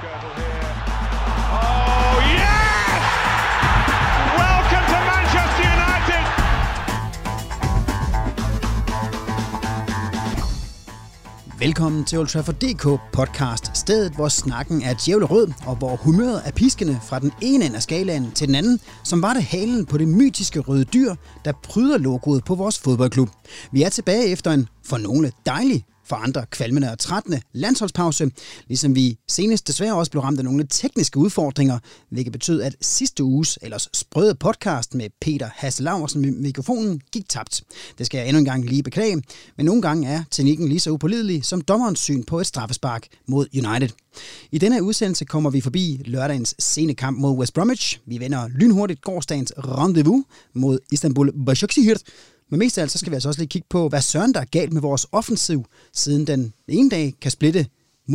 [0.00, 0.64] Skirtle here.
[1.62, 3.02] Oh, yes!
[4.42, 6.24] Welcome to Manchester United!
[11.58, 16.52] Velkommen til Old Trafford DK podcast, stedet hvor snakken er djævlerød, og hvor humøret er
[16.52, 19.98] piskende fra den ene ende af skalaen til den anden, som var det halen på
[19.98, 21.14] det mytiske røde dyr,
[21.44, 23.28] der pryder logoet på vores fodboldklub.
[23.72, 28.30] Vi er tilbage efter en for nogle dejlig for andre kvalmende og trættende landsholdspause,
[28.66, 31.78] ligesom vi senest desværre også blev ramt af nogle tekniske udfordringer,
[32.10, 37.28] hvilket betød, at sidste uges ellers sprøde podcast med Peter Hasse Laversen med mikrofonen gik
[37.28, 37.62] tabt.
[37.98, 39.22] Det skal jeg endnu en gang lige beklage,
[39.56, 43.46] men nogle gange er teknikken lige så upålidelig som dommerens syn på et straffespark mod
[43.54, 43.88] United.
[44.52, 48.00] I denne udsendelse kommer vi forbi lørdagens sene kamp mod West Bromwich.
[48.06, 51.96] Vi vender lynhurtigt gårdsdagens rendezvous mod Istanbul Başakşehir,
[52.50, 54.40] men mest af alt, så skal vi altså også lige kigge på, hvad søren der
[54.40, 57.66] er galt med vores offensiv, siden den ene dag kan splitte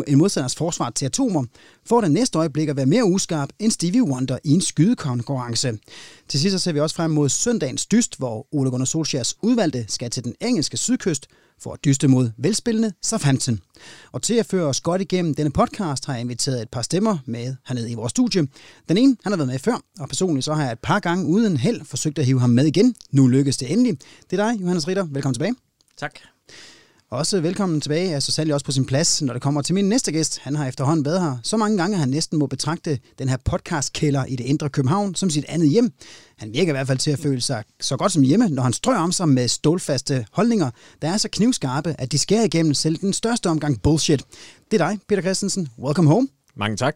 [0.08, 1.44] en modstanders forsvar til atomer,
[1.86, 5.78] for den næste øjeblik at være mere uskarp end Stevie Wonder i en skydekonkurrence.
[6.28, 9.86] Til sidst så ser vi også frem mod søndagens dyst, hvor Ole Gunnar Solskjærs udvalgte
[9.88, 11.28] skal til den engelske sydkyst
[11.62, 13.60] for at dyste mod velspillende Southampton.
[14.12, 17.18] Og til at føre os godt igennem denne podcast har jeg inviteret et par stemmer
[17.26, 18.48] med hernede i vores studie.
[18.90, 21.26] Den ene, han har været med før, og personligt så har jeg et par gange
[21.26, 22.96] uden held forsøgt at hive ham med igen.
[23.12, 23.98] Nu lykkes det endelig.
[24.30, 25.06] Det er dig, Johannes Ritter.
[25.12, 25.56] Velkommen tilbage.
[25.98, 26.35] Tak.
[27.12, 29.90] Også velkommen tilbage, er så sandelig også på sin plads, når det kommer til min
[29.90, 30.40] næste gæst.
[30.40, 33.38] Han har efterhånden været her så mange gange, at han næsten må betragte den her
[33.46, 35.92] podcastkælder i det indre København som sit andet hjem.
[36.38, 38.74] Han virker i hvert fald til at føle sig så godt som hjemme, når han
[38.74, 42.98] strøger om sig med stålfaste holdninger, der er så knivskarpe, at de skærer igennem selv
[42.98, 44.24] den største omgang bullshit.
[44.72, 45.70] Det er dig, Peter Christensen.
[45.80, 46.28] Welcome home.
[46.56, 46.96] Mange tak.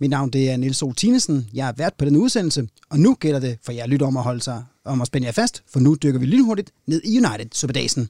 [0.00, 0.92] Mit navn det er Nils O.
[0.92, 1.46] Tinesen.
[1.54, 4.22] Jeg er vært på den udsendelse, og nu gælder det for jer lytter om at
[4.22, 7.46] holde sig om at spænde jer fast, for nu dykker vi lynhurtigt ned i United
[7.52, 8.08] Superdagen.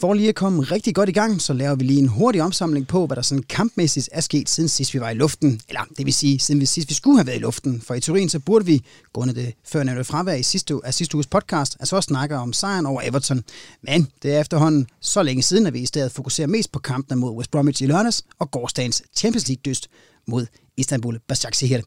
[0.00, 2.86] For lige at komme rigtig godt i gang, så laver vi lige en hurtig omsamling
[2.86, 5.60] på, hvad der sådan kampmæssigt er sket siden sidst vi var i luften.
[5.68, 7.80] Eller det vil sige, siden vi sidst vi skulle have været i luften.
[7.80, 11.26] For i teorien så burde vi, grundet det førnævnte fravær i sidste, af sidste uges
[11.26, 13.44] podcast, altså også snakke om sejren over Everton.
[13.82, 17.20] Men det er efterhånden så længe siden, at vi i stedet fokuserer mest på kampene
[17.20, 19.86] mod West Bromwich i lørdags og gårdsdagens Champions League-dyst
[20.28, 20.46] mod
[20.80, 21.80] Istanbul Başakşehir.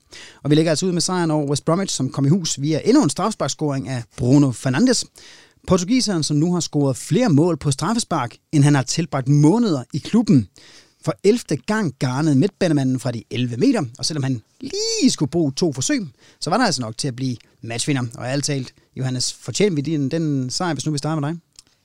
[0.44, 2.82] Og vi lægger altså ud med sejren over West Bromwich, som kom i hus via
[2.86, 5.06] endnu en strafsparkscoring af Bruno Fernandes.
[5.68, 9.98] Portugiseren, som nu har scoret flere mål på straffespark, end han har tilbragt måneder i
[9.98, 10.48] klubben.
[11.06, 11.40] For 11.
[11.66, 16.08] gang garnede midtbanemanden fra de 11 meter, og selvom han lige skulle bruge to forsøg,
[16.40, 18.04] så var der altså nok til at blive matchvinder.
[18.16, 21.40] Og alt talt, Johannes, fortjener vi den, den sejr, hvis nu vi starter med dig?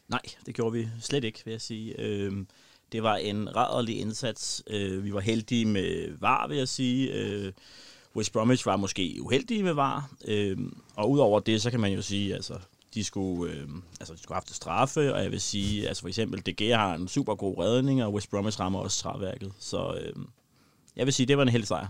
[0.08, 2.00] Nej, det gjorde vi slet ikke, vil jeg sige.
[2.00, 2.46] Øhm,
[2.92, 4.62] det var en rædderlig indsats.
[4.70, 7.12] Øh, vi var heldige med VAR, vil jeg sige.
[7.12, 7.52] Øh,
[8.16, 10.10] West Bromwich var måske uheldige med VAR.
[10.24, 10.56] Øh,
[10.96, 12.54] og udover det, så kan man jo sige, altså,
[12.94, 13.68] de skulle, øh,
[14.00, 16.76] altså, de skulle have haft straffe, og jeg vil sige, altså for eksempel, De Gea
[16.76, 19.52] har en super god redning, og West Bromwich rammer også træværket.
[19.58, 20.12] Så øh,
[20.96, 21.86] jeg vil sige, det var en held sejr.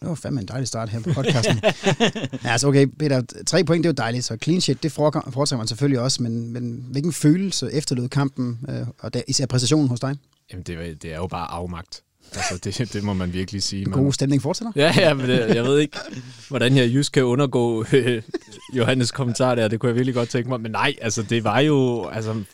[0.00, 1.60] Det var fandme en dejlig start her på podcasten.
[2.44, 5.56] ja, altså okay, Peter, tre point, det er jo dejligt, så clean shit, det foretager
[5.56, 10.00] man selvfølgelig også, men, men hvilken følelse efterlod kampen, øh, og der, især præstationen hos
[10.00, 10.16] dig?
[10.52, 12.02] Jamen, det, det er jo bare afmagt.
[12.34, 13.84] Altså, det, det må man virkelig sige.
[13.84, 14.72] Den gode stemning fortsætter?
[14.76, 15.98] Ja, ja, men det, jeg ved ikke,
[16.48, 18.22] hvordan jeg just kan undergå øh,
[18.74, 19.68] Johannes kommentar der.
[19.68, 20.60] Det kunne jeg virkelig godt tænke mig.
[20.60, 22.06] Men nej, altså, det var jo...
[22.08, 22.44] Altså,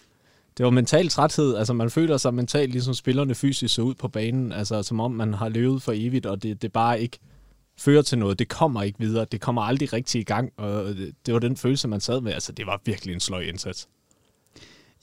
[0.58, 1.56] det var mental træthed.
[1.56, 4.52] Altså, man føler sig mentalt, ligesom spillerne fysisk så ud på banen.
[4.52, 7.18] Altså, som om man har levet for evigt, og det, det bare ikke
[7.78, 8.38] fører til noget.
[8.38, 9.26] Det kommer ikke videre.
[9.32, 12.32] Det kommer aldrig rigtig i gang, og det, det var den følelse, man sad med.
[12.32, 13.88] Altså, det var virkelig en sløj indsats.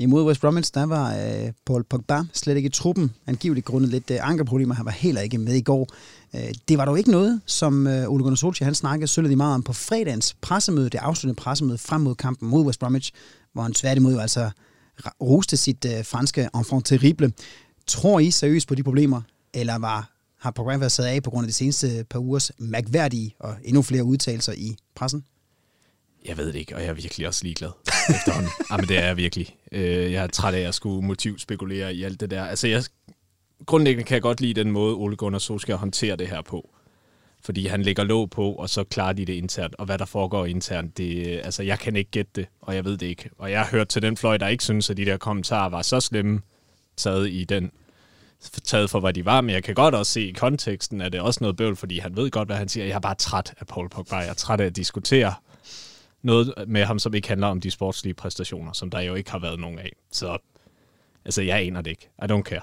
[0.02, 3.12] Imod West Bromwich, der var øh, Paul Pogba slet ikke i truppen.
[3.28, 4.76] Angiveligt grundet lidt øh, ankerproblemer.
[4.76, 5.88] Han var heller ikke med i går.
[6.36, 9.56] Øh, det var dog ikke noget, som øh, Ole Gunnar Solskjaer han snakkede sølvet meget
[9.56, 13.12] om på fredagens pressemøde, det afsluttende pressemøde frem mod kampen mod West Bromwich,
[13.54, 14.50] hvor han tværtimod jo altså
[15.22, 17.32] roste sit øh, franske enfant terrible.
[17.88, 19.22] Tror I seriøst på de problemer,
[19.54, 22.52] eller var, har Pogba været sat af på grund af de seneste øh, par ugers
[22.58, 25.24] mærkværdige og endnu flere udtalelser i pressen?
[26.26, 27.70] Jeg ved det ikke, og jeg er virkelig også ligeglad
[28.16, 28.52] efterhånden.
[28.72, 29.56] Jamen, det er jeg virkelig.
[29.72, 32.46] Øh, jeg er træt af at skulle motivspekulere i alt det der.
[32.46, 32.84] Altså, jeg,
[33.66, 36.70] grundlæggende kan jeg godt lide den måde, Ole Gunnar Solskjaer håndterer det her på.
[37.44, 39.76] Fordi han lægger låg på, og så klarer de det internt.
[39.76, 42.98] Og hvad der foregår internt, det, altså, jeg kan ikke gætte det, og jeg ved
[42.98, 43.30] det ikke.
[43.38, 45.82] Og jeg har hørt til den fløj, der ikke synes, at de der kommentarer var
[45.82, 46.42] så slemme
[46.98, 47.72] taget i den
[48.64, 51.18] taget for, hvad de var, men jeg kan godt også se i konteksten, at det
[51.18, 52.86] er også noget bøvl, fordi han ved godt, hvad han siger.
[52.86, 54.16] Jeg er bare træt af Paul Pogba.
[54.16, 55.34] Jeg er træt af at diskutere
[56.22, 59.40] noget med ham, som ikke handler om de sportslige præstationer, som der jo ikke har
[59.40, 59.92] været nogen af.
[60.12, 60.38] Så
[61.26, 62.10] altså, jeg aner det ikke.
[62.24, 62.62] I don't care.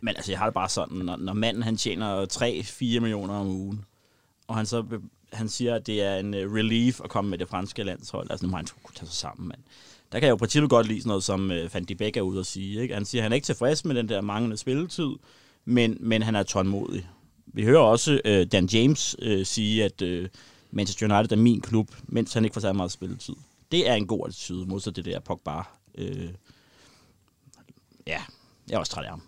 [0.00, 3.46] Men altså, jeg har det bare sådan, når, når manden han tjener 3-4 millioner om
[3.46, 3.84] ugen,
[4.48, 4.84] og han så
[5.32, 8.30] han siger, at det er en øh, relief at komme med det franske landshold.
[8.30, 9.56] Altså, nu må han kunne tage sig sammen, men
[10.12, 12.16] der kan jeg jo på princippet godt lide sådan noget, som uh, Van de Beek
[12.16, 12.82] er ude at sige.
[12.82, 12.94] Ikke?
[12.94, 15.10] Han siger, at han er ikke tilfreds med den der manglende spilletid,
[15.64, 17.08] men, men han er tålmodig.
[17.46, 20.28] Vi hører også uh, Dan James uh, sige, at uh,
[20.70, 23.34] Manchester United er min klub, mens han ikke får så meget spilletid.
[23.72, 25.58] Det er en god attitude, modsat det der Pogba.
[25.98, 26.04] Uh,
[28.06, 28.20] ja,
[28.68, 29.22] jeg er også træt af ham.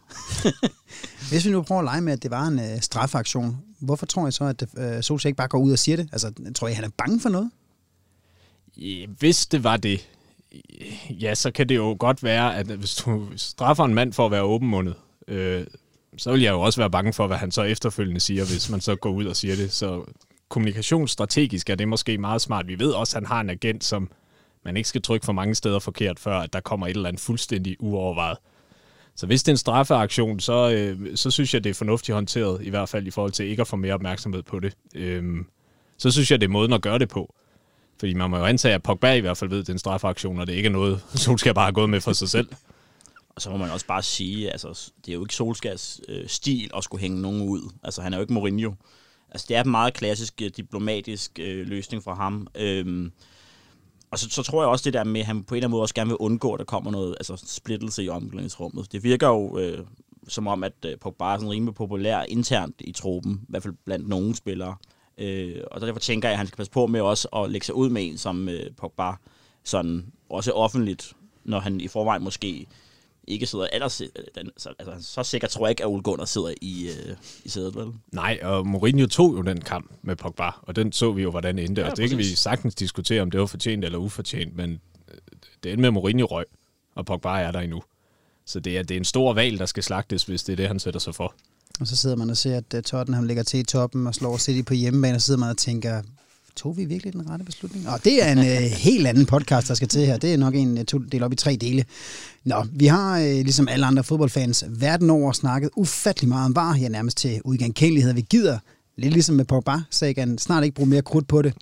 [1.31, 4.27] Hvis vi nu prøver at lege med, at det var en øh, strafaktion, hvorfor tror
[4.27, 6.09] jeg så, at øh, Solskjaer ikke bare går ud og siger det?
[6.13, 7.51] Altså, tror jeg, han er bange for noget?
[9.19, 10.09] Hvis det var det,
[11.11, 14.31] ja, så kan det jo godt være, at hvis du straffer en mand for at
[14.31, 14.95] være åbenmundet,
[15.29, 15.67] øh,
[16.17, 18.81] så vil jeg jo også være bange for, hvad han så efterfølgende siger, hvis man
[18.81, 19.73] så går ud og siger det.
[19.73, 20.05] Så
[20.49, 22.69] kommunikationsstrategisk er det måske meget smart.
[22.69, 24.11] Vi ved også, at han har en agent, som
[24.65, 27.23] man ikke skal trykke for mange steder forkert, før at der kommer et eller andet
[27.23, 28.39] fuldstændig uovervejet.
[29.15, 32.63] Så hvis det er en straffeaktion, så, øh, så synes jeg, det er fornuftigt håndteret,
[32.63, 34.77] i hvert fald i forhold til ikke at få mere opmærksomhed på det.
[34.95, 35.47] Øhm,
[35.97, 37.35] så synes jeg, det er måden at gøre det på.
[37.99, 39.79] Fordi man må jo antage, at Pogba i hvert fald ved, at det er en
[39.79, 42.49] straffeaktion, og det ikke er noget, Solskjaer bare har gået med for sig selv.
[43.29, 46.71] Og så må man også bare sige, altså, det er jo ikke Solskjaers øh, stil
[46.77, 47.73] at skulle hænge nogen ud.
[47.83, 48.73] Altså, han er jo ikke Mourinho.
[49.31, 52.47] Altså, det er en meget klassisk øh, diplomatisk øh, løsning fra ham.
[52.55, 53.13] Øhm,
[54.11, 55.71] og så, så tror jeg også det der med, at han på en eller anden
[55.71, 58.93] måde også gerne vil undgå, at der kommer noget altså, splittelse i omklædningsrummet.
[58.93, 59.79] Det virker jo øh,
[60.29, 63.75] som om, at øh, Pogba er sådan rimelig populær internt i truppen, i hvert fald
[63.85, 64.77] blandt nogle spillere.
[65.19, 67.75] Øh, og derfor tænker jeg, at han skal passe på med også at lægge sig
[67.75, 69.13] ud med en som øh, Pogba,
[69.65, 71.13] sådan også offentligt,
[71.45, 72.67] når han i forvejen måske
[73.29, 74.03] ikke sidder ellers,
[74.35, 77.49] den, så, altså, så sikkert tror jeg ikke, at Ole Gunnar sidder i, øh, i
[77.49, 77.87] sædet, vel?
[78.13, 81.59] Nej, og Mourinho tog jo den kamp med Pogba, og den så vi jo, hvordan
[81.59, 81.83] endte.
[81.83, 85.19] Ja, og det kan vi sagtens diskutere, om det var fortjent eller ufortjent, men øh,
[85.63, 86.45] det endte med Mourinho røg,
[86.95, 87.83] og Pogba er der endnu.
[88.47, 90.69] Så det er, det er en stor valg, der skal slagtes, hvis det er det,
[90.69, 91.35] han sætter sig for.
[91.81, 94.37] Og så sidder man og ser, at uh, Tottenham ligger til i toppen og slår
[94.37, 96.03] City på hjemmebane, og så sidder man og tænker,
[96.59, 97.89] tog vi virkelig den rette beslutning?
[97.89, 100.17] Og det er en øh, helt anden podcast, der skal til her.
[100.17, 101.85] Det er nok en øh, to, del op i tre dele.
[102.45, 106.77] Nå, vi har øh, ligesom alle andre fodboldfans verden over snakket ufattelig meget om VAR,
[106.77, 108.13] ja nærmest til uigenkendelighed.
[108.13, 108.59] Vi gider,
[108.97, 111.55] lidt ligesom med Pogba-sagen, snart ikke bruge mere krudt på det.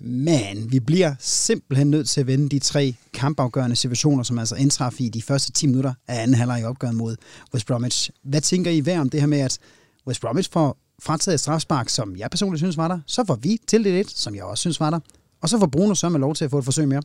[0.00, 5.00] Men vi bliver simpelthen nødt til at vende de tre kampafgørende situationer, som altså indtraf
[5.00, 7.16] i de første 10 minutter af anden halvleg i opgøret mod
[7.54, 8.10] West Bromwich.
[8.24, 9.58] Hvad tænker I hver om det her med, at
[10.06, 13.58] West Bromwich får frataget et strafspark, som jeg personligt synes var der, så får vi
[13.66, 15.00] til det lidt, som jeg også synes var der,
[15.40, 17.02] og så får Bruno så med lov til at få et forsøg mere.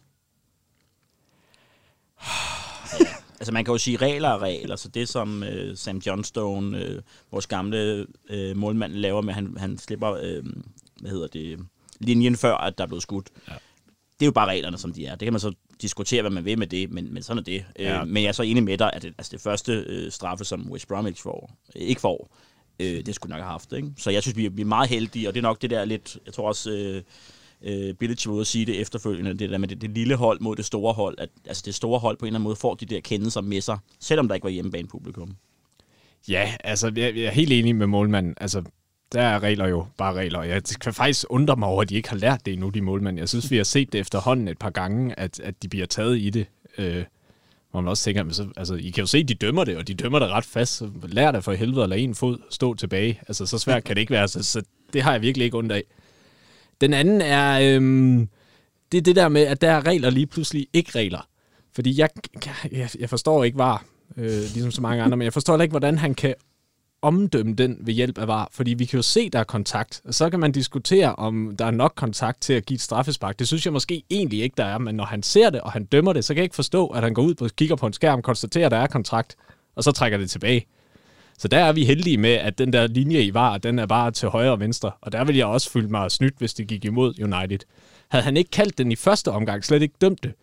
[3.40, 7.02] Altså man kan jo sige regler og regler, så det som øh, Sam Johnstone, øh,
[7.32, 10.44] vores gamle øh, målmand, laver med, han, han slipper, øh,
[11.02, 11.60] hvad hedder det,
[12.00, 13.30] linjen før, at der er blevet skudt.
[13.48, 13.54] Ja.
[14.20, 15.16] Det er jo bare reglerne, som de er.
[15.16, 17.66] Det kan man så diskutere, hvad man vil med det, men, men sådan er det.
[17.80, 18.02] Ja.
[18.02, 20.46] Øh, men jeg er så enig med dig, at det, altså det første øh, straffe,
[20.46, 22.30] som West Bromwich får, øh, ikke får,
[22.80, 23.74] øh, det skulle nok have haft.
[23.74, 23.92] Ikke?
[23.98, 25.86] Så jeg synes, vi er, vi er meget heldige, og det er nok det der
[25.86, 26.72] lidt, jeg tror også...
[26.72, 27.02] Øh,
[27.62, 30.56] øh, Billich var at sige det efterfølgende, det der med det, det lille hold mod
[30.56, 32.86] det store hold, at altså det store hold på en eller anden måde får de
[32.86, 35.36] der kendelser med sig, selvom der ikke var hjemmebane publikum.
[36.30, 38.34] Ja, altså jeg, jeg er helt enig med målmanden.
[38.38, 38.64] Altså,
[39.12, 40.44] der er regler jo bare regler.
[40.44, 43.18] Jeg kan faktisk undre mig over, at de ikke har lært det endnu, de målmænd.
[43.18, 46.20] Jeg synes, vi har set det efterhånden et par gange, at, at de bliver taget
[46.20, 46.46] i det.
[46.78, 47.04] Øh,
[47.76, 49.88] hvor man også tænker, men så, altså, I kan jo se, de dømmer det, og
[49.88, 50.74] de dømmer det ret fast.
[50.78, 53.20] Så lær det for helvede at lade en fod stå tilbage.
[53.28, 54.28] Altså, så svært kan det ikke være.
[54.28, 54.62] Så, så
[54.94, 55.84] det har jeg virkelig ikke ondt af.
[56.82, 58.30] Den anden er, øhm,
[58.92, 61.28] det er det der med, at der er regler lige pludselig ikke regler.
[61.74, 62.10] Fordi jeg,
[62.72, 63.86] jeg, jeg forstår ikke var,
[64.18, 66.36] øh, ligesom så mange andre, men jeg forstår ikke, hvordan han kan
[67.06, 70.14] omdømme den ved hjælp af var, fordi vi kan jo se, der er kontakt, og
[70.14, 73.40] så kan man diskutere, om der er nok kontakt til at give et straffespark.
[73.40, 75.86] Det synes jeg måske egentlig ikke, der er, men når han ser det, og han
[75.86, 77.94] dømmer det, så kan jeg ikke forstå, at han går ud og kigger på en
[77.94, 79.36] skærm, konstaterer, at der er kontrakt,
[79.76, 80.66] og så trækker det tilbage.
[81.38, 84.12] Så der er vi heldige med, at den der linje i var, den er bare
[84.12, 84.92] til højre og venstre.
[85.02, 87.60] Og der vil jeg også føle mig snydt, hvis det gik imod United.
[88.08, 90.34] Havde han ikke kaldt den i første omgang, slet ikke dømt det,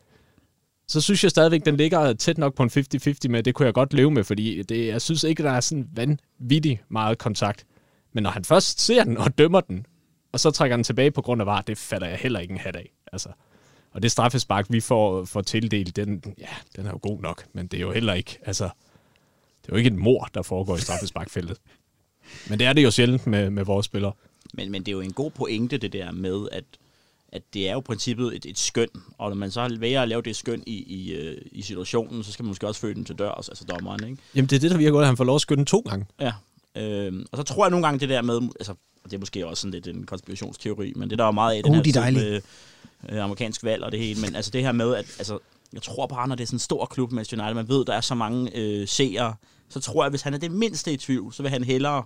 [0.93, 3.43] så synes jeg stadigvæk, den ligger tæt nok på en 50-50 med.
[3.43, 6.83] Det kunne jeg godt leve med, fordi det, jeg synes ikke, der er sådan vanvittig
[6.89, 7.67] meget kontakt.
[8.13, 9.87] Men når han først ser den og dømmer den,
[10.33, 12.59] og så trækker den tilbage på grund af var, det fatter jeg heller ikke en
[12.59, 12.93] hat af.
[13.13, 13.29] Altså.
[13.93, 16.47] Og det straffespark, vi får, får tildelt, den, ja,
[16.77, 18.65] den er jo god nok, men det er jo heller ikke, altså,
[19.63, 21.59] det er jo ikke et mor, der foregår i straffesparkfeltet.
[22.49, 24.13] Men det er det jo sjældent med, med vores spillere.
[24.55, 26.65] Men, men det er jo en god pointe, det der med, at,
[27.33, 30.23] at det er jo princippet et, et skøn, og når man så vælger at lave
[30.23, 33.19] det skøn i, i, øh, i situationen, så skal man måske også følge den til
[33.19, 34.23] dørs, altså dommeren, ikke?
[34.35, 36.07] Jamen det er det, der virker godt, at han får lov at skynde to gange.
[36.21, 36.33] Ja,
[36.77, 38.75] øh, og så tror jeg nogle gange det der med, altså,
[39.05, 41.71] det er måske også sådan lidt en konspirationsteori, men det der er meget af den
[41.71, 42.41] Uh, her de med
[43.09, 45.39] øh, amerikansk valg og det hele, men altså det her med, at altså,
[45.73, 47.95] jeg tror bare, når det er sådan en stor klub med United, man ved, der
[47.95, 49.35] er så mange øh, seere,
[49.69, 52.05] så tror jeg, hvis han er det mindste i tvivl, så vil han hellere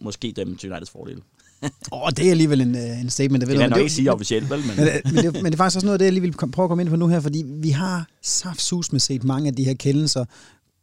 [0.00, 1.22] måske dem til Uniteds fordel.
[1.92, 3.40] Åh, oh, det er alligevel en, øh, en statement.
[3.40, 4.58] Det vil jeg nok ikke sige officielt, vel?
[4.66, 4.76] Men...
[4.76, 6.32] Men, øh, men, det, men det er faktisk også noget af det, jeg lige vil
[6.32, 9.54] prøve at komme ind på nu her, fordi vi har saftsus med set mange af
[9.54, 10.24] de her kendelser,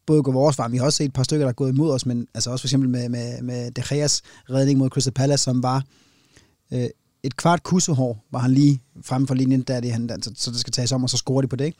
[0.05, 1.91] både gå vores vej, vi har også set et par stykker, der er gået imod
[1.91, 5.43] os, men altså også for eksempel med, med, med De Geas redning mod Crystal Palace,
[5.43, 5.83] som var
[6.73, 6.87] øh,
[7.23, 10.59] et kvart kussehår, var han lige fremme for linjen, der det, han, så, så det
[10.59, 11.65] skal tages om, og så scorer de på det.
[11.65, 11.77] Ikke?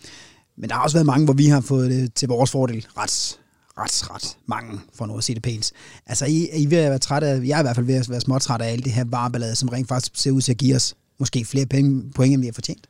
[0.58, 3.40] Men der har også været mange, hvor vi har fået det til vores fordel ret,
[3.80, 5.72] ret, ret mange, for nu at sige det pænt.
[6.06, 8.10] Altså, I, I ved at være trætte af, jeg er i hvert fald ved at
[8.10, 10.76] være småtræt af alt det her vareballade, som rent faktisk ser ud til at give
[10.76, 12.88] os måske flere penge, point, end vi har fortjent.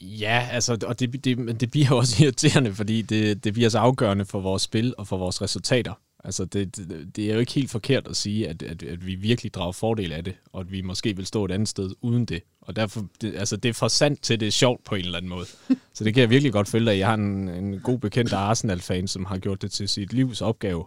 [0.00, 3.78] Ja, altså, og det, det, det bliver jo også irriterende, fordi det, det bliver så
[3.78, 5.92] afgørende for vores spil og for vores resultater.
[6.24, 9.14] Altså, det, det, det er jo ikke helt forkert at sige, at, at, at vi
[9.14, 12.24] virkelig drager fordel af det, og at vi måske vil stå et andet sted uden
[12.24, 12.42] det.
[12.60, 15.18] Og derfor, det, altså, det er for sandt til, det er sjovt på en eller
[15.18, 15.46] anden måde.
[15.94, 16.98] Så det kan jeg virkelig godt følge af.
[16.98, 20.86] Jeg har en, en god bekendt Arsenal-fan, som har gjort det til sit livs opgave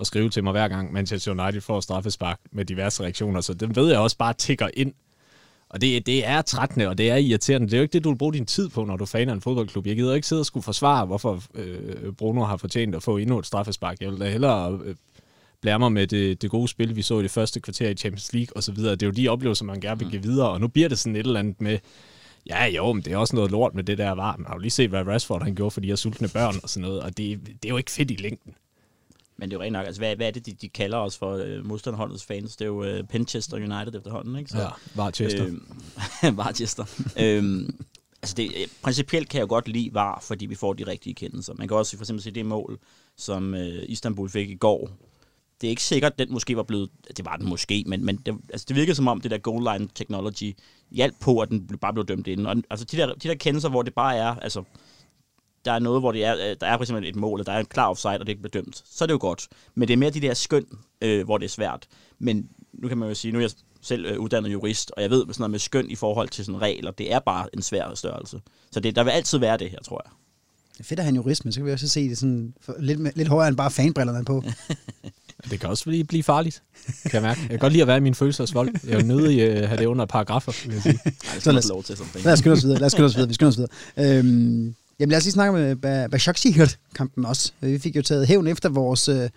[0.00, 3.40] at skrive til mig hver gang Manchester United får straffespark med diverse reaktioner.
[3.40, 4.94] Så den ved jeg også bare tigger ind
[5.68, 7.66] og det, det er trættende, og det er irriterende.
[7.66, 9.40] Det er jo ikke det, du vil bruge din tid på, når du faner en
[9.40, 9.86] fodboldklub.
[9.86, 13.38] Jeg gider ikke sidde og skulle forsvare, hvorfor øh, Bruno har fortjent at få endnu
[13.38, 14.00] et straffespark.
[14.00, 14.94] Jeg vil da hellere øh,
[15.62, 18.32] blære mig med det, det gode spil, vi så i det første kvarter i Champions
[18.32, 18.76] League osv.
[18.76, 21.16] Det er jo de oplevelser, man gerne vil give videre, og nu bliver det sådan
[21.16, 21.78] et eller andet med,
[22.46, 24.36] ja jo, men det er også noget lort med det der var.
[24.36, 26.68] Man har jo lige set, hvad Rashford han gjorde for de her sultne børn og
[26.68, 28.54] sådan noget, og det, det er jo ikke fedt i længden.
[29.38, 31.18] Men det er jo rent nok, altså hvad, hvad er det, de, de kalder os
[31.18, 32.56] for uh, modstanderholdets fans?
[32.56, 34.50] Det er jo uh, Penchester United efterhånden, ikke?
[34.50, 35.46] Så, ja, Varchester.
[36.24, 36.84] Øh, Varchester.
[37.20, 37.84] øhm,
[38.22, 41.14] altså det, øh, principielt kan jeg jo godt lide VAR, fordi vi får de rigtige
[41.14, 41.54] kendelser.
[41.54, 42.78] Man kan også for eksempel se det mål,
[43.16, 44.90] som uh, Istanbul fik i går.
[45.60, 46.90] Det er ikke sikkert, at den måske var blevet...
[47.16, 49.78] Det var den måske, men, men det, altså det virker som om, det der goal
[49.78, 50.56] line technology
[50.90, 52.46] hjalp på, at den bare blev dømt ind.
[52.46, 54.34] Og, altså de der, de der kendelser, hvor det bare er...
[54.34, 54.62] Altså,
[55.66, 57.52] der er noget, hvor det er, øh, der er for eksempel et mål, og der
[57.52, 59.48] er en klar offside, og det ikke bliver dømt, så er det jo godt.
[59.74, 60.64] Men det er mere de der skøn,
[61.00, 61.86] øh, hvor det er svært.
[62.18, 63.50] Men nu kan man jo sige, nu er jeg
[63.82, 66.62] selv øh, uddannet jurist, og jeg ved sådan noget med skøn i forhold til sådan
[66.62, 68.40] regler, det er bare en svær størrelse.
[68.72, 70.12] Så det, der vil altid være det her, tror jeg.
[70.72, 72.54] Det er fedt at have en jurist, men så kan vi også se det sådan
[72.78, 74.42] lidt, lidt højere end bare fanbrillerne på.
[75.50, 76.62] det kan også blive, blive farligt,
[77.02, 77.40] kan jeg mærke.
[77.40, 78.74] Jeg kan godt lide at være i min følelsesvold.
[78.86, 80.98] Jeg vil nødig uh, have det under paragrafer, vil jeg sige.
[81.04, 82.78] Ej, det lad os, lov til, som lad os skynde os videre.
[82.78, 83.28] Lad os skynde os videre.
[83.28, 84.18] Vi skynder os videre.
[84.18, 87.52] Øhm, Jamen lad os lige snakke med øh, Başakşehir-kampen også.
[87.62, 89.08] Øh, vi fik jo taget hævn efter vores...
[89.08, 89.30] Øh,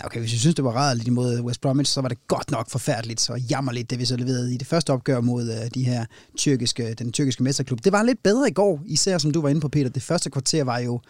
[0.00, 2.28] ja, okay, hvis vi synes, det var lidt imod øh, West Bromwich, så var det
[2.28, 5.70] godt nok forfærdeligt og jammerligt, det vi så leverede i det første opgør mod øh,
[5.74, 6.04] de her
[6.36, 7.84] tyrkiske, den tyrkiske mesterklub.
[7.84, 9.88] Det var lidt bedre i går, især som du var inde på, Peter.
[9.88, 11.00] Det første kvarter var jo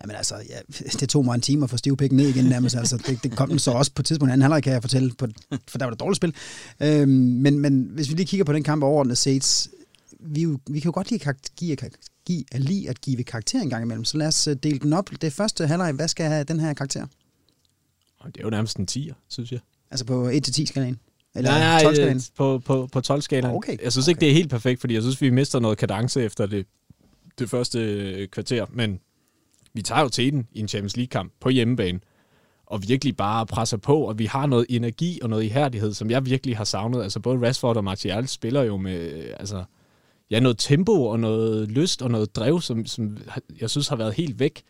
[0.00, 0.58] Jamen altså, ja,
[1.00, 2.76] det tog mig en time at få stivpikken ned igen nærmest.
[2.76, 5.12] Altså, det, det kom den så også på et tidspunkt anden halvleg, kan jeg fortælle,
[5.18, 5.26] på,
[5.68, 6.34] for der var det dårligt spil.
[6.80, 9.68] Øhm, men, men hvis vi lige kigger på den kamp overordnet set,
[10.22, 11.76] vi, vi kan jo godt lide, give,
[12.26, 14.04] give, lige at give karakter en gang imellem.
[14.04, 15.10] Så lad os øh, dele den op.
[15.20, 17.06] Det første halvleg, hvad skal have den her karakter?
[18.26, 19.60] Det er jo nærmest en 10'er, synes jeg.
[19.90, 20.98] Altså på 1-10 skalaen?
[21.34, 22.20] Eller nej, 12 skalaen?
[22.36, 23.54] på, på, på 12 skalaen.
[23.54, 23.76] Okay.
[23.82, 24.10] Jeg synes okay.
[24.10, 26.66] ikke, det er helt perfekt, fordi jeg synes, vi mister noget kadence efter det,
[27.38, 28.66] det første øh, kvarter.
[28.72, 29.00] Men
[29.74, 32.00] vi tager jo til den i en Champions League-kamp på hjemmebane
[32.66, 36.26] og virkelig bare presser på, og vi har noget energi og noget ihærdighed, som jeg
[36.26, 37.02] virkelig har savnet.
[37.02, 39.64] Altså både Rashford og Martial spiller jo med, altså,
[40.32, 43.18] ja, noget tempo og noget lyst og noget drev, som, som
[43.60, 44.62] jeg synes har været helt væk.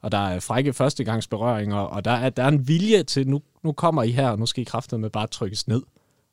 [0.00, 3.72] Og der er frække førstegangsberøringer, og der er, der er en vilje til, nu, nu
[3.72, 5.82] kommer I her, og nu skal I kraftet med bare trykkes ned.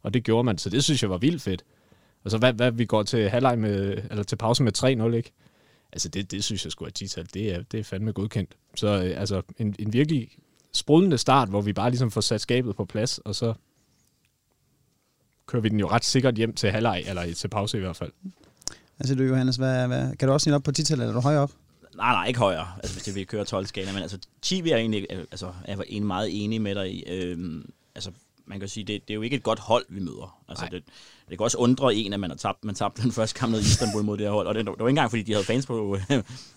[0.03, 1.63] Og det gjorde man, så det synes jeg var vildt fedt.
[2.24, 5.32] Og så hvad, hvad vi går til halvleg med, eller til pause med 3-0, ikke?
[5.91, 8.58] Altså det, det synes jeg skulle være 10 Det er, det er fandme godkendt.
[8.75, 10.29] Så øh, altså en, en virkelig
[10.74, 13.53] sprudlende start, hvor vi bare ligesom får sat skabet på plads, og så
[15.46, 18.12] kører vi den jo ret sikkert hjem til halvleg, eller til pause i hvert fald.
[18.98, 19.56] Hvad siger du, Johannes?
[19.56, 21.51] Hvad, hvad, kan du også snit op på 10 eller er du højere op?
[21.96, 24.80] Nej, nej, ikke højere, altså hvis vi kører 12 skala, men altså 10 vil jeg
[24.80, 27.04] egentlig, øh, altså jeg var egentlig meget enig med dig i.
[27.04, 28.12] Øhm, altså
[28.46, 30.38] man kan sige, det, det er jo ikke et godt hold, vi møder.
[30.50, 30.84] Altså det,
[31.30, 33.60] det kan også undre en, at man har tabt, man tabte den første kamp ned
[33.60, 35.46] i Istanbul mod det her hold, og det, det var ikke engang, fordi de havde
[35.46, 35.74] fans på,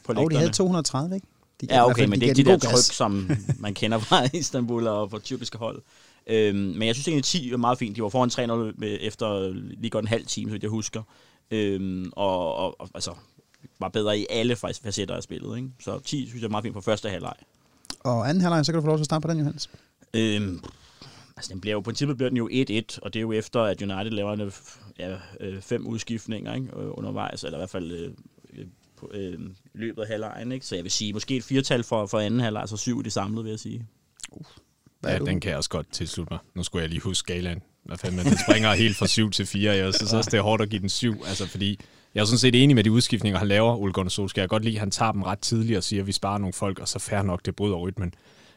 [0.06, 0.20] på lægterne.
[0.20, 1.26] Oh, de havde 230, ikke?
[1.61, 4.87] De ja, okay, men det er ikke de der tryk, som man kender fra Istanbul
[4.87, 5.82] og fra tyrkiske hold.
[6.26, 7.97] Øhm, men jeg synes egentlig, 10 var meget fint.
[7.97, 11.02] De var foran 3-0 efter lige godt en halv time, så jeg husker.
[11.50, 13.14] Øhm, og, og, og, altså,
[13.78, 15.57] var bedre i alle facetter af spillet.
[15.57, 15.69] Ikke?
[15.80, 17.35] Så 10 synes jeg er meget fint på første halvleg.
[18.00, 19.71] Og anden halvleg, så kan du få lov til at starte på den, Johannes.
[20.14, 20.64] Øhm,
[21.37, 23.61] altså, den bliver jo, på princippet bliver den jo 1-1, og det er jo efter,
[23.61, 24.52] at United laver en,
[24.99, 26.76] ja, øh, fem udskiftninger ikke?
[26.76, 28.66] undervejs, eller i hvert fald øh,
[28.97, 29.38] på, øh,
[29.75, 30.52] løbet af halvlejen.
[30.52, 30.66] Ikke?
[30.66, 33.12] Så jeg vil sige, måske et firtal for, for anden halvleg, altså syv i det
[33.12, 33.87] samlede, vil jeg sige.
[34.30, 34.47] Uh,
[35.04, 36.40] ja, den kan jeg også godt tilslutte mig.
[36.54, 37.62] Nu skulle jeg lige huske skalaen.
[37.90, 39.73] Hvad fanden, den springer helt fra 7 til 4.
[39.73, 41.80] Jeg synes også, det er hårdt at give den 7, altså fordi
[42.14, 44.42] jeg er sådan set enig med de udskiftninger, han laver, Ole Gunnar Solskjaer.
[44.42, 46.38] Jeg kan godt lide, at han tager dem ret tidligt og siger, at vi sparer
[46.38, 48.14] nogle folk, og så færre nok, det bryder rytmen.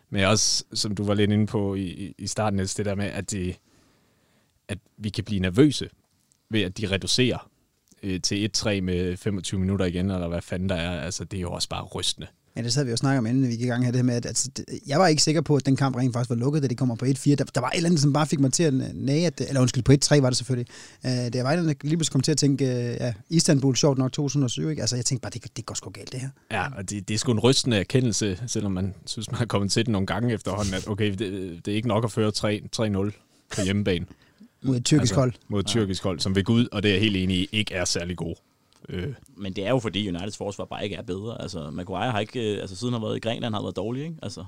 [0.10, 3.32] Men også, som du var lidt inde på i, i starten, det der med, at
[3.32, 3.56] det,
[4.68, 5.90] at vi kan blive nervøse
[6.50, 7.50] ved, at de reducerer
[8.04, 11.02] øh, til 1-3 med 25 minutter igen, eller hvad fanden der er.
[11.02, 12.28] Altså, det er jo også bare rystende.
[12.56, 14.04] Ja, det sad vi jo snakket om, inden vi gik i gang her, det her
[14.04, 16.36] med, at altså, det, jeg var ikke sikker på, at den kamp rent faktisk var
[16.36, 17.36] lukket, da de kommer på 1-4.
[17.36, 19.62] Der, der var et eller andet, som bare fik mig til at nage, at, eller
[19.62, 20.68] undskyld, på 1-3 var det selvfølgelig.
[21.04, 23.76] Uh, det var et eller andet, lige pludselig kom til at tænke, uh, ja, Istanbul,
[23.76, 24.82] sjovt nok 2007, ikke?
[24.82, 26.30] Altså, jeg tænkte bare, det, det går sgu galt, det her.
[26.52, 29.72] Ja, og det, det er sgu en rystende erkendelse, selvom man synes, man har kommet
[29.72, 31.20] til det nogle gange efterhånden, at okay, det,
[31.66, 32.32] det er ikke nok at føre
[33.10, 34.06] 3-0 på hjemmebane.
[34.62, 35.34] mod et tyrkisk altså, hold.
[35.48, 37.74] Mod et tyrkisk hold, som ved Gud, og det er jeg helt enig i, ikke
[37.74, 38.36] er særlig god.
[38.90, 39.14] Øh.
[39.38, 41.42] Men det er jo fordi Uniteds forsvar bare ikke er bedre.
[41.42, 44.16] Altså, Maguire har ikke, altså siden han har været i Grækenland, har været dårlig, ikke?
[44.22, 44.46] Altså,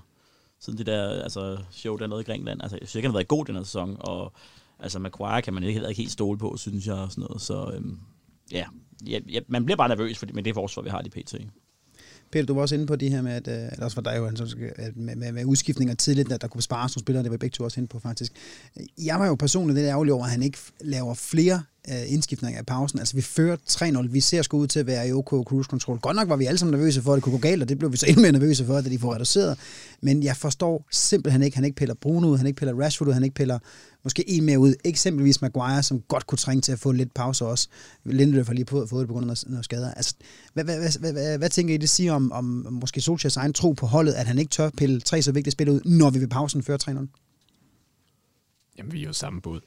[0.60, 2.62] siden det der altså, show, der er i Grækenland.
[2.62, 4.34] Altså, jeg synes ikke, han har været god den her sæson, og
[4.80, 7.42] altså, Maguire kan man ikke, heller ikke helt stole på, synes jeg, og sådan noget.
[7.42, 8.00] Så øhm,
[8.51, 8.65] ja,
[9.08, 11.36] ja, ja, man bliver bare nervøs fordi, med det forsvar, vi har i PT.
[12.32, 14.18] Peter, du var også inde på de her med, at, øh, eller også for dig
[14.18, 17.38] jo, at med, med, med udskiftninger tidligt, at der kunne spares nogle spillere, det var
[17.38, 18.34] begge to også inde på faktisk.
[18.98, 22.63] Jeg var jo personligt lidt ærgerlig over, at han ikke laver flere øh, indskiftninger i
[22.63, 23.00] pausen.
[23.00, 26.00] Altså vi fører 3-0, vi ser sgu ud til at være i OK cruise control.
[26.00, 27.77] Godt nok var vi alle sammen nervøse for, at det kunne gå galt, og det
[27.77, 29.60] blev vi så endnu mere nervøse for, at de får reduceret.
[30.01, 33.13] Men jeg forstår simpelthen ikke, han ikke piller Bruno ud, han ikke piller Rashford ud,
[33.13, 33.60] han ikke piller
[34.04, 34.74] måske en mere ud.
[34.84, 37.68] Eksempelvis Maguire, som godt kunne trænge til at få lidt pause også.
[38.04, 39.94] Lindeløf har lige på, fået det på grund af noget skader.
[39.94, 40.15] Altså,
[40.54, 43.54] hvad, hvad, hvad, hvad, hvad, hvad tænker I, det siger om, om måske Solskjaers egen
[43.54, 46.20] tro på holdet, at han ikke tør pille tre så vigtige spil ud, når vi
[46.20, 47.22] ved pausen fører 3-0?
[48.77, 49.62] Jamen, vi er jo samme båd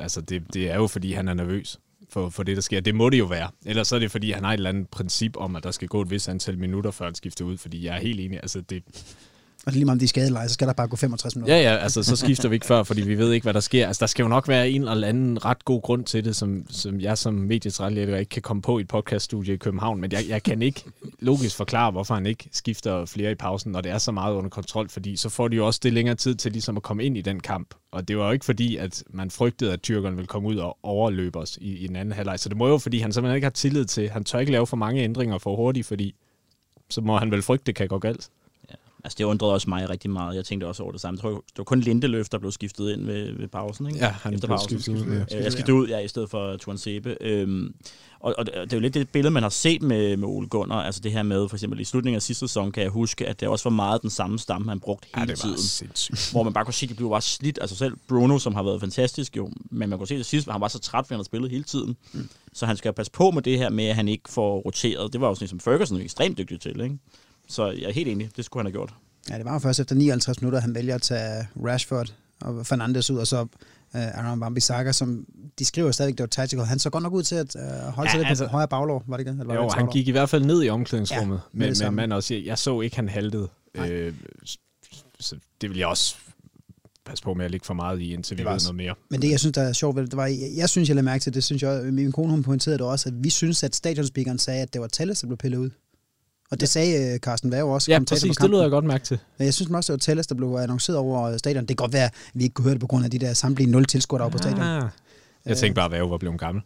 [0.00, 2.80] altså, det, det er jo, fordi han er nervøs for, for det, der sker.
[2.80, 3.50] Det må det jo være.
[3.66, 5.88] Ellers så er det, fordi han har et eller andet princip om, at der skal
[5.88, 8.38] gå et vis antal minutter, før han skifter ud, fordi jeg er helt enig.
[8.42, 8.82] Altså, det,
[9.66, 11.56] og lige meget om de er skadeleje, så skal der bare gå 65 minutter.
[11.56, 13.86] Ja, ja, altså så skifter vi ikke før, fordi vi ved ikke, hvad der sker.
[13.86, 16.66] Altså der skal jo nok være en eller anden ret god grund til det, som,
[16.70, 20.24] som jeg som medietrætleder ikke kan komme på i et podcaststudie i København, men jeg,
[20.28, 20.84] jeg kan ikke
[21.18, 24.50] logisk forklare, hvorfor han ikke skifter flere i pausen, når det er så meget under
[24.50, 27.16] kontrol, fordi så får de jo også det længere tid til ligesom at komme ind
[27.18, 27.74] i den kamp.
[27.92, 30.78] Og det var jo ikke fordi, at man frygtede, at tyrkerne ville komme ud og
[30.82, 32.40] overløbe os i, i den anden halvleg.
[32.40, 34.66] Så det må jo, fordi han simpelthen ikke har tillid til, han tør ikke lave
[34.66, 36.14] for mange ændringer for hurtigt, fordi
[36.90, 38.30] så må han vel frygte, det kan gå galt.
[39.06, 40.36] Altså, det undrede også mig rigtig meget.
[40.36, 41.18] Jeg tænkte også over det samme.
[41.18, 43.98] Jeg tror, det var kun Lindeløf, der blev skiftet ind ved, ved pausen, ikke?
[43.98, 44.80] Ja, han Efter blev pausen.
[44.80, 45.12] skiftet ud.
[45.30, 45.38] Ja.
[45.38, 47.16] Øh, jeg skiftede ud, ja, i stedet for Tuan Sebe.
[47.20, 47.74] Øhm,
[48.20, 50.82] og, og, det er jo lidt det billede, man har set med, med Ole Gunnar.
[50.82, 53.40] Altså det her med, for eksempel i slutningen af sidste sæson, kan jeg huske, at
[53.40, 55.58] det også var meget den samme stamme, han brugte hele ja, det var tiden.
[55.58, 56.32] Sindssygt.
[56.32, 57.58] Hvor man bare kunne se, at det blev bare slidt.
[57.60, 60.60] Altså selv Bruno, som har været fantastisk jo, men man kunne se at sidst, han
[60.60, 61.96] var så træt, fordi han havde spillet hele tiden.
[62.12, 62.28] Mm.
[62.52, 65.12] Så han skal passe på med det her med, at han ikke får roteret.
[65.12, 66.98] Det var jo sådan, som Ferguson er ekstremt dygtig til, ikke?
[67.48, 68.94] Så jeg er helt enig, det skulle han have gjort.
[69.30, 73.10] Ja, det var jo først efter 59 minutter, han vælger at tage Rashford og Fernandes
[73.10, 73.48] ud, og så uh,
[73.92, 75.26] Aaron Wan-Bissaka, som
[75.58, 76.64] de skriver stadigvæk, det var tactical.
[76.64, 78.68] Han så godt nok ud til at uh, holde ja, sig lidt altså, på højre
[78.68, 79.30] baglår, var det ikke?
[79.30, 81.94] Eller var jo, det han gik i hvert fald ned i omklædningsrummet, ja, men, men
[81.94, 83.48] man også, jeg så ikke, han haltede.
[83.74, 84.14] Øh,
[85.20, 86.16] så det vil jeg også
[87.06, 88.94] passe på med at ligge for meget i, indtil vi ved noget mere.
[89.10, 91.22] Men det, jeg synes, der er sjovt det var, jeg, jeg synes, jeg lagde mærke
[91.22, 94.38] til det, synes jeg, min kone, hun pointerede det også, at vi synes, at stadionspeakeren
[94.38, 95.70] sagde, at det var Telles, der blev pillet ud.
[96.50, 97.90] Og det sagde uh, Carsten Værge også.
[97.90, 99.18] Ja, præcis, det lyder jeg godt mærke til.
[99.38, 101.60] Jeg synes også, at Telles, der blev annonceret over stadion.
[101.60, 103.32] Det kan godt være, at vi ikke kunne høre det på grund af de der
[103.32, 104.60] samtlige 0 tilskuere der på stadion.
[104.60, 104.88] Ah.
[105.46, 106.62] Jeg tænkte bare, at Værge var blevet gammel.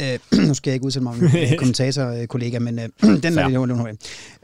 [0.00, 1.20] Uh, nu skal jeg ikke udsætte mig om
[1.58, 3.88] kommentatorkollega, men uh, den vi nu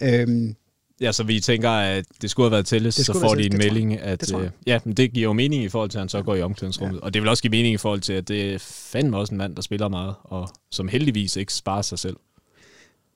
[0.03, 0.57] øhm,
[1.03, 4.01] Ja, så vi tænker, at det skulle have været Telles, så får de en melding,
[4.01, 6.35] at det, ja, men det giver jo mening i forhold til, at han så går
[6.35, 6.97] i omklædningsrummet.
[6.97, 7.01] Ja.
[7.05, 9.39] Og det vil også give mening i forhold til, at det er fandme også en
[9.39, 12.17] mand, der spiller meget, og som heldigvis ikke sparer sig selv.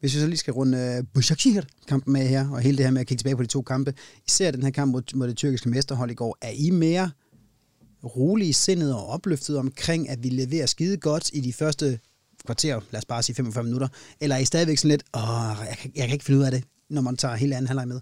[0.00, 2.92] Hvis vi så lige skal runde øh, uh, Başakşehir-kampen med her, og hele det her
[2.92, 3.94] med at kigge tilbage på de to kampe,
[4.26, 7.10] især den her kamp mod, mod det tyrkiske mesterhold i går, er I mere
[8.04, 11.98] rolige sindet og opløftet omkring, at vi leverer skide godt i de første
[12.46, 13.88] kvarter, lad os bare sige 45 minutter,
[14.20, 16.50] eller er I stadigvæk sådan lidt, åh, jeg kan, jeg kan ikke finde ud af
[16.50, 18.00] det, når man tager hele anden halvleg med?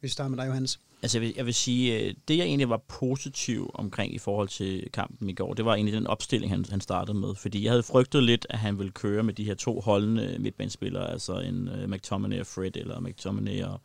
[0.00, 0.78] Hvis vi starter med dig, Johannes.
[1.02, 4.48] Altså jeg vil, jeg vil sige, øh, det jeg egentlig var positiv omkring i forhold
[4.48, 7.34] til kampen i går, det var egentlig den opstilling, han, han startede med.
[7.34, 11.10] Fordi jeg havde frygtet lidt, at han ville køre med de her to holdende midtbanespillere,
[11.10, 13.80] altså en uh, McTominay og Fred, eller McTominay og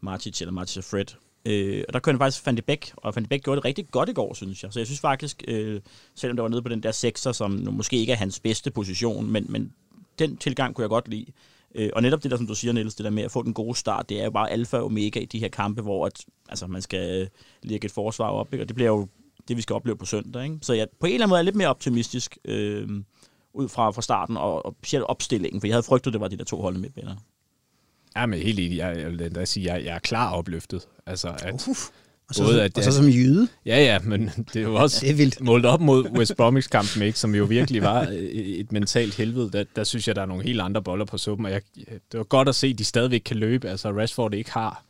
[0.00, 1.04] Martic, eller Martic og Fred.
[1.46, 3.64] Øh, og der kørte han faktisk Van de Beek, og Van de Beek gjorde det
[3.64, 4.72] rigtig godt i går, synes jeg.
[4.72, 5.80] Så jeg synes faktisk, øh,
[6.14, 9.30] selvom det var nede på den der sekser, som måske ikke er hans bedste position,
[9.30, 9.72] men, men
[10.18, 11.26] den tilgang kunne jeg godt lide.
[11.74, 13.54] Øh, og netop det der, som du siger, Niels, det der med at få den
[13.54, 16.24] gode start, det er jo bare alfa og omega i de her kampe, hvor at,
[16.48, 17.28] altså, man skal
[17.62, 18.64] lægge et forsvar op, ikke?
[18.64, 19.08] og det bliver jo
[19.48, 20.44] det, vi skal opleve på søndag.
[20.44, 20.58] Ikke?
[20.62, 22.88] Så jeg på en eller anden måde er lidt mere optimistisk øh,
[23.54, 26.36] ud fra, fra starten, og, og specielt opstillingen, for jeg havde frygtet, det var de
[26.36, 27.16] der to holdende midtbaner.
[28.16, 28.76] Ja, men helt enig.
[28.76, 30.88] Jeg, jeg vil sige, jeg, jeg er klar opløftet.
[31.06, 31.90] Altså, at, Uf.
[32.32, 33.48] Og så, Både, at, og så som jyde.
[33.66, 35.40] Ja, ja, men det er jo også ja, det er vildt.
[35.40, 39.50] målt op mod West Bromwich kampen, ikke, som jo virkelig var et mentalt helvede.
[39.52, 42.18] Der, der synes jeg, der er nogle helt andre boller på suppen, og jeg, det
[42.18, 43.68] var godt at se, at de stadigvæk kan løbe.
[43.68, 44.84] Altså Rashford ikke har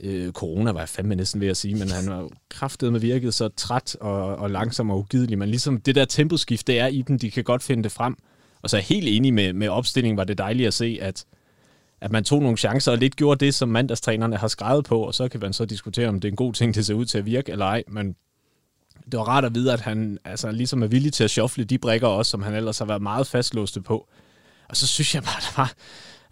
[0.00, 3.34] Øh, corona var jeg fandme næsten ved at sige, men han var kraftet med virket
[3.34, 5.38] så træt og, og langsom og ugidelig.
[5.38, 8.16] Men ligesom det der temposkift, det er i dem, de kan godt finde det frem.
[8.62, 11.24] Og så er jeg helt enig med, med opstillingen, var det dejligt at se, at,
[12.00, 15.14] at man tog nogle chancer og lidt gjorde det, som mandagstrænerne har skrevet på, og
[15.14, 17.18] så kan man så diskutere, om det er en god ting, det ser ud til
[17.18, 18.16] at virke eller ej, men
[19.12, 21.78] det var rart at vide, at han altså, ligesom er villig til at shuffle de
[21.78, 24.08] brækker også, som han ellers har været meget fastlåste på.
[24.68, 25.72] Og så synes jeg bare, der var...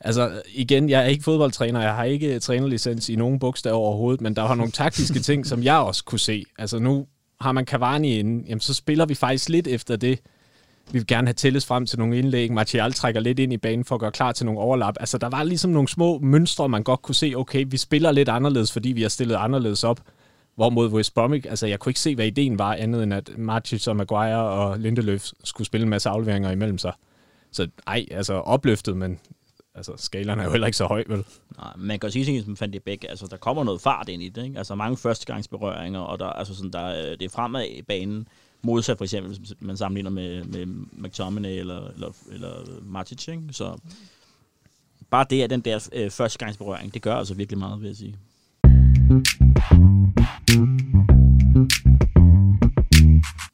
[0.00, 4.36] Altså igen, jeg er ikke fodboldtræner, jeg har ikke trænerlicens i nogen bogstaver overhovedet, men
[4.36, 6.44] der var nogle taktiske ting, som jeg også kunne se.
[6.58, 7.06] Altså nu
[7.40, 10.20] har man Cavani inde, jamen så spiller vi faktisk lidt efter det.
[10.92, 12.52] Vi vil gerne have tælles frem til nogle indlæg.
[12.52, 14.94] Martial trækker lidt ind i banen for at gøre klar til nogle overlap.
[15.00, 18.28] Altså der var ligesom nogle små mønstre, man godt kunne se, okay, vi spiller lidt
[18.28, 20.00] anderledes, fordi vi har stillet anderledes op.
[20.54, 23.80] Hvorimod West Brom, altså jeg kunne ikke se, hvad ideen var, andet end at Martial
[23.86, 26.92] og Maguire og Lindeløf skulle spille en masse afleveringer imellem sig.
[27.52, 29.18] Så ej, altså opløftet, men
[29.74, 31.24] altså, skalerne er jo heller ikke så høj, vel?
[31.58, 34.22] Nej, man kan også sige, som fandt det begge, altså der kommer noget fart ind
[34.22, 34.58] i det, ikke?
[34.58, 38.28] Altså mange førstegangsberøringer, og der, altså sådan, der, øh, det er fremad i banen,
[38.62, 42.50] modsat for eksempel, hvis man sammenligner med, med McTominay eller, eller, eller
[42.82, 43.42] Matic, ikke?
[43.50, 43.78] Så
[45.10, 48.16] bare det, at den der øh, førstegangsberøring, det gør altså virkelig meget, vil jeg sige.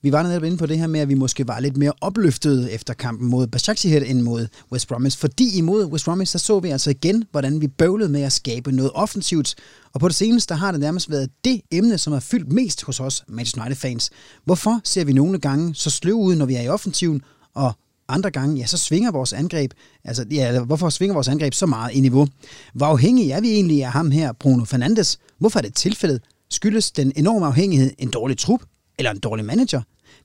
[0.05, 2.75] Vi var netop inde på det her med, at vi måske var lidt mere opløftet
[2.75, 5.19] efter kampen mod Başakşehir end mod West Bromwich.
[5.19, 8.73] Fordi imod West Bromwich, så så vi altså igen, hvordan vi bøvlede med at skabe
[8.73, 9.55] noget offensivt.
[9.93, 13.01] Og på det seneste har det nærmest været det emne, som har fyldt mest hos
[13.01, 14.11] os Manchester United-fans.
[14.45, 17.23] Hvorfor ser vi nogle gange så sløv ud, når vi er i offensiven,
[17.55, 17.73] og
[18.09, 19.73] andre gange, ja, så svinger vores angreb,
[20.05, 22.27] altså, ja, hvorfor svinger vores angreb så meget i niveau?
[22.75, 25.19] Hvor afhængige er vi egentlig af ham her, Bruno Fernandes?
[25.39, 26.23] Hvorfor er det tilfældet?
[26.51, 28.63] Skyldes den enorme afhængighed en dårlig trup
[28.99, 29.83] eller en dårlig manager?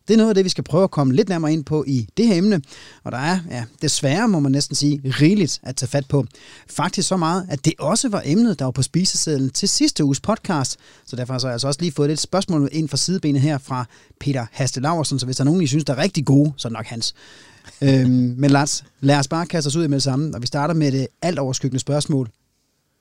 [0.07, 2.07] Det er noget af det, vi skal prøve at komme lidt nærmere ind på i
[2.17, 2.61] det her emne.
[3.03, 6.25] Og der er, ja, desværre må man næsten sige, rigeligt at tage fat på.
[6.69, 10.19] Faktisk så meget, at det også var emnet, der var på spisesedlen til sidste uges
[10.19, 10.77] podcast.
[11.05, 13.85] Så derfor har jeg altså også lige fået et spørgsmål ind fra sidebenet her fra
[14.19, 15.19] Peter Haste Laversen.
[15.19, 16.85] Så hvis der er nogen, I synes, der er rigtig gode, så er det nok
[16.85, 17.15] hans.
[17.81, 20.35] øhm, men Lars, lad os bare kaste os ud med det samme.
[20.35, 22.29] Og vi starter med det alt overskyggende spørgsmål.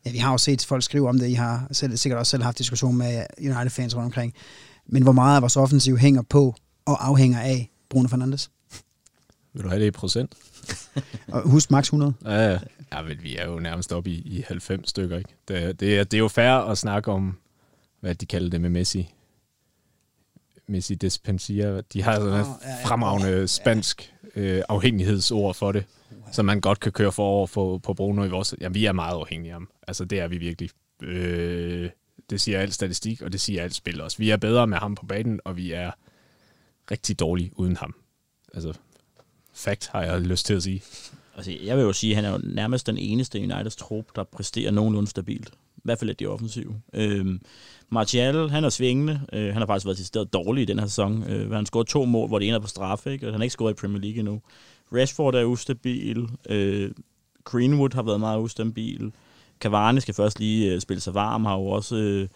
[0.07, 1.29] Ja, vi har jo set folk skrive om det.
[1.29, 4.35] I har selv, sikkert også selv haft diskussion med United-fans rundt omkring.
[4.87, 8.51] Men hvor meget af vores offensiv hænger på og afhænger af Bruno Fernandes.
[9.53, 10.35] Vil du have det i procent?
[11.33, 12.15] og husk max 100.
[12.25, 12.59] Ja, ja.
[12.93, 15.19] ja men vi er jo nærmest oppe i, i 90 stykker.
[15.19, 15.31] Ikke?
[15.49, 17.39] Det, det, er, det er jo fair at snakke om,
[18.01, 19.13] hvad de kalder det med Messi.
[20.69, 21.81] Messi Despensia.
[21.81, 22.47] De har sådan et
[22.85, 25.85] fremragende spansk øh, afhængighedsord for det,
[26.33, 28.55] som man godt kan køre for over for, på Bruno i vores...
[28.61, 29.69] Ja, vi er meget afhængige af ham.
[29.89, 30.71] Altså, det er vi virkelig.
[31.03, 31.91] Øh,
[32.31, 34.19] det siger alt statistik, og det siger alt spil også.
[34.19, 35.91] Vi er bedre med ham på banen, og vi er
[36.91, 37.95] rigtig dårlige uden ham.
[38.55, 38.73] Altså,
[39.55, 40.83] fact har jeg lyst til at sige.
[41.37, 44.25] Altså, jeg vil jo sige, at han er jo nærmest den eneste Uniteds trup, der
[44.25, 45.49] præsterer nogenlunde stabilt.
[45.77, 46.81] I hvert fald lidt de offensive.
[46.93, 47.41] Øhm,
[47.89, 49.21] Martial, han er svingende.
[49.33, 51.23] Øh, han har faktisk været til stedet dårlig i den her sæson.
[51.23, 53.27] Øh, han scorede to mål, hvor det ene er på straffe, ikke?
[53.27, 54.41] og han har ikke scoret i Premier League endnu.
[54.93, 56.29] Rashford er ustabil.
[56.49, 56.91] Øh,
[57.45, 59.13] Greenwood har været meget ustabil.
[59.61, 62.29] Cavani skal først lige øh, spille sig varm, har jo også øh,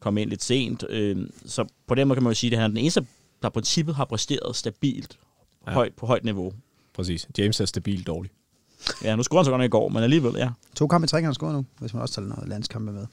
[0.00, 0.84] kommet ind lidt sent.
[0.88, 3.06] Øh, så på den måde kan man jo sige, at han er den eneste
[3.42, 5.18] der i princippet har præsteret stabilt
[5.66, 5.72] ja.
[5.72, 6.52] højt, på højt niveau.
[6.94, 7.28] Præcis.
[7.38, 8.30] James er stabilt dårlig.
[9.04, 10.50] Ja, nu scorede han så godt nok i går, men alligevel, ja.
[10.76, 13.06] To kampe i træk, han scoret nu, hvis man også tager noget landskampe med.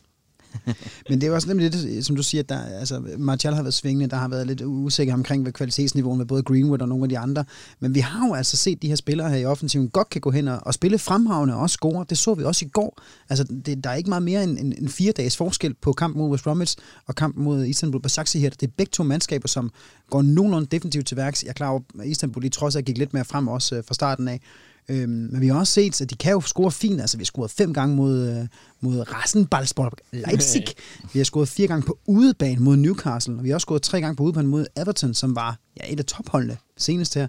[1.09, 3.63] Men det er jo også nemlig det, som du siger, at der, altså, Martial har
[3.63, 7.03] været svingende, der har været lidt usikker omkring ved kvalitetsniveauet med både Greenwood og nogle
[7.03, 7.45] af de andre.
[7.79, 10.31] Men vi har jo altså set de her spillere her i offensiven godt kan gå
[10.31, 12.05] hen og, og spille fremragende og også score.
[12.09, 13.01] Det så vi også i går.
[13.29, 16.21] Altså, det, der er ikke meget mere end en, en fire dages forskel på kampen
[16.21, 18.43] mod West Bromwich og kampen mod Istanbul Basaksehir.
[18.43, 18.49] her.
[18.49, 19.71] Det er begge to mandskaber, som
[20.09, 21.43] går nogenlunde definitivt til værks.
[21.43, 23.83] Jeg er klar over, at Istanbul i trods af gik lidt mere frem også øh,
[23.87, 24.41] fra starten af.
[24.89, 27.01] Øhm, men vi har også set, at de kan jo score fint.
[27.01, 28.47] Altså, vi har scoret fem gange mod, øh,
[28.79, 30.65] mod Rasenballsport Leipzig.
[31.13, 33.35] vi har scoret fire gange på udebane mod Newcastle.
[33.35, 35.99] Og vi har også scoret tre gange på udebane mod Everton, som var ja, et
[35.99, 37.27] af topholdene senest her.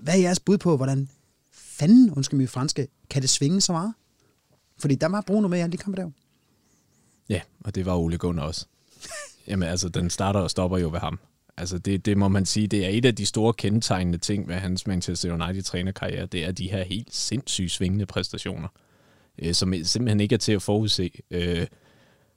[0.00, 1.08] Hvad er jeres bud på, hvordan
[1.52, 3.94] fanden, undskyld mig franske, kan det svinge så meget?
[4.78, 6.10] Fordi der var Bruno med i alle de kampe der.
[7.28, 8.66] Ja, og det var Ole Gunnar også.
[9.48, 11.18] Jamen altså, den starter og stopper jo ved ham.
[11.58, 14.54] Altså det, det må man sige, det er et af de store kendetegnende ting ved
[14.54, 18.68] hans Manchester United-trænerkarriere, det er de her helt sindssygt svingende præstationer,
[19.38, 21.10] øh, som simpelthen ikke er til at forudse.
[21.30, 21.66] Øh,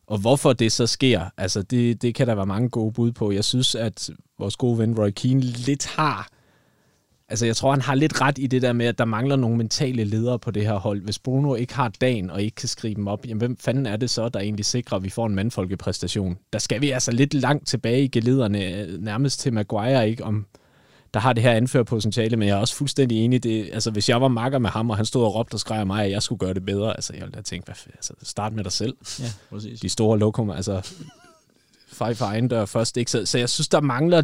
[0.07, 3.31] og hvorfor det så sker, altså det, det kan der være mange gode bud på.
[3.31, 6.29] Jeg synes, at vores gode ven Roy Keane lidt har
[7.31, 9.57] Altså, jeg tror, han har lidt ret i det der med, at der mangler nogle
[9.57, 11.01] mentale ledere på det her hold.
[11.01, 13.95] Hvis Bruno ikke har dagen og ikke kan skrive dem op, jamen hvem fanden er
[13.95, 16.37] det så, der egentlig sikrer, at vi får en mandfolkepræstation?
[16.53, 20.23] Der skal vi altså lidt langt tilbage i gelederne, nærmest til Maguire, ikke?
[20.23, 20.45] Om
[21.13, 23.43] der har det her anførpotentiale, men jeg er også fuldstændig enig.
[23.43, 25.87] Det, altså, hvis jeg var makker med ham, og han stod og råbte og skreg
[25.87, 28.53] mig, at jeg skulle gøre det bedre, altså, jeg ville da tænke, hvad, altså, start
[28.53, 28.93] med dig selv.
[29.19, 29.79] Ja, præcis.
[29.79, 30.91] De store lokum, altså,
[31.87, 32.97] fej for egen dør først.
[32.97, 33.11] Ikke?
[33.11, 34.21] Så, så jeg synes, der mangler...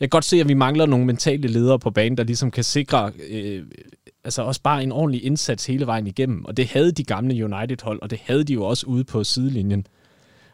[0.00, 2.64] Jeg kan godt se, at vi mangler nogle mentale ledere på banen, der ligesom kan
[2.64, 3.64] sikre øh,
[4.24, 6.44] altså også bare en ordentlig indsats hele vejen igennem.
[6.44, 9.86] Og det havde de gamle United-hold, og det havde de jo også ude på sidelinjen.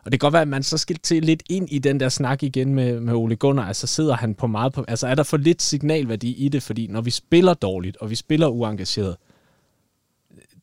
[0.04, 2.08] Og det kan godt være, at man så skal til lidt ind i den der
[2.08, 3.66] snak igen med, med Ole Gunnar.
[3.66, 4.84] Altså sidder han på meget på...
[4.88, 6.62] Altså er der for lidt signalværdi i det?
[6.62, 9.16] Fordi når vi spiller dårligt, og vi spiller uengageret,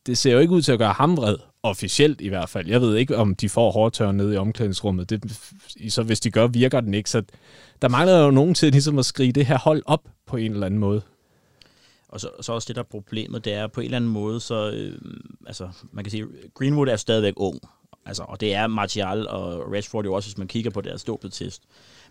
[0.06, 1.38] det ser jo ikke ud til at gøre ham vred.
[1.70, 2.68] Officielt i hvert fald.
[2.68, 5.10] Jeg ved ikke, om de får hårdtør nede i omklædningsrummet.
[5.10, 5.40] Det,
[5.90, 7.10] så hvis de gør, virker den ikke.
[7.10, 7.24] Så
[7.82, 10.66] der mangler jo nogen til ligesom at skrige det her hold op på en eller
[10.66, 11.02] anden måde.
[12.10, 14.40] Og så, så også det, der er problemet, det er på en eller anden måde,
[14.40, 15.02] så, øh,
[15.48, 17.60] altså, man kan sige, Greenwood er stadigvæk ung.
[18.06, 21.64] Altså, og det er Martial og Rashford jo også, hvis man kigger på deres ståpetest.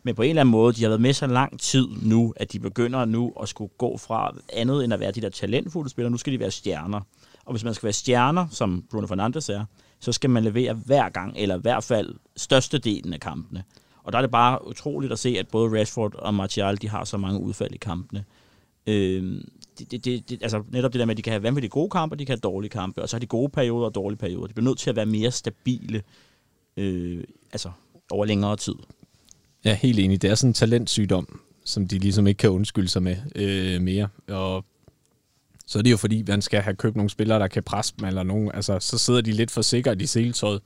[0.03, 2.53] Men på en eller anden måde, de har været med så lang tid nu, at
[2.53, 6.11] de begynder nu at skulle gå fra andet end at være de der talentfulde spillere.
[6.11, 7.01] Nu skal de være stjerner.
[7.47, 9.65] Og hvis man skal være stjerner, som Bruno Fernandes er,
[10.01, 13.65] så skal man levere hver gang, eller i hvert fald størstedelen af kampene.
[14.03, 17.05] Og der er det bare utroligt at se, at både Rashford og Martial, de har
[17.05, 18.25] så mange udfald i kampene.
[18.87, 19.43] Øh,
[19.79, 22.15] det, det, det, altså netop det der med, at de kan have vanvittigt gode kampe,
[22.15, 24.47] og de kan have dårlige kampe, og så har de gode perioder og dårlige perioder.
[24.47, 26.03] De bliver nødt til at være mere stabile,
[26.77, 27.71] øh, altså
[28.11, 28.75] over længere tid.
[29.65, 30.23] Ja, helt enig.
[30.23, 34.09] Det er sådan en talentsygdom, som de ligesom ikke kan undskylde sig med øh, mere.
[34.29, 34.65] Og
[35.67, 38.07] så er det jo fordi, man skal have købt nogle spillere, der kan presse dem,
[38.09, 40.61] eller nogen, altså, så sidder de lidt for sikkert i seletøjet,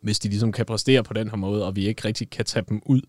[0.00, 2.64] hvis de ligesom kan præstere på den her måde, og vi ikke rigtig kan tage
[2.68, 3.00] dem ud.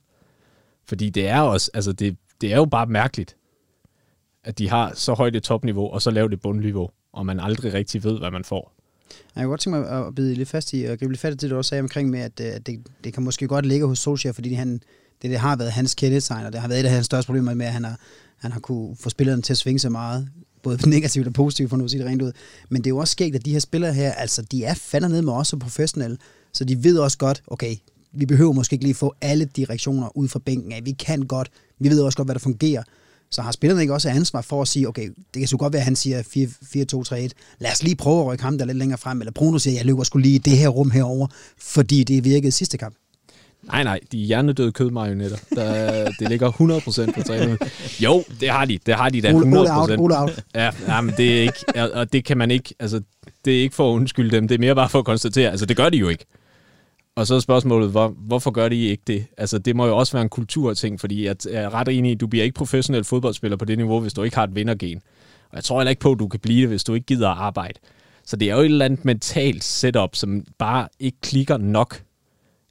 [0.86, 3.36] Fordi det er også, altså det, det er jo bare mærkeligt,
[4.44, 7.74] at de har så højt et topniveau, og så lavt et bundniveau, og man aldrig
[7.74, 8.74] rigtig ved, hvad man får.
[9.36, 11.36] Jeg kunne godt tænke mig at bide lidt fast i, og gribe lidt fat i
[11.36, 13.88] det, du også sagde omkring med, at øh, at det, det kan måske godt ligge
[13.88, 14.74] hos Solskjaer, fordi han,
[15.22, 17.54] det, det har været hans kendetegn, og det har været et af hans største problemer
[17.54, 18.00] med, at han har,
[18.38, 20.30] han har kunne få spillerne til at svinge så meget,
[20.68, 22.32] både negativt og positivt, for nu at sige det rent ud.
[22.70, 25.10] Men det er jo også skægt, at de her spillere her, altså de er fandme
[25.10, 26.18] ned med os som professionelle,
[26.54, 27.76] så de ved også godt, okay,
[28.12, 30.82] vi behøver måske ikke lige få alle direktioner ud fra bænken af.
[30.86, 31.50] Vi kan godt,
[31.80, 32.84] vi ved også godt, hvad der fungerer.
[33.30, 35.80] Så har spillerne ikke også ansvar for at sige, okay, det kan så godt være,
[35.80, 37.30] at han siger 4-2-3-1.
[37.60, 39.22] Lad os lige prøve at rykke ham der lidt længere frem.
[39.22, 41.28] Eller Bruno siger, jeg løber skulle lige i det her rum herover,
[41.58, 42.96] fordi det virkede sidste kamp.
[43.68, 45.38] Nej, nej, de er hjernedøde kødmarionetter.
[45.56, 47.58] Der, det ligger 100% på træningen.
[48.00, 48.80] Jo, det har de.
[48.86, 49.36] Det har de da 100%.
[49.36, 50.44] Ole out, Ole out.
[50.56, 53.02] Ja, ja, men det er ikke, og det kan man ikke, altså,
[53.46, 55.66] det er ikke for at undskylde dem, det er mere bare for at konstatere, altså
[55.66, 56.26] det gør de jo ikke.
[57.16, 59.26] Og så er spørgsmålet, hvor, hvorfor gør de ikke det?
[59.38, 62.28] Altså, det må jo også være en kulturting, fordi jeg er ret enig i, du
[62.28, 65.02] bliver ikke professionel fodboldspiller på det niveau, hvis du ikke har et vindergen.
[65.50, 67.30] Og jeg tror heller ikke på, at du kan blive det, hvis du ikke gider
[67.30, 67.80] at arbejde.
[68.26, 72.02] Så det er jo et eller andet mentalt setup, som bare ikke klikker nok.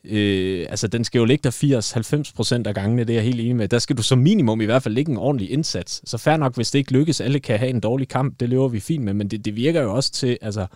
[0.08, 3.40] Øh, altså, den skal jo ligge der 80-90 procent af gangene, det er jeg helt
[3.40, 3.68] enig med.
[3.68, 6.10] Der skal du som minimum i hvert fald lægge en ordentlig indsats.
[6.10, 8.68] Så fair nok, hvis det ikke lykkes, alle kan have en dårlig kamp, det lever
[8.68, 10.66] vi fint med, men det, det virker jo også til, altså,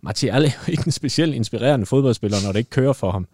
[0.00, 3.26] Martial er jo ikke en specielt inspirerende fodboldspiller, når det ikke kører for ham.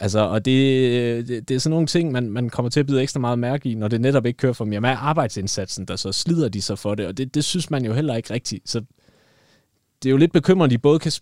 [0.00, 3.02] Altså, og det, det, det er sådan nogle ting, man, man kommer til at bide
[3.02, 4.72] ekstra meget mærke i, når det netop ikke kører for dem.
[4.72, 7.84] Jamen, er arbejdsindsatsen, der så slider de sig for det, og det, det synes man
[7.84, 8.70] jo heller ikke rigtigt.
[8.70, 8.80] Så
[10.02, 11.12] det er jo lidt bekymrende, at de både kan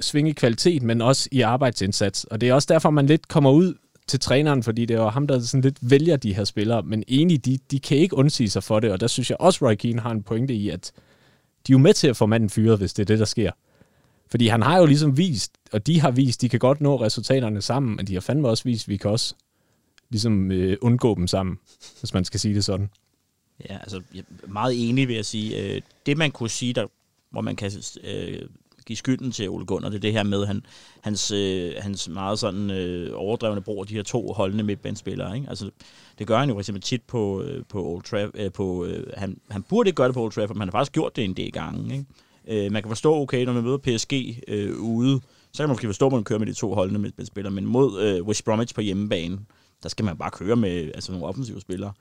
[0.00, 2.24] svinge i kvalitet, men også i arbejdsindsats.
[2.24, 3.74] Og det er også derfor, man lidt kommer ud
[4.06, 6.82] til træneren, fordi det er jo ham, der sådan lidt vælger de her spillere.
[6.82, 9.66] Men egentlig, de, de kan ikke undsige sig for det, og der synes jeg også,
[9.66, 10.92] Roy Keane har en pointe i, at
[11.66, 13.50] de er jo med til at få manden fyret, hvis det er det, der sker.
[14.30, 17.62] Fordi han har jo ligesom vist, og de har vist, de kan godt nå resultaterne
[17.62, 19.34] sammen, men de har fandme også vist, at vi kan også
[20.10, 21.58] ligesom øh, undgå dem sammen,
[22.00, 22.90] hvis man skal sige det sådan.
[23.70, 26.86] Ja, altså jeg er meget enig vil jeg sige, øh, det man kunne sige, der,
[27.30, 27.72] hvor man kan
[28.04, 28.48] øh,
[28.86, 30.66] give skylden til Ole Gunnar, det er det her med han,
[31.00, 35.36] hans, øh, hans meget sådan øh, overdrevne brug af de her to holdende midtbanespillere.
[35.36, 35.48] Ikke?
[35.48, 35.70] Altså,
[36.18, 38.40] det gør han jo for eksempel tit på, øh, på Old Trafford.
[38.40, 40.72] Øh, på, øh, han, han burde ikke gøre det på Old Trafford, men han har
[40.72, 41.94] faktisk gjort det en del gange.
[41.94, 42.66] Ikke?
[42.66, 45.20] Øh, man kan forstå, okay, når man møder PSG øh, ude,
[45.52, 48.00] så kan man måske forstå, at man kører med de to holdende midtbandspillere, men mod
[48.02, 49.38] øh, West Bromwich på hjemmebane,
[49.82, 51.92] der skal man bare køre med altså, nogle offensive spillere.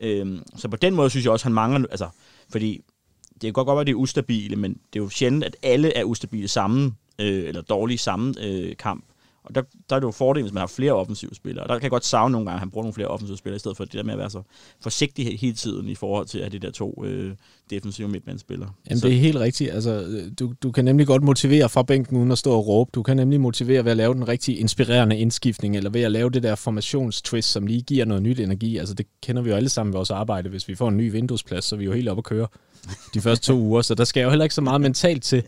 [0.00, 2.08] Øh, så på den måde synes jeg også, at han mangler, altså,
[2.48, 2.84] fordi
[3.40, 5.56] det kan godt godt være, at det er ustabile, men det er jo sjældent, at
[5.62, 9.04] alle er ustabile sammen, øh, eller dårlige samme øh, kamp.
[9.44, 11.64] Og der, der er det jo fordel, hvis man har flere offensive spillere.
[11.64, 13.56] Og der kan jeg godt savne nogle gange, at han bruger nogle flere offensive spillere,
[13.56, 14.42] i stedet for det der med at være så
[14.80, 17.34] forsigtig hele tiden i forhold til at de der to øh,
[17.70, 18.70] defensive midtbandspillere.
[18.90, 19.06] Jamen så.
[19.06, 19.70] det er helt rigtigt.
[19.70, 20.06] Altså,
[20.38, 22.90] du, du kan nemlig godt motivere fra bænken uden at stå og råbe.
[22.94, 26.30] Du kan nemlig motivere ved at lave den rigtig inspirerende indskiftning, eller ved at lave
[26.30, 28.76] det der formationstwist, som lige giver noget nyt energi.
[28.76, 30.48] Altså det kender vi jo alle sammen ved vores arbejde.
[30.48, 32.46] Hvis vi får en ny vinduesplads, så er vi jo helt oppe at køre
[33.14, 33.82] de første to uger.
[33.82, 35.42] Så der skal jo heller ikke så meget mentalt til.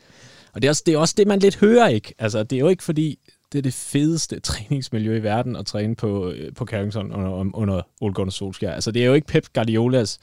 [0.52, 2.14] Og det er, også, det er også det, man lidt hører, ikke?
[2.18, 3.18] Altså, det er jo ikke fordi,
[3.52, 7.82] det er det fedeste træningsmiljø i verden at træne på, øh, på Carrington under, under
[8.00, 8.72] Ole Gunnar Solskjaer.
[8.72, 10.18] Altså, det er jo ikke Pep Guardiolas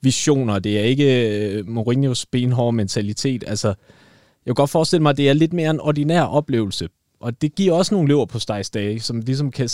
[0.00, 3.44] visioner, det er ikke øh, Mourinho's benhårde mentalitet.
[3.46, 3.74] Altså, jeg
[4.46, 6.88] kan godt forestille mig, at det er lidt mere en ordinær oplevelse.
[7.20, 8.38] Og det giver også nogle lever på
[8.74, 9.68] dage, som ligesom kan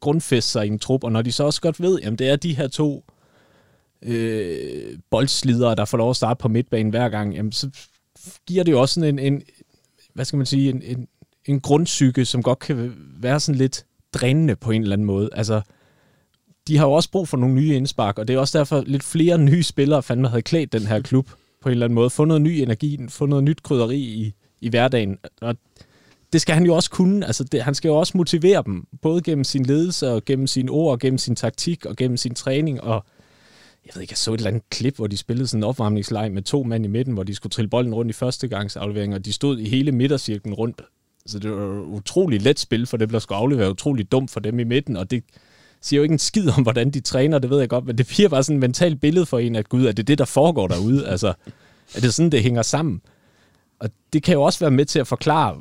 [0.00, 1.04] grundfæste sig i en trup.
[1.04, 3.04] Og når de så også godt ved, at det er de her to
[4.02, 7.70] øh, boldslidere, der får lov at starte på midtbanen hver gang, jamen, så
[8.46, 9.42] giver det jo også sådan en, en
[10.14, 11.08] hvad skal man sige, en, en,
[11.46, 15.28] en grundsyke, som godt kan være sådan lidt drænende på en eller anden måde.
[15.32, 15.60] Altså,
[16.68, 19.02] de har jo også brug for nogle nye indspark, og det er også derfor lidt
[19.02, 21.30] flere nye spillere fandme havde klædt den her klub
[21.62, 22.10] på en eller anden måde.
[22.10, 25.18] Få noget ny energi, få noget nyt krydderi i, i hverdagen.
[25.40, 25.56] Og
[26.32, 27.26] det skal han jo også kunne.
[27.26, 30.70] Altså, det, han skal jo også motivere dem, både gennem sin ledelse, og gennem sine
[30.70, 32.80] ord, og gennem sin taktik, og gennem sin træning.
[32.80, 33.04] Og
[33.86, 36.32] jeg ved ikke, jeg så et eller andet klip, hvor de spillede sådan en opvarmningsleg
[36.32, 39.14] med to mænd i midten, hvor de skulle trille bolden rundt i første gangs aflevering,
[39.14, 40.82] og de stod i hele midtercirklen rundt.
[41.30, 44.58] Så det var utrolig let spil for dem, der skulle aflevere, utrolig dumt for dem
[44.58, 45.24] i midten, og det
[45.80, 48.06] siger jo ikke en skid om, hvordan de træner, det ved jeg godt, men det
[48.06, 50.68] bliver bare sådan et mentalt billede for en, at gud, er det det, der foregår
[50.68, 51.08] derude?
[51.08, 51.28] Altså,
[51.94, 53.00] er det sådan, det hænger sammen?
[53.78, 55.60] Og det kan jo også være med til at forklare,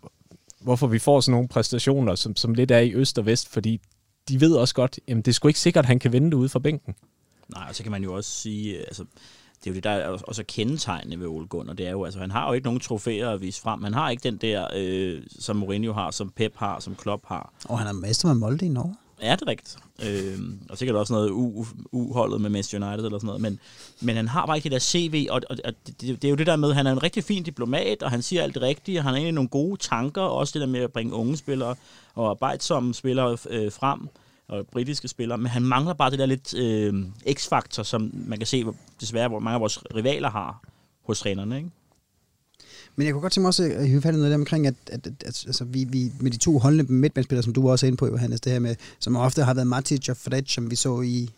[0.62, 3.82] hvorfor vi får sådan nogle præstationer, som, som lidt er i øst og vest, fordi
[4.30, 6.38] de ved også godt, at det er sgu ikke sikkert, at han kan vende det
[6.38, 6.96] ude fra bænken.
[7.56, 9.04] Nej, og så kan man jo også sige, altså,
[9.64, 11.74] det er jo det, der er også kendetegnende ved Ole Gunnar.
[11.74, 13.84] Det er jo, altså, han har jo ikke nogen trofæer at vise frem.
[13.84, 17.54] Han har ikke den der, øh, som Mourinho har, som Pep har, som Klopp har.
[17.66, 18.96] Og han er mester med Molde i Norge.
[19.22, 19.78] Ja, det er rigtigt.
[20.06, 21.30] Øh, og sikkert også noget
[21.92, 23.42] uholdet med Manchester United eller sådan noget.
[23.42, 23.60] Men,
[24.02, 26.36] men han har bare ikke det der CV, og, og, og det, det, er jo
[26.36, 28.62] det der med, at han er en rigtig fin diplomat, og han siger alt det
[28.62, 31.38] rigtige, og han har egentlig nogle gode tanker, også det der med at bringe unge
[31.38, 31.76] spillere
[32.16, 34.10] og arbejdsomme spillere øh, frem
[34.50, 36.94] og britiske spillere, men han mangler bare det der lidt øh,
[37.34, 38.66] x-faktor, som man kan se
[39.02, 40.62] desværre, hvor mange af vores rivaler har
[41.06, 41.70] hos trænerne, ikke?
[42.96, 44.74] Men jeg kunne godt tænke mig også at hive fat i noget der omkring, at,
[44.88, 47.88] at, at, at altså, vi, vi, med de to holdende midtbandspillere, som du også er
[47.88, 50.76] inde på, Johannes, det her med, som ofte har været Matic og Fred, som vi
[50.76, 51.30] så i,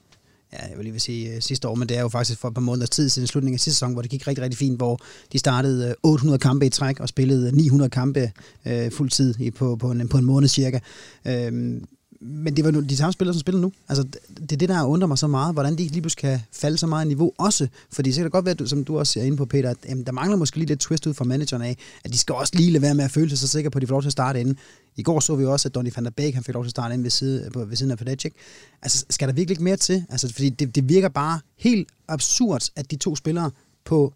[0.54, 2.47] ja, jeg vil lige vil sige øh, sidste år, men det er jo faktisk for
[2.47, 4.78] et par måneder tid siden slutningen af sidste sæson, hvor det gik rigtig, rigtig fint,
[4.78, 5.00] hvor
[5.32, 8.32] de startede øh, 800 kampe i træk og spillede 900 kampe
[8.65, 10.80] øh, fuld tid i, på, på, en, på en måned cirka.
[11.28, 11.82] Øh,
[12.22, 13.72] men det var de samme spillere, som spiller nu.
[13.90, 14.04] Altså,
[14.40, 16.88] det er det, der undrer mig så meget, hvordan de lige pludselig kan falde så
[16.88, 17.68] meget i niveau også.
[17.92, 19.78] Fordi så kan det godt være, at, som du også ser inde på, Peter, at
[19.90, 22.54] jamen, der mangler måske lige lidt twist ud fra manageren af, at de skal også
[22.56, 24.08] lige lade være med at føle sig så sikre på, at de får lov til
[24.08, 24.58] at starte inden.
[24.96, 26.72] I går så vi også, at Donny van der Beek han fik lov til at
[26.72, 28.34] starte inden ved, side, på, ved siden af Fedecic.
[28.82, 30.06] Altså, skal der virkelig ikke mere til?
[30.10, 33.52] Altså, fordi det, det virker bare helt absurd, at de to spillere
[33.86, 34.14] på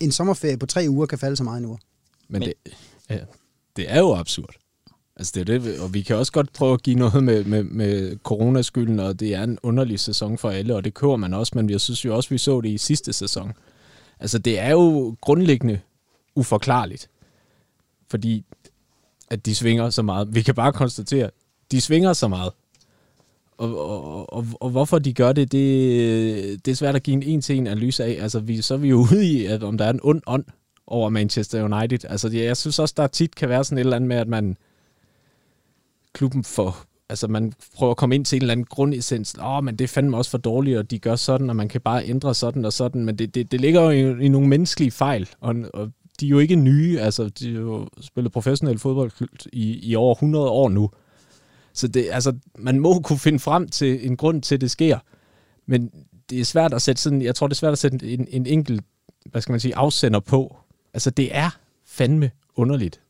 [0.00, 1.78] en sommerferie på tre uger kan falde så meget i niveau.
[2.28, 2.72] Men, Men det,
[3.10, 3.18] ja,
[3.76, 4.54] det er jo absurd.
[5.18, 7.62] Altså det er det, og vi kan også godt prøve at give noget med, med,
[7.62, 11.52] med coronaskylden, og det er en underlig sæson for alle, og det kører man også,
[11.54, 13.52] men jeg synes jo også, vi så det i sidste sæson.
[14.20, 15.80] Altså det er jo grundlæggende
[16.34, 17.10] uforklarligt,
[18.10, 18.44] fordi
[19.30, 20.34] at de svinger så meget.
[20.34, 21.30] Vi kan bare konstatere,
[21.70, 22.52] de svinger så meget.
[23.58, 27.22] Og, og, og, og hvorfor de gør det, det, det er svært at give en
[27.22, 28.22] en-til-en analyse af.
[28.22, 30.44] Altså, vi, så er vi jo ude i, at om der er en ond ånd
[30.86, 32.04] over Manchester United.
[32.10, 34.56] Altså, jeg synes også, der tit kan være sådan et eller andet med, at man,
[36.18, 36.76] klubben for...
[37.10, 39.34] Altså, man prøver at komme ind til en eller anden grundessens.
[39.38, 41.68] Åh, oh, men det er fandme også for dårligt, og de gør sådan, og man
[41.68, 43.04] kan bare ændre sådan og sådan.
[43.04, 46.30] Men det, det, det ligger jo i, i nogle menneskelige fejl, og, og de er
[46.30, 47.00] jo ikke nye.
[47.00, 49.10] Altså, de har jo spillet professionel fodbold
[49.52, 50.90] i, i over 100 år nu.
[51.72, 54.98] Så det, altså, man må kunne finde frem til en grund til, at det sker.
[55.66, 55.90] Men
[56.30, 58.46] det er svært at sætte sådan, jeg tror, det er svært at sætte en, en
[58.46, 58.84] enkelt,
[59.26, 60.56] hvad skal man sige, afsender på.
[60.94, 61.50] Altså, det er
[61.86, 63.00] fandme underligt.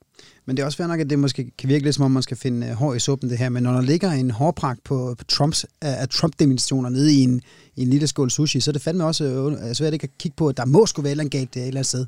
[0.48, 2.22] Men det er også fair nok, at det måske kan virke lidt som om, man
[2.22, 3.48] skal finde øh, hår i suppen det her.
[3.48, 7.42] Men når der ligger en hårpragt på, på Trumps, af Trump-dimensioner nede i en,
[7.76, 10.18] i en lille skål sushi, så er det fandme også øh, altså, svært ikke at
[10.18, 12.06] kigge på, at der må skulle være et eller andet øh, et eller andet sted.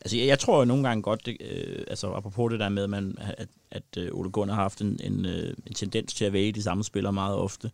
[0.00, 2.82] Altså, jeg, jeg tror jo nogle gange godt, det, øh, altså apropos det der med,
[2.82, 6.24] at, man, at, at øh, Ole Gunnar har haft en, en, øh, en tendens til
[6.24, 7.70] at vælge de samme spillere meget ofte.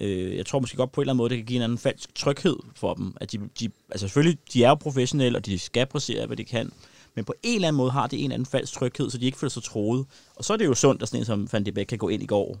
[0.00, 1.78] Øh, jeg tror måske godt på en eller anden måde, det kan give en anden
[1.78, 3.12] falsk tryghed for dem.
[3.20, 6.44] At de, de, altså selvfølgelig, de er jo professionelle, og de skal præstere, hvad de
[6.44, 6.70] kan
[7.18, 9.26] men på en eller anden måde har det en eller anden falsk tryghed, så de
[9.26, 10.06] ikke føler sig troet.
[10.36, 12.08] Og så er det jo sundt, at sådan en som Van de Beek kan gå
[12.08, 12.58] ind i går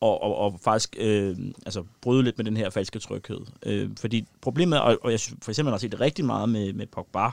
[0.00, 1.36] og, og, og faktisk øh,
[1.66, 3.40] altså, bryde lidt med den her falske tryghed.
[3.66, 6.86] Øh, fordi problemet, og, og jeg for eksempel har set det rigtig meget med, med
[6.86, 7.30] Pogba,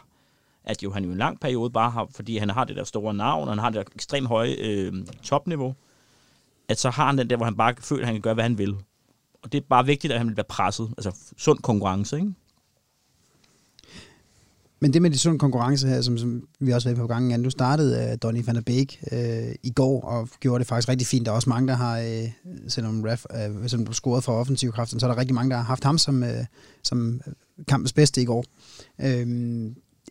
[0.64, 3.14] at jo han jo en lang periode bare har, fordi han har det der store
[3.14, 5.76] navn, og han har det der ekstremt høje øh, topniveau,
[6.68, 8.44] at så har han den der, hvor han bare føler, at han kan gøre, hvad
[8.44, 8.76] han vil.
[9.44, 10.94] Og det er bare vigtigt, at han bliver presset.
[10.98, 12.34] Altså sund konkurrence, ikke?
[14.80, 17.44] Men det med de sunde konkurrence her, som, som vi også været på gangen igen,
[17.44, 19.18] du startede uh, Donny van der Beek uh,
[19.64, 21.26] i går, og gjorde det faktisk rigtig fint.
[21.26, 23.26] Der er også mange, der har, uh, selvom Ref
[23.80, 26.24] uh, du scoret for offensivkraften, så er der rigtig mange, der har haft ham som,
[26.24, 26.30] uh,
[26.84, 27.22] som
[27.68, 28.46] kampens bedste i går.
[29.00, 29.06] Uh,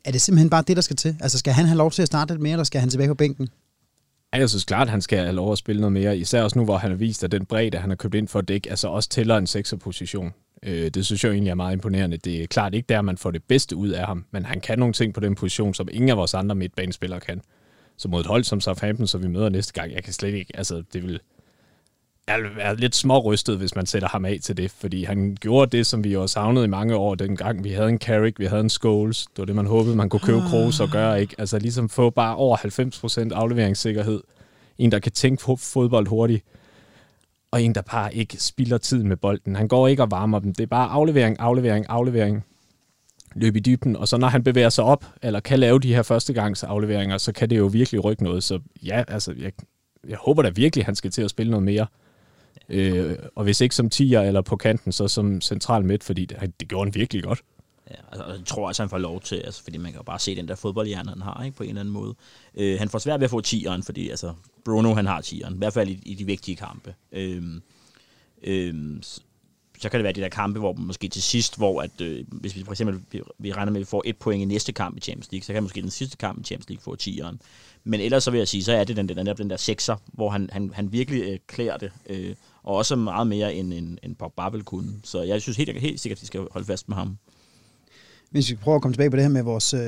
[0.04, 1.16] er det simpelthen bare det, der skal til?
[1.20, 3.14] Altså skal han have lov til at starte lidt mere, eller skal han tilbage på
[3.14, 3.48] bænken?
[4.32, 6.18] Ej, jeg synes klart, at han skal have lov at spille noget mere.
[6.18, 8.40] Især også nu, hvor han har vist, at den bredde, han har købt ind for
[8.40, 10.32] dæk, altså også tæller en sekserposition.
[10.62, 12.16] Øh, det synes jeg egentlig er meget imponerende.
[12.16, 14.78] Det er klart ikke der, man får det bedste ud af ham, men han kan
[14.78, 17.40] nogle ting på den position, som ingen af vores andre midtbanespillere kan.
[17.96, 20.56] Så mod et hold som Southampton, så vi møder næste gang, jeg kan slet ikke,
[20.56, 21.20] altså det vil
[22.56, 26.04] være lidt smårystet, hvis man sætter ham af til det, fordi han gjorde det, som
[26.04, 29.26] vi jo savnede i mange år, dengang vi havde en Carrick, vi havde en Scholes,
[29.26, 31.34] det var det, man håbede, man kunne købe Kroos og gøre, ikke?
[31.38, 32.56] Altså ligesom få bare over
[33.30, 34.22] 90% afleveringssikkerhed,
[34.78, 36.44] en, der kan tænke fodbold hurtigt,
[37.50, 39.56] og en, der bare ikke spilder tid med bolden.
[39.56, 40.54] Han går ikke og varmer dem.
[40.54, 42.44] Det er bare aflevering, aflevering, aflevering.
[43.34, 43.96] Løb i dybden.
[43.96, 47.32] Og så når han bevæger sig op, eller kan lave de her førstegangs afleveringer, så
[47.32, 48.44] kan det jo virkelig rykke noget.
[48.44, 49.52] Så ja, altså, jeg,
[50.08, 51.86] jeg håber da virkelig, at han skal til at spille noget mere.
[52.68, 56.52] Øh, og hvis ikke som 10'er eller på kanten, så som central midt, fordi det,
[56.60, 57.42] det gjorde han virkelig godt.
[57.90, 60.18] Ja, altså, jeg tror også, han får lov til, altså, fordi man kan jo bare
[60.18, 62.14] se den der fodboldhjerne, han har, ikke, på en eller anden måde.
[62.54, 64.32] Øh, han får svært ved at få 10'eren, fordi altså,
[64.66, 66.94] Bruno, han har 10'eren, i hvert fald i, i de vigtige kampe.
[67.12, 67.62] Øhm,
[68.42, 69.02] øhm,
[69.78, 72.56] så kan det være de der kampe, hvor måske til sidst, hvor at, øh, hvis
[72.56, 73.00] vi for eksempel
[73.38, 75.52] vi, regner med, at vi får et point i næste kamp i Champions League, så
[75.52, 77.36] kan måske den sidste kamp i Champions League få 10'eren.
[77.84, 79.96] Men ellers så vil jeg sige, så er det den, den, der, den der sekser,
[80.06, 83.98] hvor han, han, han virkelig øh, klæder det, øh, og også meget mere end, end,
[84.02, 84.92] end Pogba vil kunne.
[85.04, 87.18] Så jeg synes helt, helt sikkert, at vi skal holde fast med ham.
[88.30, 89.80] Hvis vi prøver at komme tilbage på det her med vores, øh,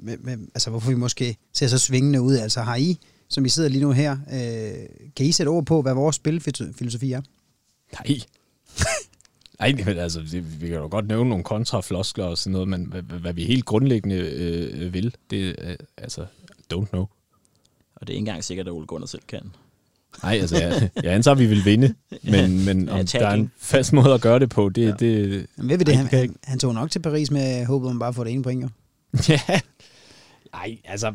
[0.00, 2.98] med, med, altså hvorfor vi måske ser så svingende ud, altså har I,
[3.32, 7.12] som I sidder lige nu her, øh, kan I sætte ord på, hvad vores spilfilosofi
[7.12, 7.22] er?
[7.92, 8.18] Nej.
[9.60, 10.20] Nej, men altså,
[10.60, 13.64] vi kan jo godt nævne nogle kontrafloskler og sådan noget, men hvad, hvad vi helt
[13.64, 16.26] grundlæggende øh, vil, det er, øh, altså,
[16.74, 17.06] don't know.
[17.94, 19.52] Og det er ikke engang sikkert, at Ole Gunnar selv kan.
[20.22, 21.94] Nej, altså, jeg, jeg antager, at vi vil vinde,
[22.32, 24.86] men, men om der er en fast måde at gøre det på, det...
[24.86, 24.92] Ja.
[24.98, 27.98] det men ved vi det, han, han, han tog nok til Paris med håbet om
[27.98, 28.68] bare at få det ene point, jo.
[29.28, 29.60] ja.
[30.52, 31.14] Nej, altså...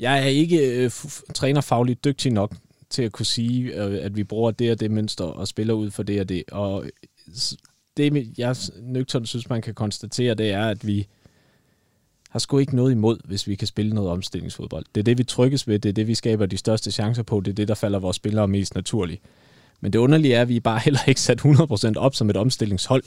[0.00, 0.90] Jeg er ikke øh,
[1.34, 2.54] trænerfagligt dygtig nok
[2.90, 5.90] til at kunne sige, øh, at vi bruger det og det mønster og spiller ud
[5.90, 6.44] for det og det.
[6.52, 6.90] Og øh,
[7.96, 11.06] det, jeg nøgtern synes, man kan konstatere, det er, at vi
[12.30, 14.84] har sgu ikke noget imod, hvis vi kan spille noget omstillingsfodbold.
[14.94, 17.40] Det er det, vi trykkes ved, det er det, vi skaber de største chancer på,
[17.40, 19.22] det er det, der falder vores spillere mest naturligt.
[19.80, 23.02] Men det underlige er, at vi bare heller ikke sat 100% op som et omstillingshold.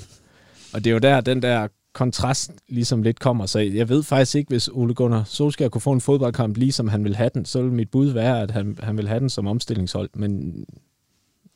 [0.73, 3.45] Og det er jo der, den der kontrast ligesom lidt kommer.
[3.45, 7.03] Så jeg ved faktisk ikke, hvis Ole Gunnar Solskjaer kunne få en fodboldkamp, ligesom han
[7.03, 9.47] vil have den, så ville mit bud være, at han, han vil have den som
[9.47, 10.09] omstillingshold.
[10.13, 10.65] Men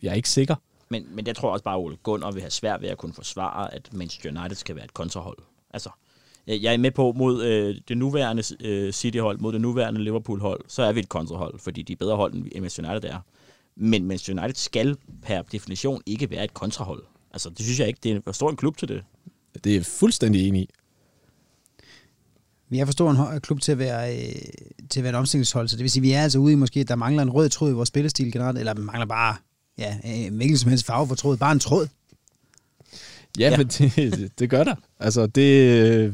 [0.01, 0.55] jeg er ikke sikker.
[0.89, 3.13] Men, men jeg tror også bare, at Ole Gunnar vil have svært ved at kunne
[3.13, 5.37] forsvare, at Manchester United skal være et kontrahold.
[5.71, 5.89] Altså,
[6.47, 10.83] jeg er med på mod øh, det nuværende øh, City-hold, mod det nuværende Liverpool-hold, så
[10.83, 13.19] er vi et kontrahold, fordi de er bedre hold, end Manchester United er.
[13.75, 17.03] Men Manchester United skal per definition ikke være et kontrahold.
[17.31, 17.99] Altså, det synes jeg ikke.
[18.03, 19.03] Det er for stor en klub til det.
[19.63, 20.69] Det er jeg fuldstændig enig i.
[22.69, 24.35] Vi er for stor en klub til at være, øh,
[24.89, 26.55] til at være et omstillingshold, så det vil sige, at vi er altså ude i
[26.55, 29.35] måske, at der mangler en rød tråd i vores spillestil generelt, eller mangler bare
[29.77, 31.87] ja, en hvilken som helst farve for tråd, bare en tråd.
[33.39, 33.57] Ja, ja.
[33.57, 34.75] men det, det gør der.
[34.99, 36.13] Altså, det...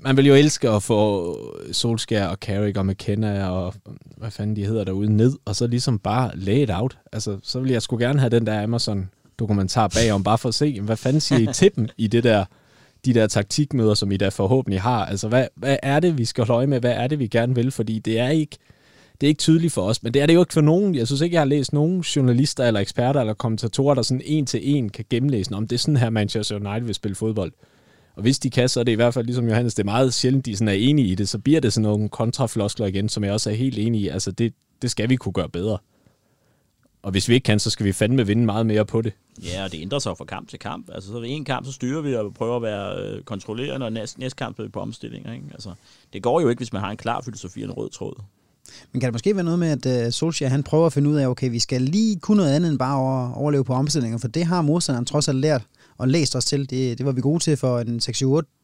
[0.00, 1.36] Man vil jo elske at få
[1.72, 3.74] Solskær og Carrick og McKenna og
[4.16, 6.98] hvad fanden de hedder derude ned, og så ligesom bare lay it out.
[7.12, 8.66] Altså, så vil jeg sgu gerne have den der
[9.40, 12.44] dokumentar bagom, bare for at se, hvad fanden siger I til dem i det der,
[13.04, 15.06] de der taktikmøder, som I da forhåbentlig har.
[15.06, 16.80] Altså, hvad, hvad er det, vi skal holde øje med?
[16.80, 17.70] Hvad er det, vi gerne vil?
[17.70, 18.58] Fordi det er ikke
[19.20, 20.94] det er ikke tydeligt for os, men det er det jo ikke for nogen.
[20.94, 24.46] Jeg synes ikke, jeg har læst nogen journalister eller eksperter eller kommentatorer, der sådan en
[24.46, 27.52] til en kan gennemlæse, om det er sådan her Manchester United vil spille fodbold.
[28.16, 30.14] Og hvis de kan, så er det i hvert fald ligesom Johannes, det er meget
[30.14, 33.24] sjældent, de sådan er enige i det, så bliver det sådan nogle kontrafloskler igen, som
[33.24, 34.08] jeg også er helt enig i.
[34.08, 35.78] Altså det, det skal vi kunne gøre bedre.
[37.02, 39.12] Og hvis vi ikke kan, så skal vi fandme vinde meget mere på det.
[39.44, 40.90] Ja, og det ændrer sig fra kamp til kamp.
[40.92, 43.92] Altså, så er en kamp, så styrer vi og prøver at være øh, kontrollerende, og
[43.92, 45.32] næste, næste kamp er vi på omstillinger.
[45.32, 45.44] Ikke?
[45.52, 45.72] Altså,
[46.12, 48.14] det går jo ikke, hvis man har en klar filosofi og en rød tråd.
[48.92, 51.16] Men kan det måske være noget med, at uh, Solskjaer han prøver at finde ud
[51.16, 54.28] af, okay, vi skal lige kunne noget andet end bare at overleve på omstillinger, for
[54.28, 55.62] det har modstanderen trods alt lært
[55.98, 56.70] og læst os til.
[56.70, 58.00] Det, det var vi gode til for en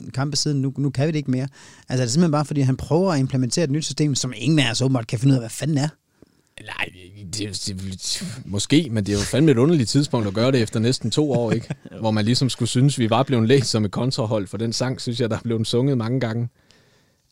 [0.05, 0.63] 6-8 kampe siden.
[0.63, 1.49] Nu, nu kan vi det ikke mere.
[1.89, 4.59] Altså det er simpelthen bare, fordi han prøver at implementere et nyt system, som ingen
[4.59, 5.89] af os åbenbart kan finde ud af, hvad fanden er.
[6.63, 6.89] Nej,
[7.35, 10.81] det, det, måske, men det er jo fandme et underligt tidspunkt at gøre det efter
[10.81, 11.75] næsten to år, ikke?
[12.01, 15.01] Hvor man ligesom skulle synes, vi var blevet læst som et kontrahold, for den sang,
[15.01, 16.49] synes jeg, der er blevet sunget mange gange.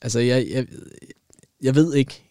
[0.03, 0.67] Altså, jeg, jeg,
[1.63, 2.23] jeg ved ikke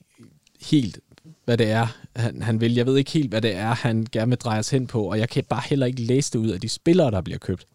[0.61, 0.99] helt,
[1.45, 2.74] hvad det er, han, han vil.
[2.74, 5.20] Jeg ved ikke helt, hvad det er, han gerne vil dreje os hen på, og
[5.20, 7.68] jeg kan bare heller ikke læse det ud af de spillere, der bliver købt.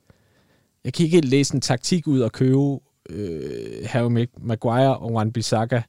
[0.84, 2.78] Jeg kan ikke læse en taktik ud og købe
[3.11, 5.82] øh, Harry Maguire og Wan Bissaka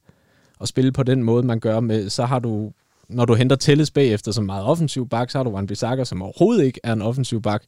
[0.58, 2.72] og spille på den måde, man gør med, så har du,
[3.10, 6.22] når du henter Telles bagefter som meget offensiv bak, så har du Wan Bissaka, som
[6.22, 7.62] overhovedet ikke er en offensiv bak.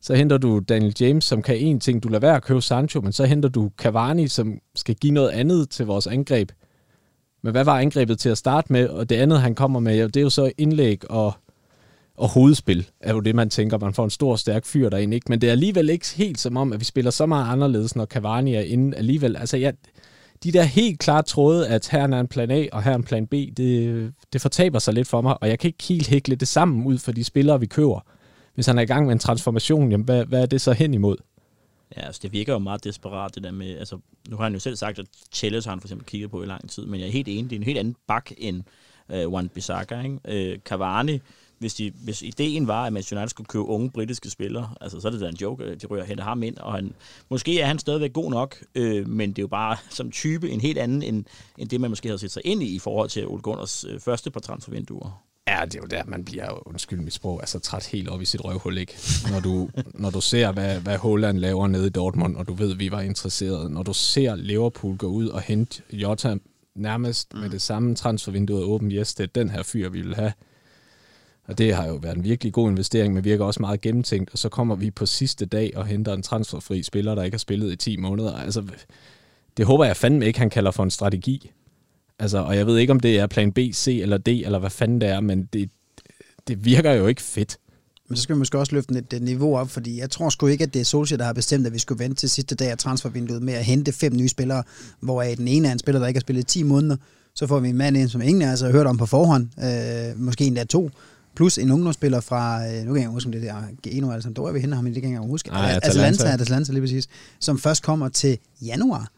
[0.00, 3.00] Så henter du Daniel James, som kan en ting, du lader være at købe Sancho,
[3.00, 6.50] men så henter du Cavani, som skal give noget andet til vores angreb
[7.42, 8.88] Men hvad var angrebet til at starte med?
[8.88, 11.32] Og det andet, han kommer med, ja, det er jo så indlæg og,
[12.16, 15.14] og hovedspil, er jo det, man tænker, man får en stor, stærk fyr derinde.
[15.14, 15.26] Ikke?
[15.28, 18.06] Men det er alligevel ikke helt som om, at vi spiller så meget anderledes, når
[18.06, 19.36] Cavani er inde alligevel.
[19.36, 19.70] Altså, ja,
[20.44, 23.04] de der helt klart tråde, at her er en plan A, og her er en
[23.04, 26.36] plan B, det, det fortaber sig lidt for mig, og jeg kan ikke helt hækle
[26.36, 28.00] det sammen ud for de spillere, vi køber.
[28.54, 30.94] Hvis han er i gang med en transformation, jamen, hvad, hvad er det så hen
[30.94, 31.16] imod?
[31.96, 34.58] Ja, altså det virker jo meget desperat, det der med, altså nu har han jo
[34.58, 37.08] selv sagt, at Chelles har han for eksempel kigget på i lang tid, men jeg
[37.08, 38.62] er helt enig, det er en helt anden bak end
[39.12, 40.18] øh, Juan Bissaka, ikke?
[40.24, 41.20] Øh, Cavani,
[41.62, 45.08] hvis, de, hvis ideen var, at Manchester United skulle købe unge britiske spillere, altså så
[45.08, 46.94] er det da en joke, de rører hen og ham ind, og han,
[47.28, 50.60] måske er han stadigvæk god nok, øh, men det er jo bare som type en
[50.60, 51.24] helt anden, end,
[51.58, 54.00] end det man måske havde set sig ind i, i forhold til Ole Gunners øh,
[54.00, 55.22] første par transfervinduer.
[55.48, 58.24] Ja, det er jo der, man bliver, undskyld mit sprog, altså træt helt op i
[58.24, 58.98] sit røvhul, ikke?
[59.30, 62.72] Når du, når du ser, hvad, hvad Holland laver nede i Dortmund, og du ved,
[62.72, 63.70] at vi var interesserede.
[63.70, 66.36] Når du ser Liverpool gå ud og hente Jota
[66.74, 67.40] nærmest mm.
[67.40, 70.32] med det samme transfervindue åbent, yes, det er den her fyr, vi vil have.
[71.48, 74.30] Og det har jo været en virkelig god investering, men virker også meget gennemtænkt.
[74.32, 77.38] Og så kommer vi på sidste dag og henter en transferfri spiller, der ikke har
[77.38, 78.36] spillet i 10 måneder.
[78.36, 78.64] Altså,
[79.56, 81.50] det håber jeg fandme ikke, han kalder for en strategi.
[82.18, 84.70] Altså, og jeg ved ikke, om det er plan B, C eller D, eller hvad
[84.70, 85.70] fanden det er, men det,
[86.48, 87.58] det virker jo ikke fedt.
[88.08, 90.64] Men så skal vi måske også løfte det niveau op, fordi jeg tror sgu ikke,
[90.64, 92.78] at det er Solskjaer, der har bestemt, at vi skulle vente til sidste dag af
[92.78, 94.62] transfervinduet med at hente fem nye spillere,
[95.00, 96.96] hvoraf den ene er en spiller, der ikke har spillet 10 måneder.
[97.34, 99.48] Så får vi en mand ind, som ingen af os har hørt om på forhånd,
[99.64, 100.90] øh, måske endda to,
[101.34, 104.52] plus en ungdomsspiller fra, øh, nu kan jeg huske, om det der Geno, der er
[104.52, 105.48] vi henne ham, det kan jeg huske.
[105.48, 107.08] Nej, Atalanta, Atalanta lige præcis,
[107.40, 109.10] som først kommer til januar.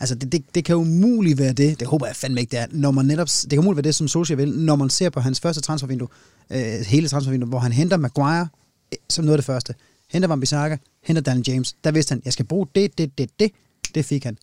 [0.00, 2.66] Altså, det, det, det kan umuligt være det, det håber jeg fandme ikke, det er,
[2.70, 5.20] når man netop, det kan umuligt være det, som Solskjaer vil, når man ser på
[5.20, 6.08] hans første transfervindue,
[6.50, 8.48] øh, hele transfervindue, hvor han henter Maguire
[8.92, 9.74] øh, som noget af det første,
[10.10, 13.30] henter Van Bissaka, henter Daniel James, der vidste han, jeg skal bruge det, det, det,
[13.40, 13.50] det,
[13.94, 14.36] det fik han.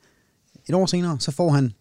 [0.69, 1.73] Et år senere, så får han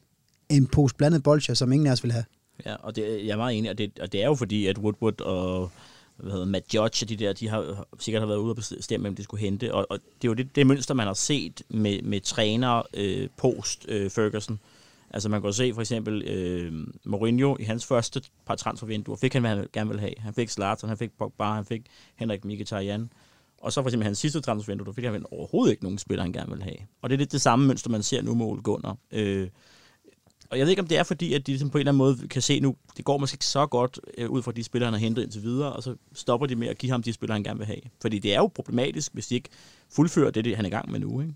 [0.49, 2.25] en pose blandet bolcher, som ingen af os vil have.
[2.67, 4.79] Ja, og det, jeg er meget enig, og det, og det er jo fordi, at
[4.79, 5.71] Woodward og
[6.17, 9.05] hvad hedder, Matt Judge og de der, de har sikkert har været ude og bestemme,
[9.05, 9.75] hvem de skulle hente.
[9.75, 13.29] Og, og det er jo det, det mønster, man har set med, med træner øh,
[13.37, 14.61] post øh, Ferguson.
[15.11, 16.73] Altså man kan se for eksempel øh,
[17.05, 20.15] Mourinho i hans første par transfervinduer, fik han, hvad han gerne ville have.
[20.19, 21.83] Han fik Zlatan, han fik Pogba, han fik
[22.17, 23.11] Henrik Mkhitaryan.
[23.59, 26.33] Og så for eksempel hans sidste transfervindue, der fik han overhovedet ikke nogen spiller, han
[26.33, 26.77] gerne ville have.
[27.03, 28.97] Og det er lidt det samme mønster, man ser nu med Ole Gunnar.
[29.13, 29.49] Øh,
[30.55, 31.99] og jeg ved ikke, om det er fordi, at de ligesom på en eller anden
[31.99, 34.87] måde kan se nu, det går måske ikke så godt øh, ud fra de spillere,
[34.87, 37.35] han har hentet indtil videre, og så stopper de med at give ham de spillere,
[37.35, 37.81] han gerne vil have.
[38.01, 39.49] Fordi det er jo problematisk, hvis de ikke
[39.93, 41.21] fuldfører det, han er i gang med nu.
[41.21, 41.35] Ikke?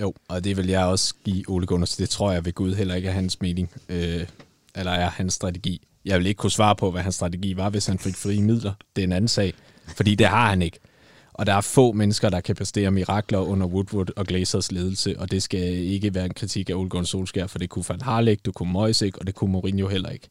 [0.00, 1.96] Jo, og det vil jeg også give Ole Gunners.
[1.96, 4.26] Det tror jeg ved Gud heller ikke er hans mening, øh,
[4.74, 5.80] eller er hans strategi.
[6.04, 8.72] Jeg vil ikke kunne svare på, hvad hans strategi var, hvis han fik frie midler.
[8.96, 9.54] Det er en anden sag,
[9.86, 10.78] fordi det har han ikke.
[11.34, 15.30] Og der er få mennesker, der kan præstere mirakler under Woodward og Glazers ledelse, og
[15.30, 18.44] det skal ikke være en kritik af Ole Gunnar Solskjaer, for det kunne Van Harlæk,
[18.44, 20.28] det kunne Moyes ikke, og det kunne Mourinho heller ikke.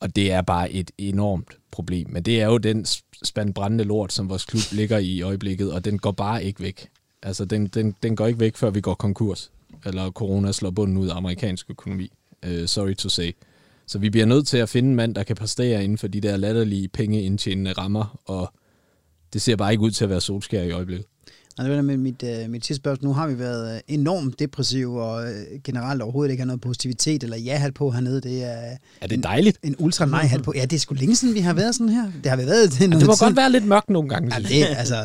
[0.00, 2.10] Og det er bare et enormt problem.
[2.10, 2.86] Men det er jo den
[3.22, 6.60] spand brændende lort, som vores klub ligger i i øjeblikket, og den går bare ikke
[6.60, 6.88] væk.
[7.22, 9.50] Altså, den, den, den går ikke væk, før vi går konkurs,
[9.84, 12.12] eller corona slår bunden ud af amerikansk økonomi.
[12.46, 13.32] Uh, sorry to say.
[13.86, 16.20] Så vi bliver nødt til at finde en mand, der kan præstere inden for de
[16.20, 18.52] der latterlige pengeindtjenende rammer, og
[19.32, 21.06] det ser bare ikke ud til at være solskær i øjeblikket.
[21.58, 23.08] Og det var med mit, uh, mit sidste spørgsmål.
[23.08, 27.22] Nu har vi været øh, enormt depressive og uh, generelt overhovedet ikke har noget positivitet
[27.22, 28.20] eller ja på hernede.
[28.20, 29.58] Det er, er det dejligt?
[29.62, 30.52] En, en ultra nej på.
[30.56, 32.10] Ja, det er sgu længe siden, vi har været sådan her.
[32.22, 32.80] Det har vi været det.
[32.80, 33.26] Ja, det må tid.
[33.26, 34.34] godt være lidt mørkt nogle gange.
[34.34, 34.96] Ja, det, altså,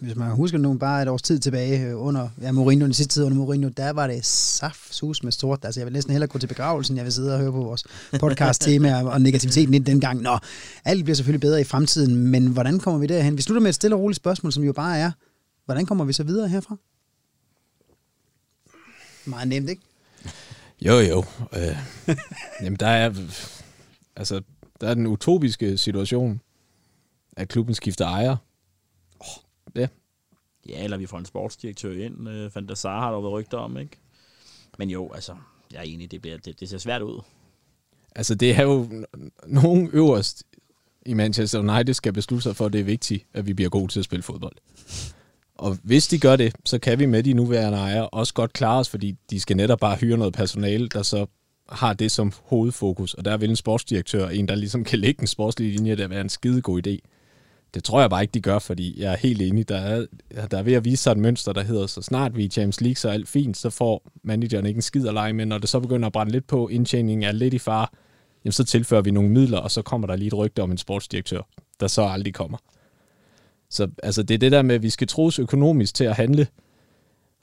[0.00, 3.24] hvis man husker nu bare et års tid tilbage under ja, Mourinho, den sidste tid
[3.24, 5.58] under Mourinho, der var det saft sus med stort.
[5.64, 7.84] Altså, jeg vil næsten hellere gå til begravelsen, jeg vil sidde og høre på vores
[8.20, 10.22] podcast-tema og negativiteten den gang.
[10.22, 10.38] Nå,
[10.84, 13.36] alt bliver selvfølgelig bedre i fremtiden, men hvordan kommer vi derhen?
[13.36, 15.10] Vi slutter med et stille og roligt spørgsmål, som jo bare er,
[15.64, 16.76] Hvordan kommer vi så videre herfra?
[19.26, 19.82] Meget nemt, ikke?
[20.80, 21.24] Jo, jo.
[21.52, 21.76] Øh,
[22.62, 23.14] jamen, der er,
[24.16, 24.42] altså,
[24.80, 26.40] der er den utopiske situation,
[27.36, 28.36] at klubben skifter ejer.
[29.20, 29.26] Oh.
[29.74, 29.88] Ja.
[30.68, 32.28] Ja, eller vi får en sportsdirektør ind.
[32.28, 33.96] Øh, Fantasar har der været rygter om, ikke?
[34.78, 35.36] Men jo, altså,
[35.72, 37.22] jeg er enig, det, bliver, det, det ser svært ud.
[38.16, 39.06] Altså, det er jo
[39.46, 40.44] nogen øverst
[41.06, 43.92] i Manchester United skal beslutte sig for, at det er vigtigt, at vi bliver gode
[43.92, 44.56] til at spille fodbold.
[45.64, 48.78] Og hvis de gør det, så kan vi med de nuværende ejere også godt klare
[48.78, 51.26] os, fordi de skal netop bare hyre noget personale, der så
[51.68, 53.14] har det som hovedfokus.
[53.14, 56.20] Og der vil en sportsdirektør, en der ligesom kan lægge en sportslig linje, der være
[56.20, 56.98] en skide god idé.
[57.74, 59.68] Det tror jeg bare ikke, de gør, fordi jeg er helt enig.
[59.68, 60.06] Der er,
[60.50, 62.80] der er ved at vise sig et mønster, der hedder, så snart vi er James
[62.80, 65.46] League, så er alt fint, så får manageren ikke en skid at lege med.
[65.46, 67.92] Når det så begynder at brænde lidt på, indtjeningen er lidt i far,
[68.44, 70.78] jamen så tilfører vi nogle midler, og så kommer der lige et rygte om en
[70.78, 71.40] sportsdirektør,
[71.80, 72.58] der så aldrig kommer.
[73.70, 76.46] Så altså, det er det der med, at vi skal tros økonomisk til at handle.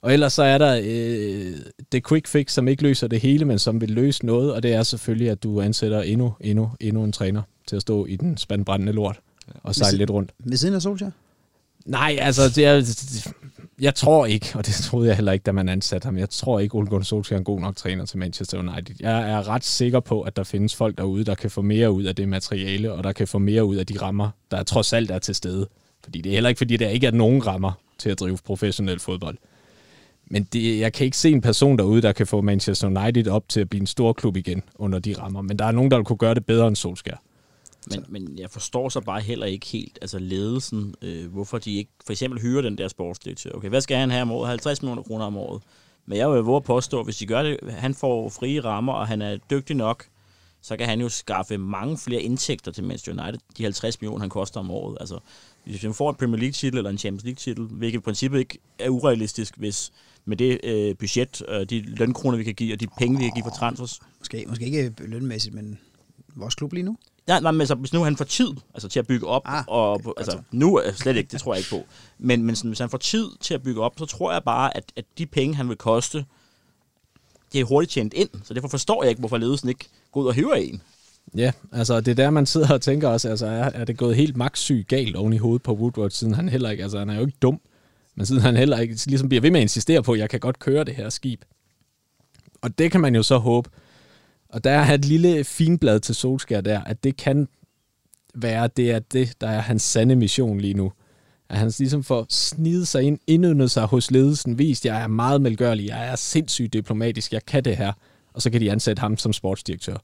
[0.02, 1.56] Og ellers så er der øh,
[1.92, 4.72] det quick fix, som ikke løser det hele, men som vil løse noget, og det
[4.72, 8.36] er selvfølgelig, at du ansætter endnu, endnu, endnu en træner til at stå i den
[8.36, 9.20] spandbrændende lort
[9.62, 10.32] og sejle lidt rundt.
[10.38, 11.10] Ved siden af Solskjaer?
[11.86, 12.94] Nej, altså, det er,
[13.80, 16.60] jeg tror ikke, og det troede jeg heller ikke, da man ansatte ham, jeg tror
[16.60, 18.94] ikke, Ole Gunnar Solskjaer er en god nok træner til Manchester United.
[19.00, 22.04] Jeg er ret sikker på, at der findes folk derude, der kan få mere ud
[22.04, 25.10] af det materiale, og der kan få mere ud af de rammer, der trods alt
[25.10, 25.68] er til stede.
[26.04, 28.98] Fordi det er heller ikke, fordi der ikke er nogen rammer til at drive professionel
[28.98, 29.38] fodbold.
[30.26, 33.48] Men det, jeg kan ikke se en person derude, der kan få Manchester United op
[33.48, 35.42] til at blive en stor klub igen under de rammer.
[35.42, 37.16] Men der er nogen, der vil kunne gøre det bedre end Solskjaer.
[37.90, 41.90] Men, men jeg forstår så bare heller ikke helt, altså ledelsen, øh, hvorfor de ikke
[42.06, 43.50] for eksempel hyrer den der sportsdirektør.
[43.50, 44.48] Okay, hvad skal han have om året?
[44.48, 45.62] 50 millioner kroner om året.
[46.06, 48.92] Men jeg vil våge at påstå, at hvis de gør det, han får frie rammer,
[48.92, 50.04] og han er dygtig nok,
[50.62, 54.30] så kan han jo skaffe mange flere indtægter til Manchester United, de 50 millioner, han
[54.30, 54.96] koster om året.
[55.00, 55.18] Altså,
[55.64, 58.88] hvis han får en Premier League-titel eller en Champions League-titel, hvilket i princippet ikke er
[58.88, 59.92] urealistisk, hvis
[60.24, 63.32] med det øh, budget, øh, de lønkroner, vi kan give, og de penge, vi kan
[63.34, 64.00] give for transfers.
[64.18, 65.78] Måske, måske ikke lønmæssigt, men
[66.36, 66.96] vores klub lige nu?
[67.26, 69.64] Nej, nej, men altså, hvis nu han får tid altså, til at bygge op, Ah,
[69.68, 71.86] og, okay, altså, godt nu er slet ikke, det tror jeg ikke på,
[72.18, 74.76] men, men sådan, hvis han får tid til at bygge op, så tror jeg bare,
[74.76, 76.24] at, at de penge, han vil koste,
[77.52, 80.26] det er hurtigt tjent ind, så derfor forstår jeg ikke, hvorfor ledelsen ikke går ud
[80.26, 80.82] og hiver en.
[81.36, 84.16] Ja, altså det er der, man sidder og tænker også, altså er, er det gået
[84.16, 87.14] helt magtsyg galt oven i hovedet på Woodward, siden han heller ikke, altså han er
[87.14, 87.60] jo ikke dum,
[88.14, 90.40] men siden han heller ikke ligesom bliver ved med at insistere på, at jeg kan
[90.40, 91.42] godt køre det her skib.
[92.62, 93.70] Og det kan man jo så håbe.
[94.48, 97.48] Og der er et lille finblad til Solskær der, at det kan
[98.34, 100.92] være, det er det, der er hans sande mission lige nu.
[101.48, 105.42] At han ligesom får snidet sig ind, indyndet sig hos ledelsen, vist, jeg er meget
[105.42, 107.92] melgørlig, jeg er sindssygt diplomatisk, jeg kan det her.
[108.32, 109.96] Og så kan de ansætte ham som sportsdirektør.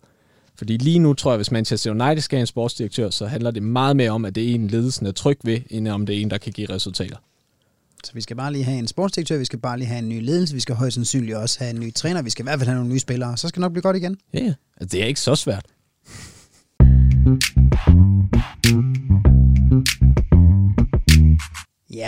[0.59, 3.63] Fordi lige nu tror jeg, hvis Manchester United skal have en sportsdirektør, så handler det
[3.63, 6.21] meget mere om, at det er en ledelsen er tryg ved, end om det er
[6.21, 7.17] en, der kan give resultater.
[8.05, 10.25] Så vi skal bare lige have en sportsdirektør, vi skal bare lige have en ny
[10.25, 12.69] ledelse, vi skal højst sandsynligt også have en ny træner, vi skal i hvert fald
[12.69, 14.17] have nogle nye spillere, så skal det nok blive godt igen.
[14.35, 14.55] Ja, yeah.
[14.77, 15.67] altså, det er ikke så svært.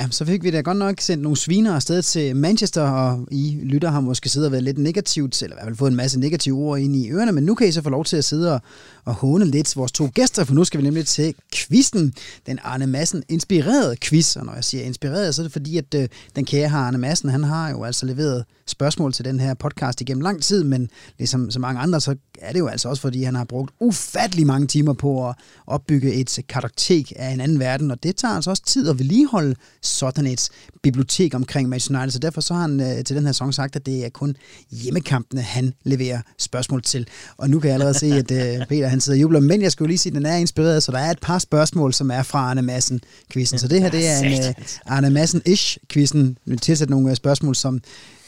[0.01, 3.61] Ja, så fik vi da godt nok sendt nogle sviner afsted til Manchester, og I
[3.63, 6.21] lytter har måske siddet og været lidt negativt, eller i hvert fald fået en masse
[6.21, 8.55] negative ord ind i ørerne, men nu kan I så få lov til at sidde
[8.55, 8.61] og,
[9.05, 12.15] og håne lidt vores to gæster, for nu skal vi nemlig til quizzen,
[12.47, 15.95] den Arne Madsen inspirerede quiz, og når jeg siger inspireret, så er det fordi, at
[15.95, 19.55] øh, den kære her Arne Madsen, han har jo altså leveret spørgsmål til den her
[19.55, 23.03] podcast igennem lang tid, men ligesom så mange andre, så er det jo altså også,
[23.03, 25.35] fordi han har brugt ufattelig mange timer på at
[25.67, 29.55] opbygge et kartotek af en anden verden, og det tager altså også tid at vedligeholde
[29.83, 30.49] sådan et
[30.83, 33.77] bibliotek omkring Manchester United, så derfor så har han øh, til den her sæson sagt,
[33.77, 34.37] at det er kun
[34.71, 37.07] hjemmekampene, han leverer spørgsmål til.
[37.37, 39.73] Og nu kan jeg allerede se, at øh, Peter han sidder og jubler, men jeg
[39.73, 42.23] skulle lige sige, at den er inspireret, så der er et par spørgsmål, som er
[42.23, 43.59] fra Arne Madsen-quizzen.
[43.59, 44.55] Så det her, det er en øh,
[44.87, 46.37] Arne Madsen-ish-quizzen.
[46.45, 47.81] Vi tilsætter nogle øh, spørgsmål, som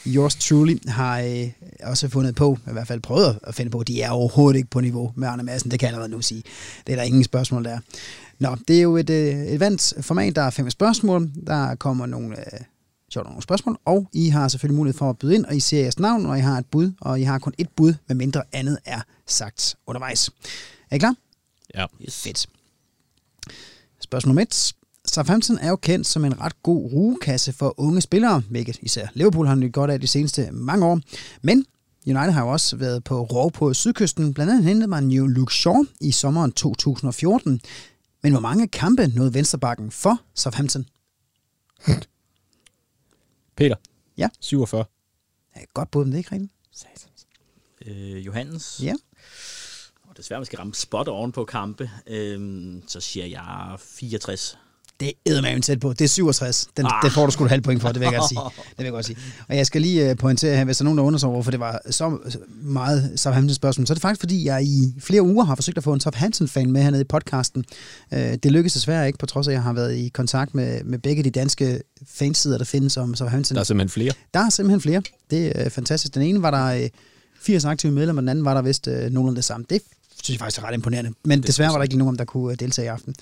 [0.06, 1.48] yours truly har øh,
[1.82, 4.80] også fundet på, i hvert fald prøvet at finde på, de er overhovedet ikke på
[4.80, 6.42] niveau med Arne Madsen, det kan jeg allerede nu sige.
[6.86, 7.78] Det er der ingen spørgsmål der.
[8.38, 12.06] Nå, det er jo et, øh, et vandt format, der er fem spørgsmål, der kommer
[12.06, 12.60] nogle, øh,
[13.12, 15.80] sjovt, nogle spørgsmål, og I har selvfølgelig mulighed for at byde ind, og I ser
[15.80, 18.42] jeres navn, og I har et bud, og I har kun et bud, med mindre
[18.52, 20.30] andet er sagt undervejs.
[20.90, 21.14] Er I klar?
[21.74, 21.86] Ja.
[22.04, 22.22] Yes.
[22.22, 22.46] Fedt.
[24.00, 24.72] Spørgsmål nummer 1.
[25.04, 29.46] Southampton er jo kendt som en ret god rugekasse for unge spillere, hvilket især Liverpool
[29.46, 31.00] har nyt godt af de seneste mange år.
[31.42, 31.66] Men
[32.06, 34.34] United har jo også været på rov på sydkysten.
[34.34, 37.60] Blandt andet hentede man jo Luke Shaw i sommeren 2014.
[38.22, 40.86] Men hvor mange kampe nåede venstrebakken for Southampton?
[43.62, 43.76] Peter.
[44.18, 44.28] Ja.
[44.40, 44.84] 47.
[45.56, 46.52] Ja, godt bud, men det er ikke rigtigt.
[47.86, 48.80] Øh, Johannes.
[48.82, 48.94] Ja.
[50.08, 51.90] Og desværre, man skal ramme spot oven på kampe.
[52.06, 54.58] Øhm, så siger jeg 64.
[55.00, 55.92] Det er eddermame tæt på.
[55.92, 56.68] Det er 67.
[56.76, 56.92] Den, ah.
[57.02, 58.40] Det får du sgu et halvt point for, det vil jeg godt sige.
[58.70, 59.16] Det vil jeg godt sige.
[59.48, 61.60] Og jeg skal lige uh, pointere her, hvis der er nogen, der undersøger, hvorfor det
[61.60, 62.18] var så
[62.62, 65.84] meget Southampton spørgsmål, så er det faktisk, fordi jeg i flere uger har forsøgt at
[65.84, 67.64] få en Southampton-fan med hernede i podcasten.
[68.12, 70.84] Uh, det lykkedes desværre ikke, på trods af, at jeg har været i kontakt med,
[70.84, 73.54] med begge de danske fansider, der findes om Southampton.
[73.54, 74.12] Der er simpelthen flere.
[74.34, 75.02] Der er simpelthen flere.
[75.30, 76.14] Det er øh, fantastisk.
[76.14, 76.88] Den ene var der øh,
[77.42, 79.66] 80 aktive medlemmer, den anden var der vist øh, nogenlunde det samme.
[79.70, 79.82] Det
[80.22, 81.10] synes jeg faktisk er ret imponerende.
[81.24, 83.14] Men det desværre var der ikke nogen, der kunne øh, deltage i aften.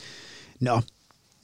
[0.60, 0.80] Nå,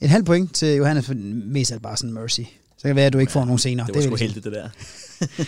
[0.01, 1.13] et halvt point til Johannes, for
[1.45, 2.41] mest er det bare sådan mercy.
[2.77, 3.87] Så kan det være, at du ikke får nogen senere.
[3.87, 4.69] Det var vil sgu heldigt, det der.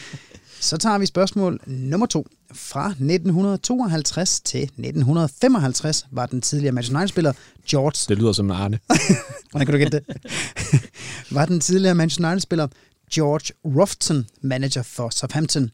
[0.61, 2.27] Så tager vi spørgsmål nummer to.
[2.53, 7.33] Fra 1952 til 1955 var den tidligere Manchester United-spiller
[7.69, 8.79] George Det lyder som en Arne.
[9.51, 10.31] Hvordan kan du gætte det?
[11.35, 12.67] var den tidligere Manchester United-spiller
[13.13, 15.71] George Rofton manager for Southampton.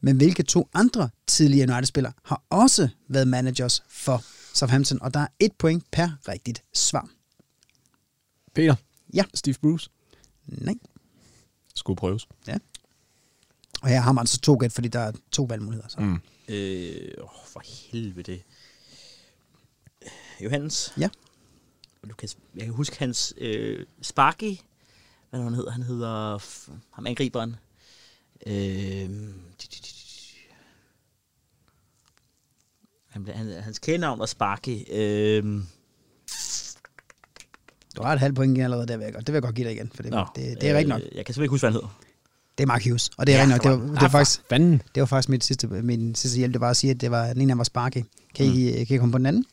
[0.00, 4.22] Men hvilke to andre tidligere United-spillere har også været managers for
[4.54, 4.98] Southampton?
[5.02, 7.08] Og der er et point per rigtigt svar.
[8.54, 8.74] Peter.
[9.14, 9.24] Ja.
[9.34, 9.90] Steve Bruce.
[10.46, 10.74] Nej.
[11.74, 12.28] Skulle prøves.
[12.46, 12.58] Ja.
[13.82, 15.88] Og her har man så to gæt, fordi der er to valgmuligheder.
[15.88, 16.00] Så.
[16.00, 16.20] Mm.
[16.48, 18.42] Øh, åh, for helvede.
[20.40, 20.92] Johannes?
[20.98, 21.08] Ja.
[22.08, 24.56] Du kan, jeg kan huske hans øh, Sparky.
[25.30, 25.70] Hvad han hedder?
[25.70, 26.38] Han hedder...
[26.38, 27.56] f- Ham angriberen.
[28.46, 29.10] Øh,
[33.08, 34.84] han, han, hans kælenavn var Sparky.
[34.90, 35.62] Øh,
[37.96, 39.26] Du har et halvt point igen allerede, der vil jeg godt.
[39.26, 41.00] Det vil jeg godt give dig igen, for det, nå, det, det er rigtigt nok.
[41.00, 42.00] Øh, jeg kan simpelthen ikke huske, hvad han hedder.
[42.58, 43.72] Det er Mark Hughes, og det er Ja, rigtigt nok.
[43.72, 44.82] Det var, det var, ah, faktisk, Fanden.
[44.94, 47.32] det var faktisk mit sidste, min sidste hjælp, det var at sige, at det var,
[47.32, 48.02] den ene af var Sparky.
[48.34, 48.86] Kan I, Mm.
[48.86, 49.44] kan I komme på den anden?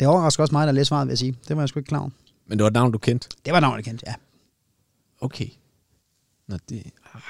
[0.00, 1.36] Det overrasker også mig, der læste svaret, vil jeg sige.
[1.48, 2.10] Det var jeg sgu ikke klar over.
[2.46, 3.28] Men det var et navn, du kendte.
[3.44, 4.14] Det var navnet kendt, ja.
[5.20, 5.46] Okay.
[6.48, 6.82] Nå, det...
[7.14, 7.20] Ah.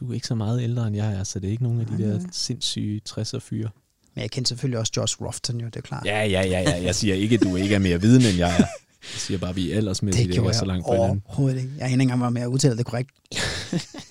[0.00, 1.86] Du er ikke så meget ældre end jeg er, så det er ikke nogen af
[1.86, 3.68] de der sindssyge 60'er fyre.
[4.18, 6.04] Men jeg kendte selvfølgelig også Josh Rofton, jo, det er klart.
[6.06, 6.82] Ja, ja, ja, ja.
[6.82, 8.56] Jeg siger ikke, at du ikke er mere viden, end jeg er.
[8.56, 8.66] Jeg
[9.02, 11.22] siger bare, at vi er aldersmæssigt det gjorde er så jeg langt fra hinanden.
[11.26, 11.72] overhovedet ikke.
[11.76, 13.10] Jeg er ikke engang med at udtale det korrekt.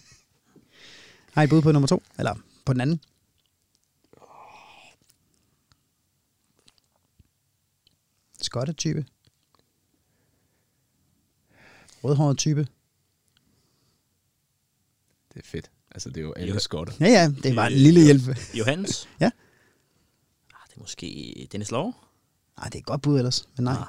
[1.33, 2.03] Har I bud på nummer to?
[2.19, 2.35] Eller
[2.65, 2.99] på den anden?
[8.41, 9.05] Skotte-type.
[12.03, 12.67] Rødhåret type.
[15.33, 15.71] Det er fedt.
[15.91, 16.59] Altså, det er jo alle Jo.
[16.59, 16.93] skotter.
[16.99, 18.21] Ja, ja, det var en lille hjælp.
[18.53, 19.09] Johannes?
[19.19, 19.29] Ja.
[20.79, 21.95] Måske Dennis Lov?
[22.57, 23.73] Nej, det er et godt bud ellers, men nej.
[23.73, 23.85] Ah.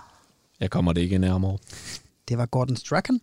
[0.61, 1.59] Jeg kommer det ikke nærmere.
[2.29, 3.21] Det var Gordon Strachan.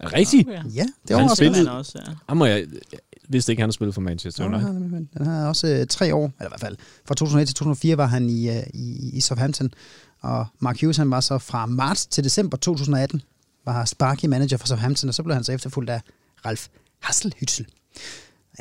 [0.00, 0.48] Rigtigt?
[0.48, 0.56] Okay.
[0.56, 1.68] Ja, det Han overrasker spillede-.
[1.68, 2.12] Han også, ja.
[2.28, 4.66] Han må jeg, jeg vidste ikke, han har spillet for Manchester United.
[4.66, 5.08] han nemlig.
[5.18, 8.06] Den har også øh, tre år, eller i hvert fald fra 2001 til 2004 var
[8.06, 9.74] han i, øh, i, i Southampton.
[10.20, 13.22] Og Mark Hughes han var så fra marts til december 2018,
[13.64, 16.00] var Sparky manager for Southampton, og så blev han så efterfulgt af
[16.46, 16.68] Ralf
[17.04, 17.64] Hasselhützel.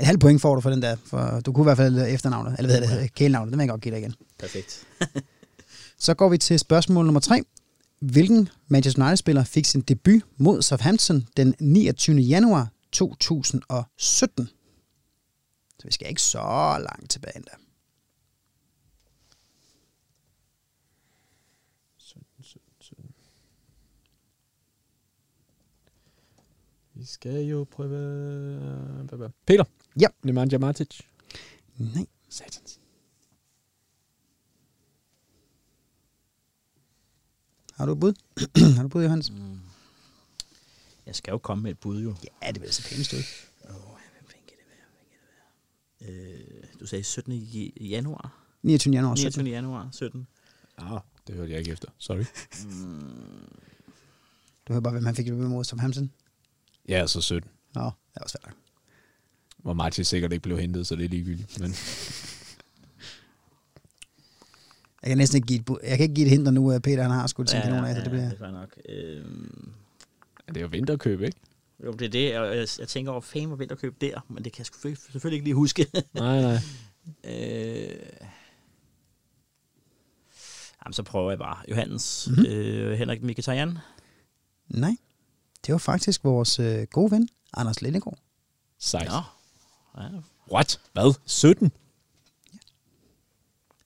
[0.01, 2.55] Et halvt point får du for den der, for du kunne i hvert fald efternavnet,
[2.57, 4.15] eller hvad hedder det, kælenavnet, det vil jeg godt give dig igen.
[4.39, 4.87] Perfekt.
[6.05, 7.41] Så går vi til spørgsmål nummer 3.
[7.99, 12.17] Hvilken Manchester United-spiller fik sin debut mod Southampton den 29.
[12.17, 14.49] januar 2017?
[15.79, 17.51] Så vi skal ikke så langt tilbage endda.
[26.93, 29.29] Vi skal jo prøve...
[29.45, 29.63] Peter.
[30.01, 30.07] Ja.
[30.23, 30.99] Nemanja Matic.
[31.77, 32.05] Nej.
[32.29, 32.79] Satans.
[37.73, 38.13] Har du et bud?
[38.75, 39.31] har du et bud, Johannes?
[39.31, 39.59] Mm.
[41.05, 42.15] Jeg skal jo komme med et bud, jo.
[42.43, 43.17] Ja, det vil så pænt stå.
[43.17, 44.87] Åh, hvem fanden kan det være?
[44.95, 45.19] Hvem kan
[46.09, 46.63] det være?
[46.73, 47.33] Øh, du sagde 17.
[47.33, 48.37] i- i januar?
[48.63, 48.93] 29.
[48.93, 49.31] januar 29.
[49.31, 49.47] 17.
[49.47, 50.27] januar 17.
[50.77, 51.87] Ah, det hørte jeg ikke efter.
[51.97, 52.23] Sorry.
[54.67, 56.11] Du hører bare, hvem han fik debut mod Southampton.
[56.89, 57.49] Ja, så 17.
[57.75, 58.43] Nå, det var svært.
[58.45, 58.55] nok.
[59.57, 61.59] Hvor Matic sikkert ikke blev hentet, så det er ligegyldigt.
[61.59, 61.71] Men
[65.01, 65.89] Jeg kan næsten ikke give et.
[65.89, 67.95] Jeg kan ikke give et hint, når nu Peter han har skudt sin kanon af,
[67.95, 68.29] så det bliver...
[68.29, 68.75] det er nok.
[68.89, 69.71] Øhm,
[70.47, 71.37] det er jo vinterkøb, ikke?
[71.85, 72.37] jo, det er det.
[72.39, 75.35] og Jeg, jeg tænker over fame og vinterkøb der, men det kan jeg sgu selvfølgelig-
[75.35, 75.85] ikke lige huske.
[76.13, 76.57] Nej, nej.
[77.23, 77.99] øh,
[80.85, 81.57] jamen, så prøver jeg bare.
[81.69, 82.39] Johannes, Mhm.
[82.39, 82.53] mm-hmm.
[82.55, 83.77] øh, Henrik Mkhitaryan.
[84.69, 84.95] Nej,
[85.65, 88.17] det var faktisk vores øh, gode ven, Anders Lindegård.
[88.79, 89.07] Sejt.
[89.07, 89.21] Nå.
[90.01, 90.07] Ja.
[90.53, 90.79] What?
[90.93, 91.13] Hvad?
[91.25, 91.71] 17?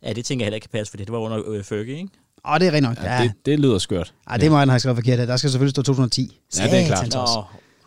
[0.03, 2.09] ja, det tænker jeg heller ikke kan passe, for det var under øh, Fergie, ikke?
[2.47, 2.97] Åh, det er rigtigt nok.
[2.97, 4.13] Ja, Ja, det, det lyder skørt.
[4.28, 5.28] Ej, det må han have skrevet forkert.
[5.28, 6.39] Der skal selvfølgelig stå 2010.
[6.57, 7.15] Ja, det er klart.
[7.15, 7.43] Også.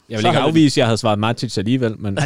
[0.08, 2.18] Jeg vil Så ikke afvise, at jeg havde svaret Matic alligevel, men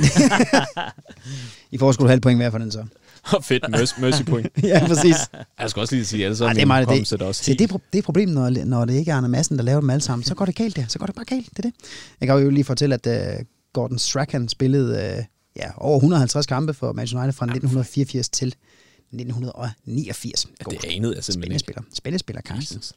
[1.71, 2.85] I får sgu et halvt point hver for den så.
[3.43, 4.51] fedt mercy, mercy point.
[4.63, 5.17] ja, præcis.
[5.61, 7.21] Jeg skal også lige sige, ellers er det er meget det.
[7.21, 9.57] da også Se, det, er, det er problemet, når, når det ikke er Arne Madsen,
[9.57, 10.25] der laver dem alle sammen.
[10.25, 10.85] Så går det galt der.
[10.89, 11.51] Så går det bare galt.
[11.51, 11.73] Det er det.
[12.21, 15.25] Jeg kan jo lige fortælle, at uh, Gordon Strachan spillede uh,
[15.57, 20.47] ja, over 150 kampe for Manchester United fra 1984 til 1989.
[20.61, 21.59] Ja, det anede jeg simpelthen Spændende ikke.
[21.61, 21.83] spiller.
[21.95, 22.79] Spændende spiller, Carsten.
[22.79, 22.93] Jesus.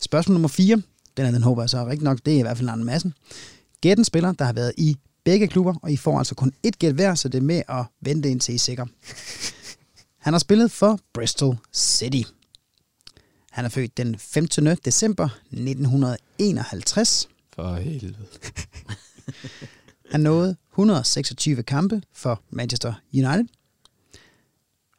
[0.00, 0.82] Spørgsmål nummer 4.
[1.16, 2.18] Den er den håber jeg så rigtig nok.
[2.26, 3.14] Det er i hvert fald Arne Madsen.
[3.80, 6.78] Gæt en spiller, der har været i begge klubber, og I får altså kun et
[6.78, 8.86] gæt hver, så det er med at vente indtil I er sikre.
[10.24, 12.22] Han har spillet for Bristol City.
[13.50, 14.66] Han er født den 15.
[14.84, 17.28] december 1951.
[17.54, 18.26] For helvede.
[20.12, 23.44] Han nåede 126 kampe for Manchester United.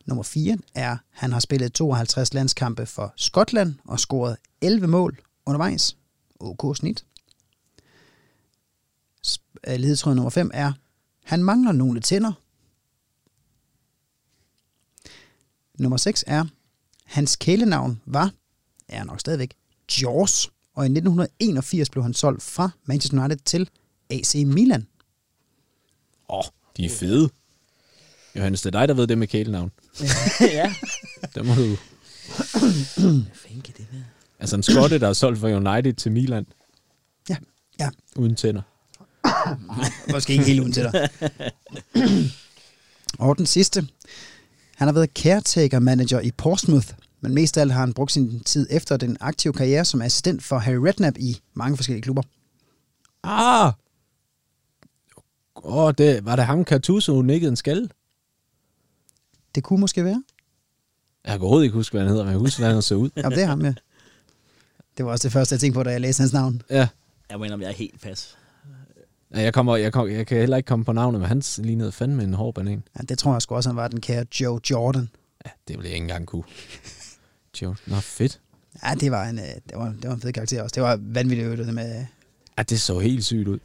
[0.05, 5.97] Nummer 4 er, han har spillet 52 landskampe for Skotland og scoret 11 mål undervejs.
[6.39, 7.05] OK snit.
[9.67, 10.73] Ledetråd nummer 5 er,
[11.23, 12.33] han mangler nogle tænder.
[15.79, 16.45] Nummer 6 er,
[17.05, 18.31] hans kælenavn var,
[18.87, 19.53] er nok stadigvæk,
[20.01, 23.69] Jaws, og i 1981 blev han solgt fra Manchester United til
[24.09, 24.87] AC Milan.
[26.29, 26.43] Åh, oh,
[26.77, 27.29] de er fede.
[28.35, 29.71] Johannes, det er dig, der ved det med kælenavn.
[30.41, 30.73] ja.
[31.35, 31.77] Der må du...
[33.01, 34.03] Hvad fanden kan det være?
[34.39, 36.45] Altså en skotte, der er solgt fra United til Milan
[37.29, 37.35] Ja,
[37.79, 37.89] ja.
[38.15, 38.61] uden tænder.
[40.13, 41.09] Måske ikke helt uden til dig.
[43.19, 43.87] og den sidste.
[44.75, 46.87] Han har været caretaker manager i Portsmouth,
[47.21, 50.43] men mest af alt har han brugt sin tid efter den aktive karriere som assistent
[50.43, 52.23] for Harry Redknapp i mange forskellige klubber.
[53.23, 53.73] Ah!
[55.55, 57.89] Åh, oh, det, var det ham, Cartuso nikkede en skalle?
[59.55, 60.23] Det kunne måske være.
[61.23, 63.09] Jeg kan overhovedet ikke huske, hvad han hedder, men jeg husker, hvordan han så ud.
[63.15, 63.73] Ja, det er ham, ja.
[64.97, 66.61] Det var også det første, jeg tænkte på, da jeg læste hans navn.
[66.69, 66.87] Ja.
[67.29, 68.37] Jeg mener, jeg er helt fast.
[69.33, 71.91] Ja, Jeg, kommer, jeg, kommer, jeg kan heller ikke komme på navnet, men han lignede
[71.91, 72.83] fandme en hård banan.
[72.97, 75.09] Ja, det tror jeg sgu også, han var den kære Joe Jordan.
[75.45, 76.43] Ja, det ville jeg ikke engang kunne.
[77.61, 78.39] Joe, nå fedt.
[78.83, 80.73] Ja, det var en, øh, det var, det var en fed karakter også.
[80.73, 82.05] Det var vanvittigt det med...
[82.57, 83.59] Ja, det så helt sygt ud.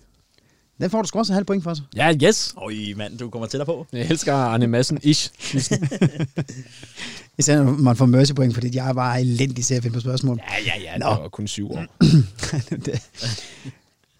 [0.81, 1.85] Den får du sgu også en halv point for sig.
[1.97, 2.55] Ja, yes.
[2.57, 3.87] Øj, mand, du kommer tættere på.
[3.93, 5.31] Jeg elsker Arne Madsen ish.
[7.39, 10.41] Især når man får mercy point, fordi jeg var elendig til at finde på spørgsmål.
[10.51, 10.99] Ja, ja, ja.
[10.99, 11.11] Nå.
[11.11, 11.85] Det var kun syv år.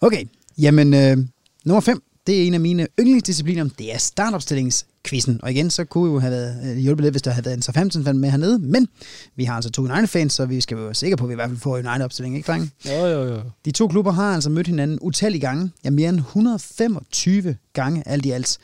[0.01, 0.25] Okay,
[0.57, 1.17] jamen øh,
[1.65, 3.69] nummer 5, det er en af mine yndlingsdiscipliner.
[3.79, 5.39] Det er startopstillingsquizzen.
[5.43, 7.55] Og igen, så kunne vi jo have været, øh, hjulpet lidt, hvis der havde været
[7.55, 8.59] en Southampton-fan med hernede.
[8.59, 8.87] Men
[9.35, 11.49] vi har altså to United-fans, så vi skal være sikre på, at vi i hvert
[11.49, 12.71] fald får en United-opstilling, ikke drenge?
[12.85, 13.41] Jo, jo, jo.
[13.65, 15.71] De to klubber har altså mødt hinanden utallige gange.
[15.83, 18.57] Ja, mere end 125 gange alt i alt.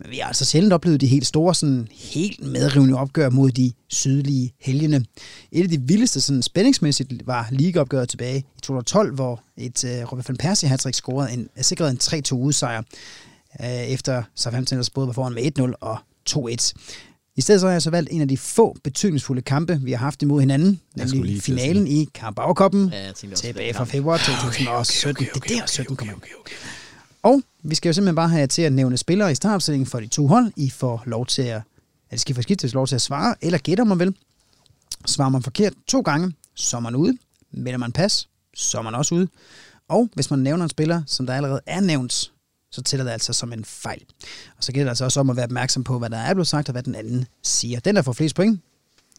[0.00, 3.72] Men vi har altså sjældent oplevet de helt store, sådan helt medrivende opgør mod de
[3.88, 5.04] sydlige helgene.
[5.52, 10.28] Et af de vildeste sådan spændingsmæssigt var ligaopgøret tilbage i 2012, hvor et uh, Robert
[10.28, 12.82] van Persie hattrick scorede en, sikrede en 3-2 udsejr,
[13.60, 15.98] uh, efter Southampton ellers både var foran med 1-0 og
[16.30, 16.72] 2-1.
[17.36, 19.98] I stedet så har jeg så valgt en af de få betydningsfulde kampe, vi har
[19.98, 25.26] haft imod hinanden, nemlig finalen i Carabao Cup'en Ja, tilbage fra februar 2017.
[25.34, 26.14] Det er der, 17 kommer.
[27.22, 30.00] Og vi skal jo simpelthen bare have jer til at nævne spillere i startopstillingen for
[30.00, 30.52] de to hold.
[30.56, 31.62] I får lov til at,
[32.10, 34.14] at skal få skiftet lov til at svare, eller gætter man vel.
[35.06, 37.18] Svarer man forkert to gange, så er man ude.
[37.50, 39.28] Melder man pas, så er man også ude.
[39.88, 42.32] Og hvis man nævner en spiller, som der allerede er nævnt,
[42.70, 44.02] så tæller det altså som en fejl.
[44.56, 46.48] Og så gælder det altså også om at være opmærksom på, hvad der er blevet
[46.48, 47.80] sagt, og hvad den anden siger.
[47.80, 48.60] Den, der får flest point,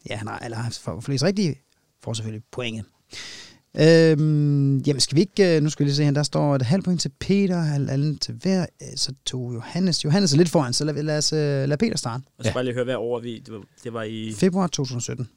[0.09, 1.61] ja, han har, eller har får flest rigtige,
[2.03, 2.85] får selvfølgelig pointet.
[3.79, 6.61] Øhm, jamen skal vi ikke, øh, nu skal vi lige se her, der står et
[6.61, 10.49] halvt point til Peter, halvt andet til hver, øh, så tog Johannes, Johannes er lidt
[10.49, 12.23] foran, så lad, lad os øh, lad Peter starte.
[12.37, 12.53] Og så Ja.
[12.53, 13.39] bare lige høre, hvad år vi...
[13.39, 14.33] Det var, det var i...
[14.37, 15.29] Februar 2017.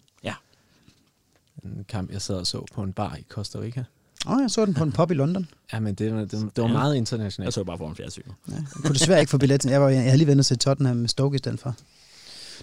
[1.65, 3.85] En kamp, jeg sad og så på en bar i Costa Rica.
[4.27, 5.49] Åh, oh, jeg så den på en pub i London.
[5.73, 6.73] Ja, men det, var- det, det var Ja.
[6.73, 7.55] meget Jeg internationalt.
[7.55, 8.23] så bare foran fjernsyn.
[8.49, 9.71] Ja, jeg kunne desværre ikke få billetten.
[9.71, 11.75] Jeg, var, jeg havde lige vendt til Tottenham med Stoke i stedet for.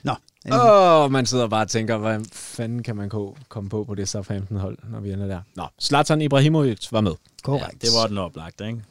[0.03, 0.15] Nå,
[0.51, 3.95] Åh, oh, man sidder bare og tænker, hvad fanden kan man ko- komme på på
[3.95, 5.41] det Southampton-hold, når vi ender der.
[5.55, 7.11] Nå, Zlatan Ibrahimovic var med.
[7.43, 7.83] korrekt.
[7.83, 8.83] Ja, det var den oplagte, ikke?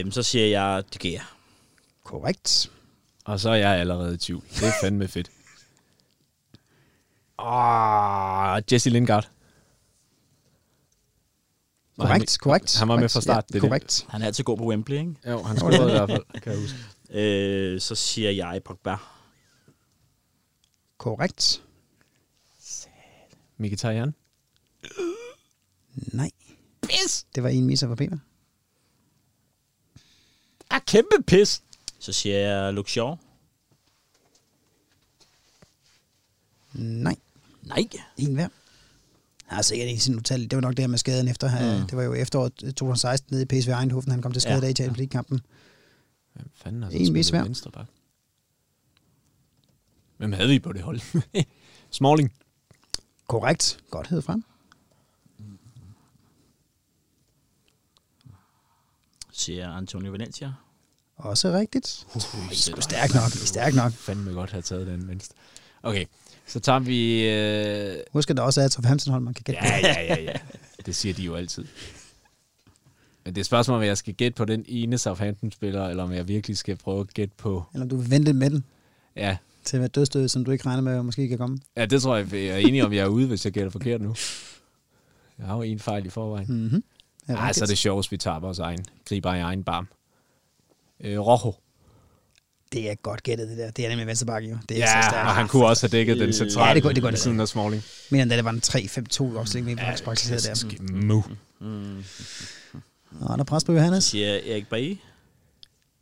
[0.00, 1.20] Øhm, så siger jeg De Gea.
[2.04, 2.70] Korrekt.
[3.24, 4.42] Og så er jeg allerede i tvivl.
[4.50, 5.30] Det er fandme fedt.
[7.38, 7.46] Åh,
[8.54, 9.28] oh, Jesse Lingard.
[11.98, 12.78] Korrekt, korrekt.
[12.78, 13.12] Han var med korrekt.
[13.12, 13.36] fra start.
[13.36, 13.60] Ja, det det.
[13.60, 14.06] korrekt.
[14.08, 15.14] Han er altid god på Wembley, ikke?
[15.30, 16.76] Jo, han scorede i hvert fald, kan jeg huske.
[17.10, 18.96] Øh, så siger jeg Pogba.
[21.00, 21.62] Korrekt.
[23.58, 24.14] Mkhitaryan.
[25.94, 26.30] Nej.
[26.82, 27.26] Pis!
[27.34, 28.18] Det var en misser for Peter.
[30.70, 31.62] Ah, kæmpe pis!
[31.98, 33.16] Så siger jeg Luke Shaw.
[36.72, 37.16] Nej.
[37.62, 37.88] Nej.
[38.16, 38.48] En hver.
[39.46, 40.42] Har sikkert ikke sin utal.
[40.42, 41.78] Det var nok det her med skaden efter.
[41.80, 41.86] Mm.
[41.86, 44.10] Det var jo efteråret 2016 nede i PSV Eindhoven.
[44.10, 44.68] Han kom til skade Ja.
[44.68, 45.40] i Champions League-kampen.
[46.32, 47.86] Hvem fanden har så En spillet venstre bak?
[50.20, 51.00] Hvem havde vi på det hold?
[51.90, 52.32] Smalling.
[53.28, 53.78] Korrekt.
[53.90, 54.44] Godt hed frem.
[59.32, 60.52] Siger Antonio Valencia.
[61.16, 62.06] Også rigtigt.
[62.14, 63.34] Uh, I er stærk nok.
[63.34, 63.92] I er stærk nok.
[63.92, 65.34] fandme godt have taget den venstre.
[65.82, 66.04] Okay,
[66.46, 67.28] så tager vi...
[67.28, 67.96] Øh...
[68.12, 69.86] Husk, at der også er et Southampton-hold, man kan gætte Ja, på.
[69.86, 70.32] ja, ja, ja.
[70.86, 71.64] Det siger de jo altid.
[73.24, 76.12] Men det er et spørgsmål, om jeg skal gætte på den ene Southampton-spiller, eller om
[76.12, 77.64] jeg virkelig skal prøve at gætte på...
[77.74, 78.64] Eller om du vil vente med den
[79.16, 81.58] Ja, til at være dødstød, som du ikke regner med, at måske kan komme.
[81.76, 84.00] ja det tror jeg, jeg er enig om, jeg er ude, hvis jeg gætter forkert
[84.00, 84.14] nu.
[85.38, 86.46] Jeg har jo en fejl i forvejen.
[86.48, 86.84] Mm-hmm.
[87.28, 89.88] Ja, Ej, så er det sjovt, vi tager vores egen, griber i egen barm.
[91.04, 91.54] Øh, Rojo.
[92.72, 93.70] det er godt gættet, det der.
[93.70, 94.56] Det er nemlig venstrebakke, jo.
[94.68, 95.28] Det er så Ja, stærkt.
[95.28, 97.20] og han kunne også have dækket den centrale Ja, det kunne- det kunne ved det.
[97.20, 97.82] siden af Smalling.
[98.10, 100.92] Men det var en 3-5-2 opstilling, vi faktisk praktiserede der.
[101.06, 101.22] Mu.
[103.20, 104.04] Og der er pres på Så Johannes.
[104.04, 104.96] siger jeg Erik Bailly.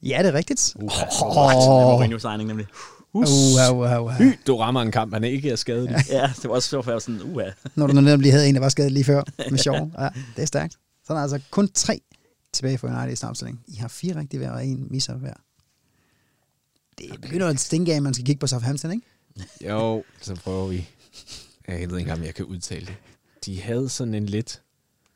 [0.03, 0.73] Ja, det er rigtigt.
[0.77, 0.91] Uh,
[1.23, 2.01] oh.
[2.01, 2.67] Mourinho-signing nemlig.
[3.27, 4.25] Uha, uha, uha.
[4.25, 5.91] Hy, du rammer en kamp, han ikke er skadet.
[5.91, 6.03] Ja.
[6.09, 7.51] Ja, det var også sjovt, for jeg var sådan, uha.
[7.75, 9.23] Når du netop lige havde en, der var skadet lige før.
[9.51, 9.91] Med sjov.
[9.99, 10.73] Ja, det er stærkt.
[11.07, 12.01] Så er der altså kun tre
[12.53, 13.65] tilbage for United i startopstillingen.
[13.69, 15.35] I har fire rigtige hver, og en misser hver.
[16.99, 19.07] Det begynder at stinke af, at man skal kigge på Southampton, ikke?
[19.69, 20.89] Jo, så prøver vi.
[21.69, 22.95] Jeg ved ikke engang, om jeg kan udtale det.
[23.45, 24.63] De havde sådan en lidt,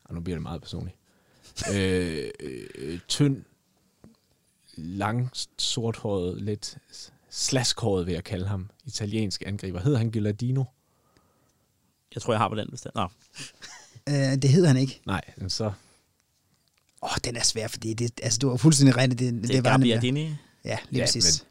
[0.04, 0.96] og nu bliver det meget personligt,
[1.74, 3.42] øh, øh, tynd
[4.76, 6.78] lang, sorthåret, lidt
[7.32, 9.80] slaskhåret, vil jeg kalde ham, italiensk angriber.
[9.80, 10.64] Hedder han Gilardino?
[12.14, 12.94] Jeg tror, jeg har på den bestemt.
[12.94, 13.08] Nå,
[14.08, 15.00] Øh, det hedder han ikke.
[15.06, 15.64] Nej, men så...
[15.64, 15.72] Åh,
[17.02, 19.18] oh, den er svær, fordi det, altså, du var fuldstændig rigtigt.
[19.18, 19.70] Det, det, det er var.
[19.70, 20.34] Ardini.
[20.64, 21.46] Ja, lige Ja, præcis.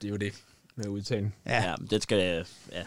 [0.00, 0.32] Det er jo det
[0.76, 1.34] med udtalen.
[1.46, 1.62] Ja.
[1.70, 2.46] Ja, det skal...
[2.72, 2.82] Ja.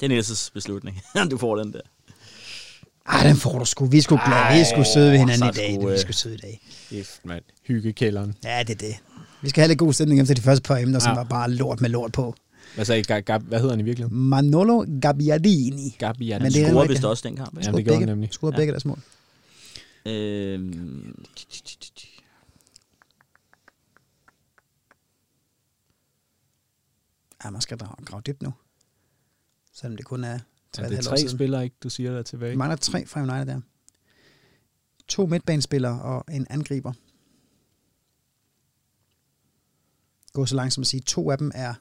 [0.00, 1.02] Det er Niels' beslutning.
[1.30, 1.80] du får den der.
[3.06, 3.86] Ej, den får du sgu.
[3.86, 4.54] Vi skulle glade.
[4.54, 5.70] Vi er sgu søde ved hinanden i dag.
[5.80, 6.60] Vi er øh, sgu søde i dag.
[6.90, 7.42] Kæft, mand.
[7.62, 8.34] Hyggekælderen.
[8.44, 8.96] Ja, det er det.
[9.46, 11.14] Vi skal have lidt god stemning efter de første par emner, som Ja.
[11.14, 12.34] var bare lort med lort på.
[12.74, 14.18] Hvad, sagde, Gab, Gab, hvad hedder han i virkeligheden?
[14.28, 15.96] Manolo Gabbiadini.
[15.98, 17.64] Gabi Men det er Scorer ikke- vist også den kamp.
[17.64, 18.28] Ja, det gjorde han nemlig.
[18.32, 18.98] Skruer begge deres mål.
[20.06, 21.24] Øhm,
[27.44, 28.52] Ja, man skal grave dybt nu.
[29.72, 30.38] Selvom det kun er Er
[30.72, 32.50] tre, det tre spillere, ikke, du siger der er tilbage?
[32.50, 33.60] Vi mangler tre fra United der.
[35.08, 36.92] To midtbanespillere og en angriber.
[40.36, 41.68] Gå så langt som at sige, to af dem er...
[41.68, 41.78] Ej, det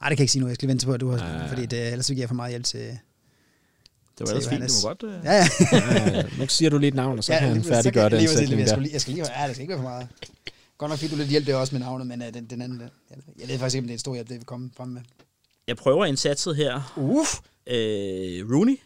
[0.00, 0.46] kan jeg ikke sige nu.
[0.46, 1.18] Jeg skal lige vente på, at du har...
[1.18, 1.50] Ja, ja, ja.
[1.50, 2.80] Fordi det, ellers giver jeg for meget hjælp til...
[2.80, 2.98] det
[4.18, 5.02] var ellers fint, du må godt...
[5.02, 5.24] Øh.
[5.24, 5.44] Ja, ja.
[6.16, 8.28] Ja, nu siger du lige et navn, og så ja, kan han færdiggøre jeg den
[8.28, 8.82] sætning jeg skal der.
[8.82, 10.08] lige, jeg skal lige, ja, det skal ikke være for meget.
[10.78, 12.80] Godt nok fik du lidt hjælp der også med navnet, men uh, den, den anden,
[12.80, 12.88] der,
[13.38, 15.02] jeg, ved faktisk ikke, om det er en stor hjælp, det vi kommer frem med.
[15.66, 16.92] Jeg prøver indsatset her.
[16.96, 17.38] Uff!
[17.66, 18.78] Øh, Rooney.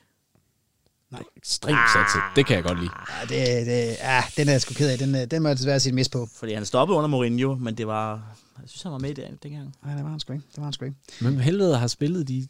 [1.36, 2.22] Ekstremt satset.
[2.36, 2.90] Det kan jeg godt lide.
[3.10, 4.98] Ja, det, det, ja, den er jeg sgu ked af.
[4.98, 6.28] Den, øh, den må jeg desværre sige et mis på.
[6.34, 8.36] Fordi han stoppede under Mourinho, men det var...
[8.60, 9.74] Jeg synes, han var med i det dengang.
[9.84, 10.44] Nej, det var han sgu ikke.
[10.50, 10.96] Det var han sgu ikke.
[11.20, 12.48] Men helvede har spillet de...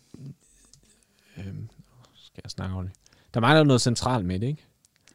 [1.37, 1.69] Øhm,
[2.15, 2.99] skal jeg snakke ordentligt?
[3.35, 4.65] Der mangler noget centralt midt, ikke?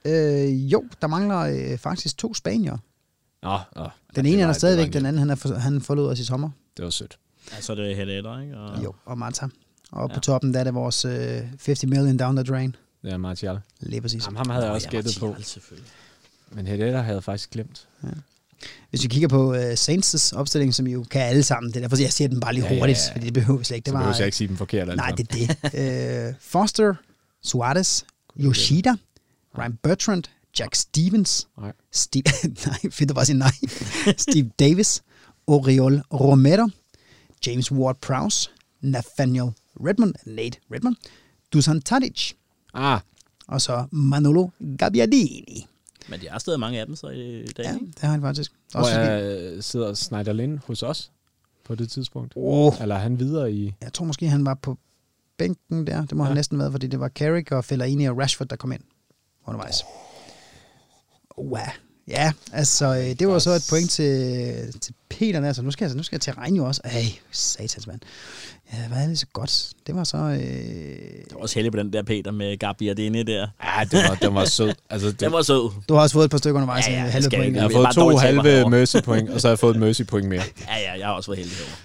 [0.06, 2.78] Øh, jo, der mangler øh, faktisk to spanier.
[3.44, 3.84] Nå, nå.
[4.16, 6.10] Den det ene er der det stadigvæk, den en- anden han, er for, han forlod
[6.12, 6.50] os i sommer.
[6.78, 7.18] Det var sødt.
[7.52, 8.58] Ja, så er det Heller, ikke?
[8.58, 9.48] Og, Jo, og Marta.
[9.92, 10.20] Og på Ja.
[10.20, 12.76] toppen, der er det vores øh, 50 million down the drain.
[13.02, 13.60] Det er Martial.
[13.80, 14.26] Lige præcis.
[14.26, 15.26] Jamen, ham havde jeg også ja, gættet på.
[15.28, 15.90] Martial, selvfølgelig.
[16.52, 17.88] Men Hedder havde jeg faktisk glemt.
[18.89, 22.01] Hvis vi kigger på øh, Saints' opstilling, som jo kan alle sammen, det er derfor,
[22.01, 23.14] jeg siger den bare lige Ja, ja, hurtigt, ja.
[23.14, 23.86] fordi det behøver slet ikke.
[23.86, 24.82] Det Så var, jeg ikke sige dem forkert.
[24.89, 25.26] alle nej, sammen.
[25.26, 26.28] det er det.
[26.28, 26.93] øh, Foster,
[27.43, 28.03] Suarez,
[28.39, 28.93] Yoshida,
[29.57, 30.24] Ryan Bertrand,
[30.60, 31.72] Jack Stevens, Nej.
[31.91, 32.24] Steve,
[32.66, 33.51] nej, fedt at bare sige nej,
[34.18, 35.01] Steve Davis,
[35.47, 36.68] Oriol Romero,
[37.47, 38.49] James Ward-Prowse,
[38.82, 39.51] Nathaniel
[39.86, 40.95] Redmond, Nate Redmond,
[41.53, 42.32] Dusan Tadic,
[42.74, 42.99] Ah,
[43.47, 44.47] og så Manolo
[44.78, 45.68] Gabbiadini.
[46.10, 48.51] Men de har stadig mange af dem så i dag, Ja, det har han faktisk.
[48.72, 51.12] hvor Også, er, sidder Snyder Lind hos os
[51.64, 52.34] på det tidspunkt?
[52.36, 53.76] oh, Eller er han videre i...
[53.82, 54.78] jeg tror måske, han var på
[55.38, 56.01] bænken der.
[56.05, 56.28] Det må ja.
[56.28, 58.82] Han næsten være, fordi det var Carrick og Fellaini og Rashford, der kom ind
[59.45, 59.84] undervejs.
[61.38, 61.57] Wow.
[62.10, 65.86] Ja, altså, øh, det var så et point til, til Peter der, så nu skal
[65.88, 66.82] jeg, nu skal jeg til regne jo også.
[66.84, 67.99] Ej, satans mand.
[68.74, 69.70] Ja, hvad er det så godt?
[69.88, 70.18] Det var så...
[70.18, 73.47] Øh, Jeg var også heldig på den der Peter med Gabi og Dene der.
[73.64, 74.74] Ja, den var, den var sød.
[74.89, 75.70] Altså, det, Den var sød.
[75.89, 76.88] du har også fået et par stykker undervejs.
[76.88, 77.45] Ja, ja, det halve point.
[77.45, 79.80] jeg jeg har fået bare to halve mercy point, og så har jeg fået et
[79.80, 80.41] mercy point mere.
[80.68, 81.76] Ja, ja, jeg har også været heldig herovre.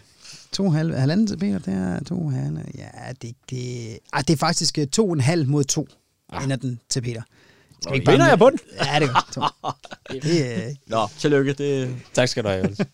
[0.53, 2.61] To halve, halvanden til Peter, det er to halve.
[2.79, 2.89] Ja,
[3.23, 5.89] det, det, ej, det er faktisk øh, to og en halv mod to,
[6.33, 6.45] ah.
[6.45, 7.23] ender den til Peter.
[7.91, 8.59] Vi ikke Vinder jeg på den?
[8.93, 10.23] Ja, det er godt.
[10.23, 11.53] Det, øh, Nå, tillykke.
[11.53, 12.79] Det, Tak skal du have, Jonas.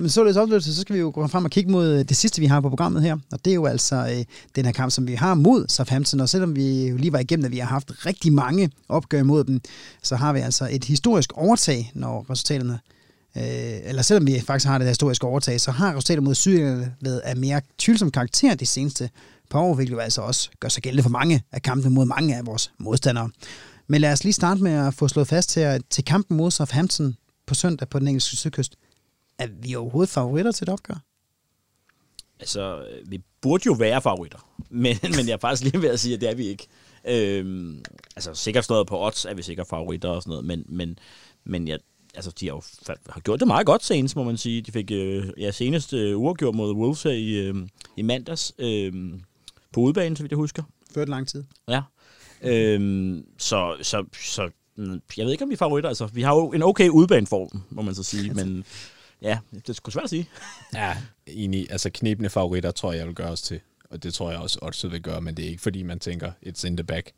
[0.00, 2.40] Men således oplevelse, så skal vi jo gå frem og kigge mod øh, det sidste,
[2.40, 3.16] vi har på programmet her.
[3.32, 4.24] Og det er jo altså øh,
[4.56, 6.20] den her kamp, som vi har mod Southampton.
[6.20, 9.44] Og selvom vi jo lige var igennem, at vi har haft rigtig mange opgør imod
[9.44, 9.60] dem,
[10.02, 12.78] så har vi altså et historisk overtag, når resultaterne...
[13.36, 17.18] Øh, eller selvom vi faktisk har det historiske overtag, så har resultatet mod Sydjylland været
[17.18, 19.10] af mere tvivlsom karakter de seneste
[19.50, 22.36] par år, hvilket jo altså også gør sig gældende for mange af kampene mod mange
[22.36, 23.30] af vores modstandere.
[23.86, 27.16] Men lad os lige starte med at få slået fast her, til kampen mod Southampton
[27.46, 28.76] på søndag på den engelske sydkyst,
[29.38, 30.94] er vi overhovedet favoritter til et opgør?
[32.40, 34.38] altså, øh, vi burde jo være favoritter.
[34.70, 36.66] Men, men jeg er faktisk lige ved at sige, at det er vi ikke.
[37.08, 37.84] Øhm,
[38.16, 40.98] altså, sikkert stået på odds er vi sikkert favoritter og sådan noget, men, men,
[41.44, 41.78] men jeg,
[42.16, 42.62] altså, de har jo
[43.08, 44.62] har gjort det meget godt senest, må man sige.
[44.62, 47.54] De fik øh, ja, senest øh, uafgjort mod Wolves her i, øh,
[47.96, 48.92] i mandags øh,
[49.72, 50.62] på udbanen, så vidt jeg husker.
[50.94, 51.44] Ført lang tid.
[51.68, 51.82] Ja.
[52.42, 54.50] Øhm, så, så, så
[55.16, 55.88] jeg ved ikke, om vi er favoritter.
[55.88, 58.64] Altså, vi har jo en okay udbaneform, må man så sige, men
[59.22, 60.28] ja, det er sgu svært at sige.
[60.74, 60.96] Ja,
[61.26, 61.66] enig.
[61.70, 63.60] Altså, knebende favoritter tror jeg, jeg vil gøre os til.
[63.90, 66.32] Og det tror jeg også, Oddset vil gøre, men det er ikke, fordi man tænker,
[66.46, 67.12] it's in the back.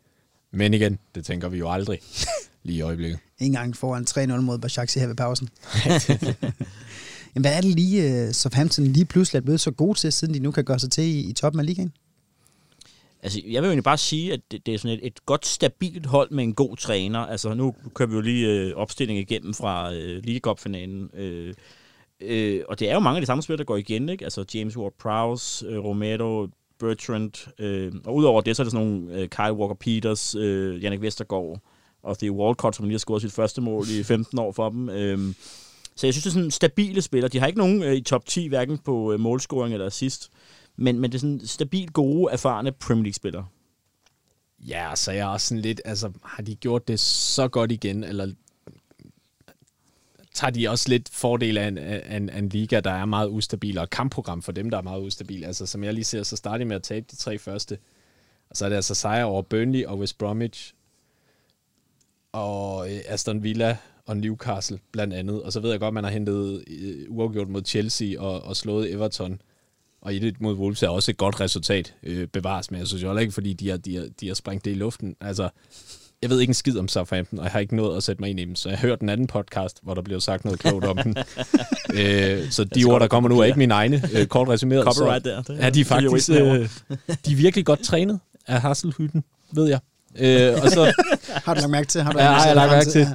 [0.52, 1.98] Men igen, det tænker vi jo aldrig
[2.64, 3.18] lige i øjeblikket.
[3.38, 5.48] En gang foran 3-0 mod Basaksehir her ved pausen.
[7.34, 10.34] Jamen, hvad er det lige, uh, Southampton lige pludselig er blevet så god til, siden
[10.34, 11.92] de nu kan gøre sig til i, i toppen af ligaen?
[13.22, 15.46] Altså, jeg vil jo egentlig bare sige, at det, det er sådan et, et godt,
[15.46, 17.18] stabilt hold med en god træner.
[17.18, 21.10] Altså, nu kører vi jo lige øh, opstilling igennem fra øh, Liga Cup-finalen.
[21.14, 21.54] Øh,
[22.20, 24.24] øh, og det er jo mange af de samme spillere, der går igen, ikke?
[24.24, 26.46] Altså, James Ward-Prowse, øh, Romero,
[26.78, 27.48] Bertrand.
[27.58, 31.60] Øh, og udover det, så er det sådan nogle øh, Kyle Walker-Peters, øh, Jannik Vestergaard
[32.02, 34.88] og Theo Walcott, som lige har scoret sit første mål i 15 år for dem.
[34.88, 35.34] Øh,
[35.94, 37.28] så jeg synes, det er sådan stabile spillere.
[37.28, 40.30] De har ikke nogen øh, i top 10, hverken på øh, målscoring eller assist.
[40.76, 43.46] Men, men det er sådan stabilt gode, erfarne Premier League-spillere.
[44.68, 48.04] Ja, så jeg er også sådan lidt, altså har de gjort det så godt igen,
[48.04, 48.32] eller
[50.38, 53.28] tager de også lidt fordel af en, af, en, af en liga, der er meget
[53.28, 55.44] ustabil, og et kampprogram for dem, der er meget ustabil.
[55.44, 57.78] Altså som jeg lige ser, så starter de med at tabe de tre første,
[58.50, 60.74] og så er det altså sejr over Burnley og West Bromwich,
[62.32, 63.76] og øh, Aston Villa
[64.06, 65.42] og Newcastle blandt andet.
[65.42, 68.56] Og så ved jeg godt, at man har hentet øh, uafgjort mod Chelsea og, og
[68.56, 69.42] slået Everton.
[70.00, 73.02] Og i det mod Wolves er også et godt resultat øh, bevares, men jeg synes
[73.02, 75.16] jo heller ikke, fordi de har, de, har, de har sprængt det i luften.
[75.20, 75.48] Altså,
[76.22, 78.30] jeg ved ikke en skid om Southampton, og jeg har ikke nået at sætte mig
[78.30, 80.60] ind i dem, så jeg har hørt den anden podcast, hvor der blev sagt noget
[80.60, 81.16] klogt om den.
[82.00, 84.84] øh, så de ord, der kommer nu, er ikke mine egne, øh, kort resumeret.
[84.84, 85.42] Copyright der.
[85.42, 86.36] Det er de faktisk, øh,
[87.26, 89.78] de er virkelig godt trænet af Hasselhytten, ved jeg.
[90.18, 90.92] Øh, og så,
[91.44, 92.00] har du lagt mærke til?
[92.00, 93.06] Har du ja, har jeg lagt mærke til.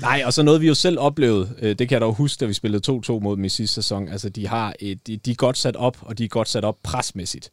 [0.00, 2.46] Nej, og så noget, vi jo selv oplevede, øh, det kan jeg dog huske, da
[2.46, 4.08] vi spillede 2-2 mod dem i sidste sæson.
[4.08, 6.64] Altså, de, har et, de, de er godt sat op, og de er godt sat
[6.64, 7.50] op presmæssigt.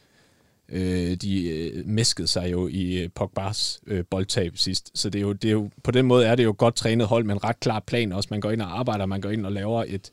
[0.76, 4.92] Øh, de øh, mæskede sig jo i øh, Pogba's øh, boldtab sidst.
[4.94, 7.08] Så det er, jo, det er jo, på den måde er det jo godt trænet
[7.08, 8.28] hold med en ret klar plan også.
[8.32, 10.12] Man går ind og arbejder, man går ind og laver et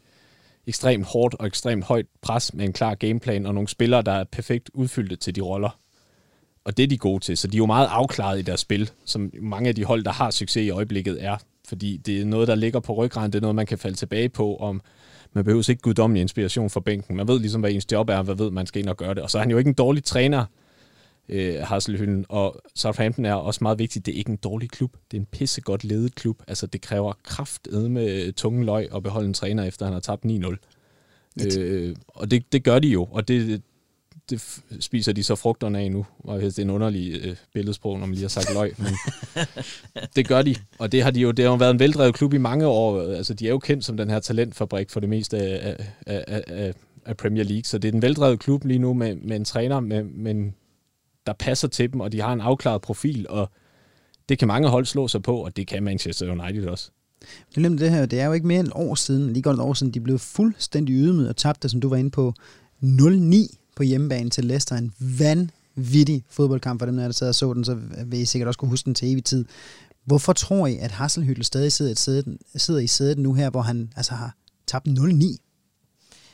[0.67, 4.25] ekstremt hårdt og ekstremt højt pres med en klar gameplan og nogle spillere, der er
[4.25, 5.79] perfekt udfyldte til de roller.
[6.65, 7.37] Og det er de gode til.
[7.37, 10.13] Så de er jo meget afklaret i deres spil, som mange af de hold, der
[10.13, 11.37] har succes i øjeblikket, er.
[11.69, 13.33] Fordi det er noget, der ligger på ryggraden.
[13.33, 14.81] Det er noget, man kan falde tilbage på, om
[15.33, 17.17] man behøver ikke guddommelig inspiration fra bænken.
[17.17, 19.23] Man ved ligesom, hvad ens job er, hvad ved, man skal ind og gøre det.
[19.23, 20.45] Og så er han jo ikke en dårlig træner,
[21.29, 22.27] øh, Hasselhylden.
[22.29, 24.07] Og Southampton er også meget vigtigt.
[24.07, 24.97] Det er ikke en dårlig klub.
[25.11, 26.43] Det er en pissegodt ledet klub.
[26.49, 30.25] Altså, det kræver kraft med tunge løg at beholde en træner, efter han har tabt
[30.25, 30.57] 9-0.
[31.59, 33.63] Øh, og det, det gør de jo, og det,
[34.31, 36.07] det spiser de så frugterne af nu.
[36.19, 38.95] Og det er en underlig øh, billedsprog, når man lige har sagt løg, men
[40.17, 40.55] det gør de.
[40.79, 43.01] Og det har de jo, det har jo været en veldrevet klub i mange år.
[43.01, 45.77] Altså, de er jo kendt som den her talentfabrik for det meste af,
[46.07, 46.75] af, af,
[47.05, 47.65] af Premier League.
[47.65, 50.55] Så det er en veldrevet klub lige nu med, med en træner, med, men
[51.27, 53.51] der passer til dem, og de har en afklaret profil, og
[54.29, 56.91] det kan mange hold slå sig på, og det kan Manchester United også.
[57.57, 59.63] Men det her, det er jo ikke mere end et år siden, lige godt et
[59.63, 62.35] år siden, de blev fuldstændig ydmyget og tabte, som du var inde på,
[62.83, 64.77] 0-9 på hjemmebane til Leicester.
[64.77, 68.59] En vanvittig fodboldkamp for dem, der sad og så den, så vil I sikkert også
[68.59, 69.45] kunne huske den til evig tid.
[70.05, 73.93] Hvorfor tror I, at Hasselhyttel stadig sidder, sidder, sidder i sædet nu her, hvor han
[73.97, 75.37] altså har tabt 0-9?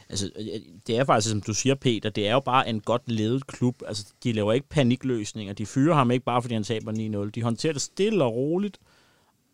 [0.09, 2.81] Altså, øh, øh, det er faktisk, som du siger, Peter, det er jo bare en
[2.81, 3.83] godt ledet klub.
[3.87, 5.55] Altså, de laver ikke panikløsninger.
[5.55, 7.31] De fyrer ham ikke bare, fordi han taber 9-0.
[7.31, 8.79] De håndterer det stille og roligt.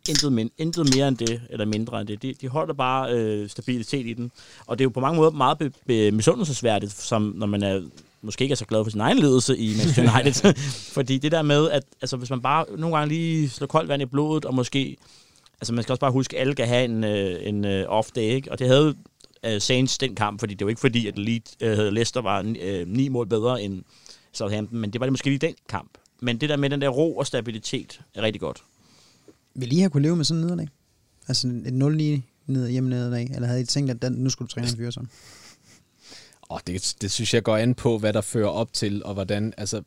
[0.09, 2.22] Intet, men, intet mere end det, eller mindre end det.
[2.22, 4.30] De, de holder bare øh, stabilitet i den.
[4.66, 7.82] Og det er jo på mange måder meget be, be, misundelsesværdigt, som når man er
[8.22, 10.55] måske ikke er så glad for sin egen ledelse i Manchester United.
[10.94, 14.03] Fordi det der med, at altså, hvis man bare nogle gange lige slår koldt vand
[14.03, 14.96] i blodet, og måske...
[15.61, 18.20] Altså man skal også bare huske, at alle kan have en, øh, en øh, off-day,
[18.20, 18.53] ikke?
[18.53, 18.94] Og det havde
[19.44, 22.88] øh, Saints den kamp, fordi det var ikke fordi, at Leeds, øh, Leicester var øh,
[22.88, 23.82] ni mål bedre end
[24.32, 25.90] Southampton, men det var det måske lige den kamp.
[26.20, 28.62] Men det der med den der ro og stabilitet er rigtig godt
[29.55, 30.68] vil lige have kunne leve med sådan en nederlag?
[31.28, 33.30] Altså et 0-9 ned hjemme nederlag?
[33.34, 35.09] Eller havde I tænkt, at den, nu skulle du træne en fyre sådan?
[36.48, 39.55] Oh, det, det synes jeg går an på, hvad der fører op til, og hvordan,
[39.57, 39.82] altså,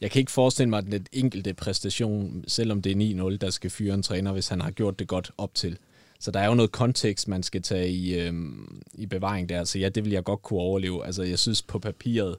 [0.00, 3.70] jeg kan ikke forestille mig, at den enkelte præstation, selvom det er 9-0, der skal
[3.70, 5.78] fyre en træner, hvis han har gjort det godt op til.
[6.20, 9.64] Så der er jo noget kontekst, man skal tage i, øhm, i bevaring der.
[9.64, 11.06] Så ja, det vil jeg godt kunne overleve.
[11.06, 12.36] Altså, jeg synes på papiret,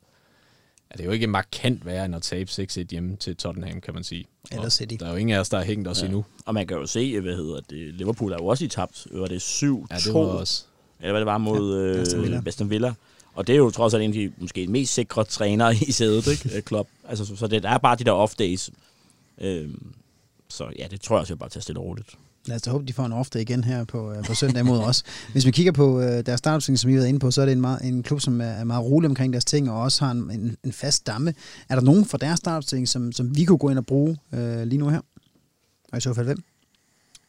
[0.92, 4.04] er det jo ikke markant værre end at tabe 6-1 hjemme til Tottenham, kan man
[4.04, 4.26] sige.
[4.52, 4.96] Eller City.
[5.00, 6.06] Der er jo ingen af os, der har hængt os ja.
[6.06, 6.26] endnu.
[6.46, 9.08] Og man kan jo se, hvad hedder det, Liverpool er jo også i tabt.
[9.12, 9.66] Var det 7-2?
[9.66, 10.64] Ja, det var også.
[11.00, 12.42] Eller hvad det var mod ja, Aston, Villa.
[12.46, 12.94] Aston Villa.
[13.34, 16.28] Og det er jo trods alt en af de måske mest sikre trænere i sædet,
[16.28, 16.62] ikke?
[16.62, 16.90] Klopp.
[17.10, 18.70] Altså, så, så det er bare de der off-days.
[19.42, 19.94] Øhm,
[20.50, 22.16] så ja, det tror jeg også, jeg bare tager stille roligt.
[22.50, 24.80] Lad os da håbe, de får en ofte igen her på, øh, på søndag mod
[24.80, 25.04] os.
[25.34, 27.46] Hvis vi kigger på øh, deres startopstilling, som vi har været inde på, så er
[27.46, 30.06] det en, meget, en klub, som er, er meget rolig omkring deres ting, og også
[30.06, 31.34] har en, en, en fast stamme.
[31.70, 34.64] Er der nogen fra deres startopstilling, som, som vi kunne gå ind og bruge øh,
[34.64, 35.00] lige nu her?
[35.92, 36.44] Og i så fald hvem?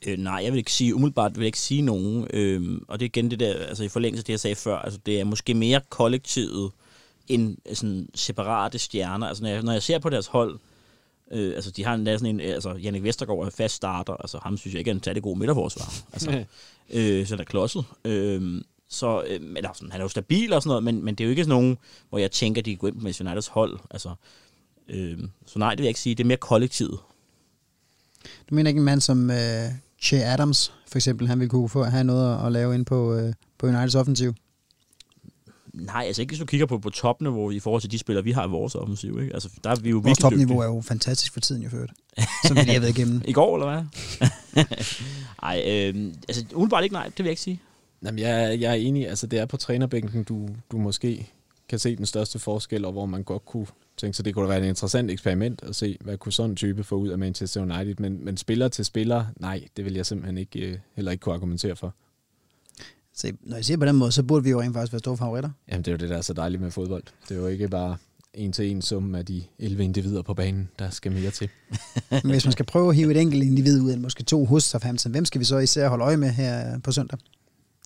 [0.06, 2.26] Øh, nej, jeg vil ikke sige, umiddelbart vil jeg ikke sige nogen.
[2.32, 4.76] Øh, og det er igen det der, altså i forlængelse af det, jeg sagde før,
[4.76, 6.70] altså det er måske mere kollektivet
[7.28, 9.26] end sådan separate stjerner.
[9.26, 10.69] Altså når jeg, når jeg ser på deres hold, Øh,
[11.30, 14.74] altså, de har en, sådan en, altså, Jannik Vestergaard er fast starter, altså ham synes
[14.74, 15.94] jeg ikke er en særlig god midterforsvar.
[16.12, 16.44] Altså,
[16.90, 17.84] øh, så der er klodset.
[18.04, 21.24] Øh, så, øh, men, altså, han er jo stabil og sådan noget, men, men det
[21.24, 21.78] er jo ikke sådan nogen,
[22.08, 23.78] hvor jeg tænker, de går ind på Manchester Uniteds hold.
[23.90, 24.14] Altså,
[24.88, 26.14] øh, så nej, det vil jeg ikke sige.
[26.14, 26.98] Det er mere kollektivet.
[28.50, 29.36] Du mener ikke en mand som øh,
[30.02, 33.32] Che Adams, for eksempel, han ville kunne få, have noget at lave ind på, øh,
[33.58, 34.34] på Uniteds offensiv?
[35.80, 38.32] Nej, altså ikke hvis du kigger på, på topniveau i forhold til de spillere, vi
[38.32, 39.20] har i vores offensiv.
[39.20, 39.34] Ikke?
[39.34, 40.62] Altså, der er vi jo Vores topniveau dygtige.
[40.62, 41.90] er jo fantastisk for tiden, jeg ført.
[42.46, 43.22] Som vi lige har været igennem.
[43.28, 44.64] I går, eller hvad?
[45.42, 47.60] Ej, øh, altså umiddelbart ikke nej, det vil jeg ikke sige.
[48.04, 49.08] Jamen, jeg, jeg er enig.
[49.08, 51.30] Altså, det er på trænerbænken, du, du måske
[51.68, 53.66] kan se den største forskel, og hvor man godt kunne
[53.96, 56.56] tænke sig, det kunne da være et interessant eksperiment at se, hvad kunne sådan en
[56.56, 57.94] type få ud af Manchester United.
[57.98, 61.34] Men, men spiller til spiller, nej, det vil jeg simpelthen ikke, øh, heller ikke kunne
[61.34, 61.94] argumentere for.
[63.14, 65.16] Så når jeg siger på den måde, så burde vi jo rent faktisk være store
[65.16, 65.50] favoritter.
[65.68, 67.02] Jamen, det er jo det, der er så dejligt med fodbold.
[67.28, 67.96] Det er jo ikke bare
[68.34, 71.48] en til en sum af de 11 individer på banen, der skal mere til.
[72.10, 74.64] Men hvis man skal prøve at hive et enkelt individ ud af måske to hos
[74.64, 77.18] Southampton, hvem skal vi så især holde øje med her på søndag?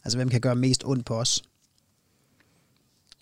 [0.05, 1.43] Altså, hvem kan gøre mest ondt på os?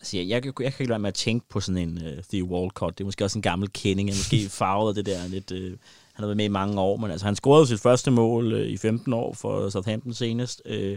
[0.00, 2.24] Altså, jeg, jeg, kan- jeg kan ikke lade med at tænke på sådan en uh,
[2.30, 2.98] Theo Walcott.
[2.98, 4.08] Det er måske også en gammel kending.
[4.10, 5.50] Han måske farvet af det der lidt...
[5.50, 5.58] Uh,
[6.12, 8.60] han har været med i mange år, men altså, han scorede sit første mål uh,
[8.60, 10.62] i 15 år for Southampton senest.
[10.70, 10.96] Uh,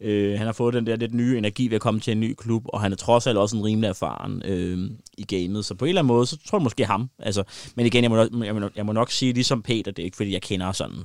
[0.00, 2.34] uh, han har fået den der lidt nye energi ved at komme til en ny
[2.38, 5.64] klub, og han er trods alt også en rimelig erfaren uh, i gamet.
[5.64, 7.10] Så på en eller anden måde, så tror jeg måske ham.
[7.18, 7.44] Altså,
[7.74, 9.98] men igen, jeg må, nok- jeg, må, nok- jeg må nok sige, ligesom Peter, det
[9.98, 10.98] er ikke fordi, jeg kender sådan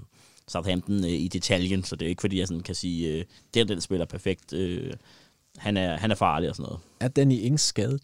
[0.47, 3.23] Southampton uh, i detaljen, så det er ikke fordi, jeg sådan kan sige, uh,
[3.53, 4.53] det er den spiller perfekt.
[4.53, 4.91] Uh,
[5.57, 6.79] han, er, han er farlig og sådan noget.
[6.99, 8.01] Er Danny Ings skadet?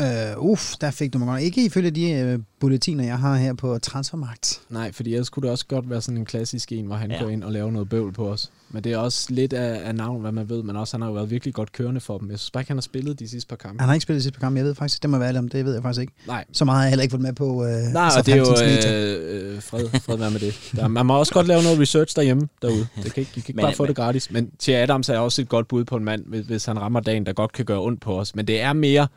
[0.00, 1.42] Uh, uff, der fik du mig godt.
[1.42, 4.60] Ikke ifølge de uh, bulletiner, jeg har her på Transfermarkt.
[4.68, 7.22] Nej, fordi ellers kunne det også godt være sådan en klassisk en, hvor han ja.
[7.22, 8.50] går ind og laver noget bøvl på os.
[8.70, 11.08] Men det er også lidt af, af navn, hvad man ved, men også han har
[11.08, 12.30] jo været virkelig godt kørende for dem.
[12.30, 13.80] Jeg synes bare ikke, han har spillet de sidste par kampe.
[13.80, 15.64] Han har ikke spillet sidste par kampe, jeg ved faktisk, det må være om, det
[15.64, 16.12] ved jeg faktisk ikke.
[16.26, 18.38] Nej, Så meget har jeg heller ikke fået med på uh, Nej, og det er
[18.38, 20.70] jo øh, øh, fred, fred være med det.
[20.76, 22.86] Der, man må også godt lave noget research derhjemme derude.
[23.02, 24.30] Det kan ikke, I kan ikke Men- bare få men- det gratis.
[24.30, 27.00] Men Thierry Adams er også et godt bud på en mand, hvis, hvis han rammer
[27.00, 28.34] dagen, der godt kan gøre ondt på os.
[28.34, 29.08] Men det er mere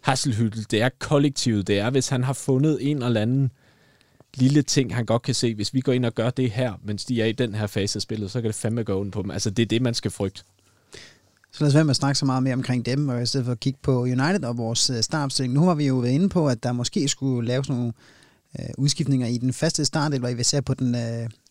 [0.00, 3.50] Hasselhyttel, det er kollektivet, det er, hvis han har fundet en eller anden
[4.42, 5.54] lille ting, han godt kan se.
[5.54, 7.96] Hvis vi går ind og gør det her, mens de er i den her fase
[7.96, 9.30] af spillet, så kan det fandme gøre ondt på dem.
[9.30, 10.42] Altså, det er det, man skal frygte.
[11.52, 13.44] Så lad os være med at snakke så meget mere omkring dem, og i stedet
[13.44, 15.54] for at kigge på United og vores øh, startopstilling.
[15.54, 17.92] Nu har vi jo været inde på, at der måske skulle laves nogle
[18.58, 21.00] øh, udskiftninger i den faste start, eller vi ser på den øh,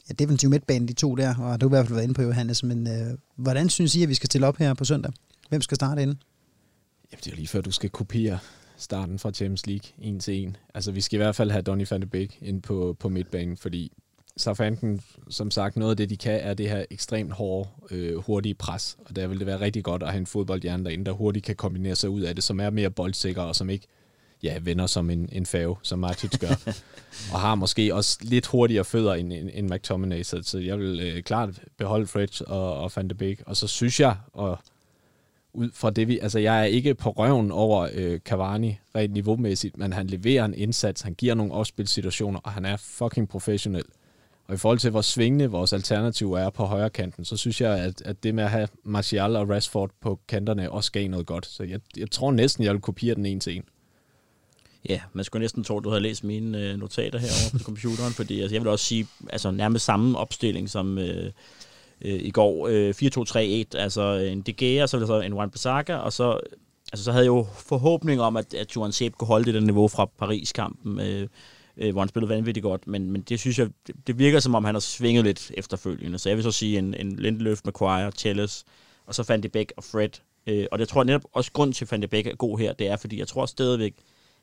[0.09, 2.21] ja, defensive midtbane, de to der, og du har i hvert fald været inde på,
[2.21, 2.63] Johannes.
[2.63, 5.11] Men øh, hvordan synes I, at vi skal stille op her på søndag?
[5.49, 6.15] Hvem skal starte inde?
[7.11, 8.39] Jamen, det er lige før, du skal kopiere
[8.77, 10.57] starten fra Champions League en til en.
[10.73, 13.57] Altså, vi skal i hvert fald have Donny van de Beek ind på, på midtbanen,
[13.57, 13.91] fordi
[14.37, 18.53] Southampton, som sagt, noget af det, de kan, er det her ekstremt hårde, øh, hurtige
[18.53, 18.97] pres.
[19.05, 21.55] Og der vil det være rigtig godt at have en fodboldhjerne derinde, der hurtigt kan
[21.55, 23.87] kombinere sig ud af det, som er mere boldsikker, og som ikke
[24.43, 26.73] ja, vender som en, en fave, som Martins gør.
[27.33, 30.99] og har måske også lidt hurtigere fødder end, end, end McTominay, så, så jeg vil
[30.99, 33.41] øh, klart beholde Fred og, og Van de Beek.
[33.45, 34.59] Og så synes jeg, og
[35.57, 36.19] ud fra det, vi...
[36.19, 40.53] Altså, jeg er ikke på røven over øh, Cavani rent niveaumæssigt, men han leverer en
[40.53, 43.83] indsats, han giver nogle opspilsituationer, og han er fucking professionel.
[44.47, 47.79] Og i forhold til, hvor svingende vores alternativ er på højre kanten, så synes jeg,
[47.79, 51.45] at, at det med at have Martial og Rashford på kanterne også gav noget godt.
[51.45, 53.63] Så jeg, jeg tror næsten, jeg vil kopiere den en til en.
[54.89, 58.13] Ja, man skulle næsten tro, at du havde læst mine øh, notater herovre på computeren,
[58.13, 61.31] fordi altså, jeg vil også sige, altså nærmest samme opstilling som øh,
[62.01, 62.67] øh, i går.
[62.67, 62.93] Øh,
[63.73, 66.39] 4-2-3-1, altså øh, en De Gea, så, så en Wan Bissaka, og så,
[66.91, 69.59] altså, så havde jeg jo forhåbning om, at, at Johan Sepp kunne holde det der
[69.59, 71.27] niveau fra Paris-kampen, øh,
[71.77, 74.55] øh, hvor han spillede vanvittigt godt, men, men det synes jeg, det, det virker som
[74.55, 76.19] om, han har svinget lidt efterfølgende.
[76.19, 78.65] Så jeg vil så sige en, en Lindeløf, Maguire, Telles,
[79.05, 80.09] og så Van de Beek og Fred.
[80.47, 82.59] Øh, og det tror jeg netop også grund til, at Van de Beek er god
[82.59, 83.93] her, det er, fordi jeg tror stadigvæk,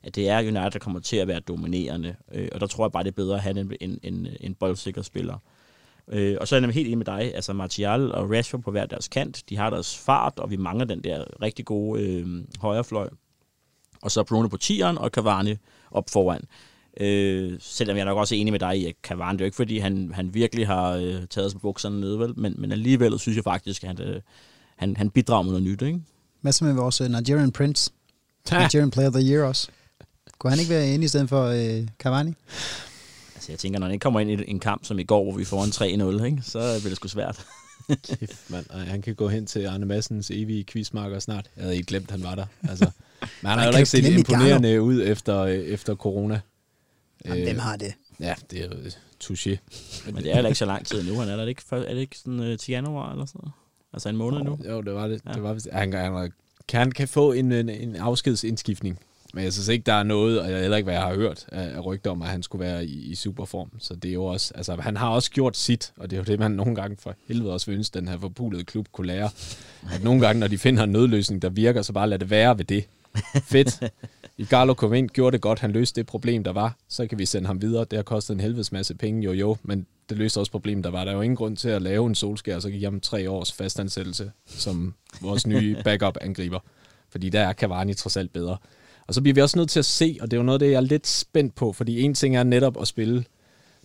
[0.03, 2.17] at det er United, der kommer til at være dominerende.
[2.33, 4.55] Øh, og der tror jeg bare, det er bedre at have en, en, en, en
[4.55, 5.39] boldsikker spiller.
[6.09, 7.35] Øh, og så er jeg helt enig med dig.
[7.35, 9.43] Altså Martial og Rashford på hver deres kant.
[9.49, 12.27] De har deres fart, og vi mangler den der rigtig gode øh,
[12.61, 13.09] højrefløj.
[14.03, 15.57] Og så Bruno på tieren og Cavani
[15.91, 16.45] op foran.
[17.01, 19.47] Øh, selvom jeg er nok også enig med dig i, at Cavani, det er jo
[19.47, 22.39] ikke fordi, han, han virkelig har øh, taget sig på bukserne ned, vel?
[22.39, 24.21] Men, men alligevel synes jeg faktisk, at han, øh,
[24.77, 26.01] han, han bidrager med noget nyt, ikke?
[26.41, 27.91] Hvad så med vores uh, Nigerian Prince?
[28.53, 29.69] Nigerian Player of the Year også.
[30.39, 32.35] Kunne han ikke være inde i stedet for uh, Cavani?
[33.45, 35.33] Altså jeg tænker, når han ikke kommer ind i en kamp som i går, hvor
[35.33, 35.71] vi får en
[36.21, 36.43] 3-0, ikke?
[36.43, 37.45] så bliver det sgu svært.
[38.19, 38.67] Kæft, mand.
[38.71, 41.51] Ej, han kan gå hen til Arne Massens evige quizmarker snart.
[41.57, 42.47] Jeg havde ikke glemt, han var der.
[42.69, 42.91] Altså,
[43.21, 46.41] men han har jo ikke set imponerende ud efter, øh, efter corona.
[47.25, 47.93] Jamen, Øh, hvem har det?
[48.21, 48.71] Ja, det er jo
[49.25, 49.57] touché.
[50.07, 51.19] Men det er heller ikke så lang tid nu.
[51.19, 53.53] Han er der ikke, er det ikke sådan, uh, til januar eller sådan noget?
[53.93, 54.59] Altså en måned nu?
[54.69, 55.21] Jo, det var det.
[55.27, 55.33] Ja.
[55.33, 56.33] det var, vist- han, han,
[56.69, 58.99] kan, han kan få en, en, en afskedsindskiftning.
[59.35, 61.47] Men jeg synes ikke, der er noget, og jeg heller ikke, hvad jeg har hørt
[61.53, 63.71] af, rygter om, at han skulle være i, i superform.
[63.79, 66.25] Så det er jo også, altså han har også gjort sit, og det er jo
[66.25, 69.31] det, man nogle gange for helvede også vil ønske, den her forpulede klub kunne lære.
[69.93, 72.59] At nogle gange, når de finder en nødløsning, der virker, så bare lad det være
[72.59, 72.85] ved det.
[73.43, 73.83] Fedt.
[74.39, 76.77] Igalo kom ind, gjorde det godt, han løste det problem, der var.
[76.89, 77.85] Så kan vi sende ham videre.
[77.91, 80.91] Det har kostet en helvedes masse penge, jo jo, men det løste også problemet, der
[80.91, 81.05] var.
[81.05, 83.31] Der er jo ingen grund til at lave en solskær, og så give ham tre
[83.31, 86.59] års fastansættelse som vores nye backup-angriber.
[87.15, 88.57] fordi der er Cavani trods alt bedre.
[89.07, 90.71] Og så bliver vi også nødt til at se, og det er jo noget det,
[90.71, 93.25] jeg er lidt spændt på, fordi en ting er netop at spille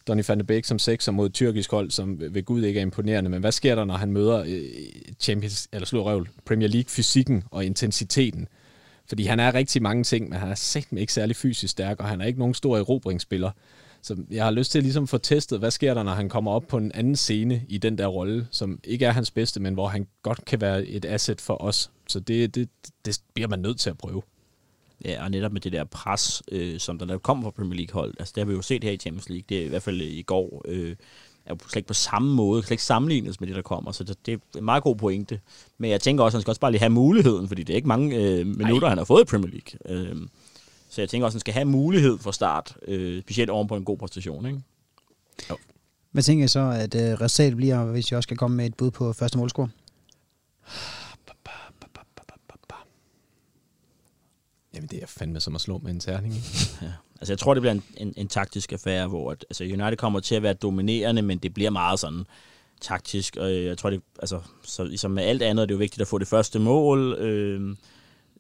[0.07, 2.81] Donny van de Beek som sekser mod et tyrkisk hold, som ved Gud ikke er
[2.81, 4.63] imponerende, men hvad sker der, når han møder øh,
[5.19, 8.47] Champions, eller slår røvel, Premier League fysikken og intensiteten?
[9.09, 12.05] Fordi han er rigtig mange ting, men han er sagt ikke særlig fysisk stærk, og
[12.05, 13.51] han er ikke nogen stor erobringsspiller.
[14.01, 16.29] Så jeg har lyst til ligesom at ligesom få testet, hvad sker der, når han
[16.29, 19.59] kommer op på en anden scene i den der rolle, som ikke er hans bedste,
[19.59, 21.91] men hvor han godt kan være et asset for os.
[22.07, 22.69] Så det, det,
[23.05, 24.21] det bliver man nødt til at prøve.
[25.05, 28.13] Ja, og netop med det der pres, øh, som der, der kommer fra Premier League-hold.
[28.19, 29.43] Altså, det har vi jo set her i Champions League.
[29.49, 30.61] Det er i hvert fald i går.
[30.67, 30.95] Øh,
[31.45, 33.91] er jo slet ikke på samme måde, slet ikke sammenlignes med det, der kommer.
[33.91, 35.39] Så det, det er en meget god pointe.
[35.77, 37.75] Men jeg tænker også, at han skal også bare lige have muligheden, fordi det er
[37.75, 38.89] ikke mange øh, minutter, Ej.
[38.89, 39.95] han har fået i Premier League.
[39.95, 40.27] Øh,
[40.89, 43.75] så jeg tænker også, at han skal have mulighed for start, øh, specielt oven på
[43.75, 44.45] en god præstation.
[44.45, 44.61] Ikke?
[45.49, 45.57] Jo.
[46.11, 48.75] Hvad tænker jeg så, at øh, resultatet bliver, hvis jeg også skal komme med et
[48.75, 49.69] bud på første målscore?
[54.73, 56.33] Jamen, det er fandme som at slå med en terning.
[56.81, 56.91] ja.
[57.19, 60.19] Altså, jeg tror, det bliver en, en, en taktisk affære, hvor at, altså, United kommer
[60.19, 62.23] til at være dominerende, men det bliver meget sådan
[62.81, 66.01] taktisk, og jeg tror, det, altså, så, ligesom med alt andet, er det jo vigtigt
[66.01, 67.13] at få det første mål.
[67.13, 67.75] Øh,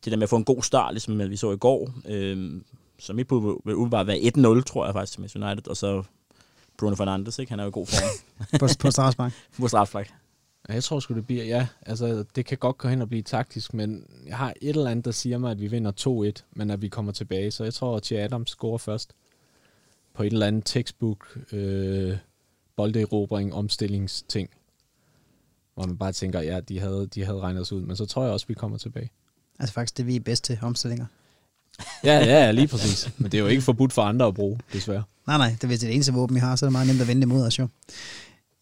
[0.05, 2.61] det der med at få en god start, ligesom vi så i går, øh,
[2.99, 6.03] så mit bud vil umiddelbart være 1-0, tror jeg faktisk, til Manchester United, og så
[6.77, 7.51] Bruno Fernandes, ikke?
[7.51, 8.09] Han er jo i god form.
[8.59, 9.33] på, på strafspark?
[9.59, 10.13] på strafspark.
[10.73, 11.67] Jeg tror sgu, det bliver, ja.
[11.85, 15.05] Altså, det kan godt gå hen og blive taktisk, men jeg har et eller andet,
[15.05, 17.51] der siger mig, at vi vinder 2-1, men at vi kommer tilbage.
[17.51, 19.13] Så jeg tror, at Thierry Adams scorer først
[20.13, 22.17] på et eller andet textbook, øh,
[22.75, 24.49] bolderobring, omstillingsting,
[25.73, 28.23] hvor man bare tænker, ja, de havde, de havde regnet os ud, men så tror
[28.23, 29.09] jeg også, vi kommer tilbage.
[29.59, 31.05] Altså faktisk det, vi er bedst til omstillinger.
[32.03, 33.09] ja, ja, lige præcis.
[33.17, 35.03] Men det er jo ikke forbudt for andre at bruge, desværre.
[35.27, 37.07] Nej, nej, det er det eneste våben, vi har, så er det meget nemt at
[37.07, 37.67] vende imod os jo.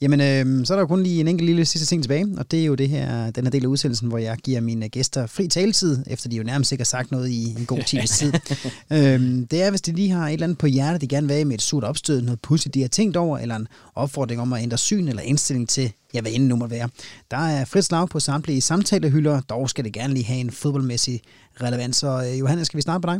[0.02, 2.52] Jamen, øh, så er der jo kun lige en enkelt lille sidste ting tilbage, og
[2.52, 5.28] det er jo det her, den her del af udsendelsen, hvor jeg giver mine gæster
[5.28, 8.34] fri taletid, efter de jo nærmest ikke har sagt noget i en god times tid.
[8.94, 11.34] øhm, det er, hvis de lige har et eller andet på hjertet, de gerne vil
[11.34, 14.54] have med et surt opstød, noget pudsigt, de har tænkt over, eller en opfordring om
[14.54, 16.90] at ændre syn eller indstilling til, ja, hvad end nu må være.
[17.32, 21.22] Der er frit slag på samtlige samtalehylder, dog skal det gerne lige have en fodboldmæssig
[21.62, 21.98] relevans.
[21.98, 23.20] Så øh, Johannes, skal vi starte på dig?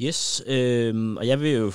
[0.00, 1.72] Yes, øh, og jeg vil jo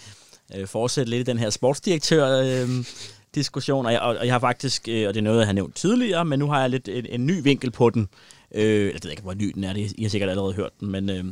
[0.66, 2.42] fortsætte lidt i den her sportsdirektør...
[2.42, 2.84] Øh,
[3.34, 5.76] diskussion, og jeg, og jeg har faktisk, øh, og det er noget, jeg har nævnt
[5.76, 8.08] tidligere, men nu har jeg lidt en, en ny vinkel på den.
[8.54, 10.90] Øh, jeg ved ikke, hvor ny den er, det, I har sikkert allerede hørt den,
[10.90, 11.24] men øh,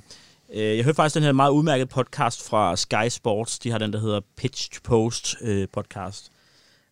[0.53, 3.93] øh, jeg hørte faktisk den her meget udmærket podcast fra Sky Sports, de har den,
[3.93, 6.33] der hedder Pitch to Post øh, podcast,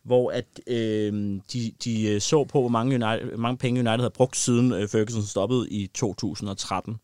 [0.02, 4.10] hvor at øh, de, de øh, så på, hvor mange, United, mange penge United havde
[4.10, 6.96] brugt siden øh, Ferguson stoppede i 2013.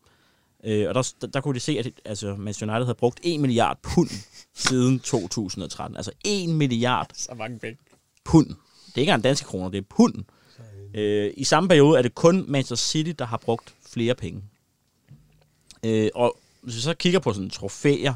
[0.63, 3.39] Øh, og der, der, der kunne de se, at altså, Manchester United havde brugt 1
[3.39, 4.09] milliard pund
[4.55, 5.97] siden 2013.
[5.97, 7.77] Altså 1 milliard Så mange penge
[8.23, 8.47] pund.
[8.47, 8.55] Det
[8.97, 10.15] er ikke engang danske kroner, det er pund.
[10.93, 14.43] Øh, I samme periode er det kun Manchester City, der har brugt flere penge.
[15.85, 18.13] Øh, og hvis vi så kigger på sådan trofæer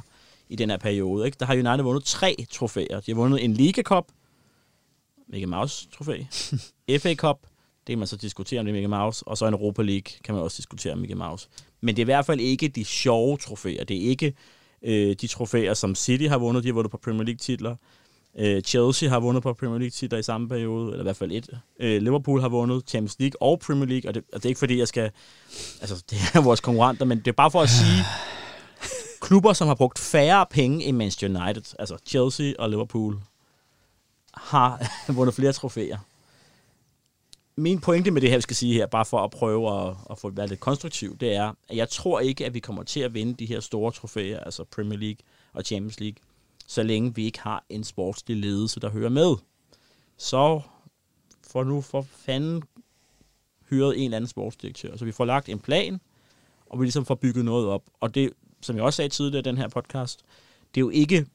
[0.50, 3.00] i den her periode, ikke, der har United vundet tre trofæer.
[3.00, 4.06] De har vundet en Liga Cup,
[5.28, 6.24] Mickey Mouse trofæ,
[7.02, 7.38] FA Cup,
[7.88, 10.20] det kan man så diskutere om det er Mickey Mouse, og så en Europa League
[10.24, 11.48] kan man også diskutere om Mickey Mouse.
[11.82, 13.84] Men det er i hvert fald ikke de sjove trofæer.
[13.84, 14.34] Det er ikke
[14.82, 16.64] øh, de trofæer, som City har vundet.
[16.64, 17.76] De har vundet på Premier League titler.
[18.40, 21.32] Øh, Chelsea har vundet på Premier League titler i samme periode, eller i hvert fald
[21.32, 21.50] et.
[21.80, 24.60] Øh, Liverpool har vundet Champions League og Premier League, og det, og det er ikke
[24.60, 25.12] fordi, jeg skal...
[25.82, 28.04] Altså, det er vores konkurrenter, men det er bare for at sige,
[29.22, 33.20] klubber, som har brugt færre penge end Manchester United, altså Chelsea og Liverpool,
[34.34, 35.98] har vundet flere trofæer.
[37.58, 40.18] Min pointe med det her, vi skal sige her, bare for at prøve at, at
[40.20, 43.14] få være lidt konstruktiv, det er, at jeg tror ikke, at vi kommer til at
[43.14, 45.18] vinde de her store trofæer, altså Premier League
[45.54, 46.18] og Champions League,
[46.68, 49.36] så længe vi ikke har en sportslig ledelse, der hører med.
[50.18, 50.62] Så
[51.48, 52.64] får nu for fanden
[53.70, 54.98] hyret en eller anden sportsdirektør.
[54.98, 56.02] Så vi får lagt en plan,
[56.66, 57.84] og vi ligesom får bygget noget op.
[58.00, 58.30] Og det,
[58.62, 60.20] som jeg også sagde tidligere i den her podcast,
[60.76, 61.26] det er jo ikke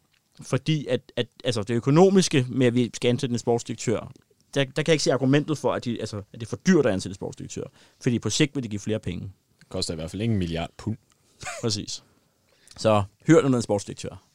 [0.40, 4.12] fordi, at, at altså det økonomiske med, at vi skal ansætte en sportsdirektør,
[4.55, 6.57] der, der kan jeg ikke se argumentet for, at, de, altså, at det er for
[6.57, 7.65] dyrt at ansætte en sportsdirektør.
[8.01, 9.32] Fordi på sigt vil det give flere penge.
[9.59, 10.97] Det koster i hvert fald ikke en milliard pund.
[11.62, 12.05] Præcis.
[12.77, 14.30] Så hør nu en sportsdirektør.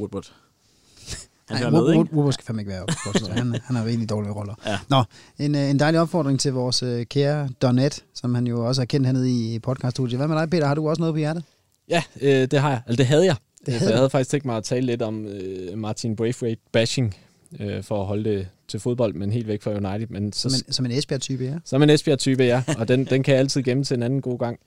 [0.00, 0.32] Woodward.
[1.48, 2.14] Han Nej, med, ikke?
[2.14, 3.42] Woodward skal fandme ikke være opsportsdirektør.
[3.42, 4.54] han, han har rigtig dårlige roller.
[4.66, 4.78] Ja.
[4.88, 5.04] Nå,
[5.38, 8.86] en, øh, en dejlig opfordring til vores uh, kære Donnet, som han jo også har
[8.86, 10.18] kendt hernede i podcaststudiet.
[10.18, 10.66] Hvad med dig, Peter?
[10.66, 11.44] Har du også noget på hjertet?
[11.88, 12.82] Ja, øh, det har jeg.
[12.86, 13.36] Altså, det havde jeg.
[13.66, 17.16] Det havde jeg havde faktisk tænkt mig at tale lidt om øh, Martin Braithwaite bashing
[17.60, 20.06] øh, for at holde det til fodbold, men helt væk fra United.
[20.06, 21.54] Men så, som, en, som en Esbjerg-type, ja.
[21.64, 22.62] Som en Esbjerg-type, ja.
[22.78, 24.58] Og den, den kan jeg altid gemme til en anden god gang.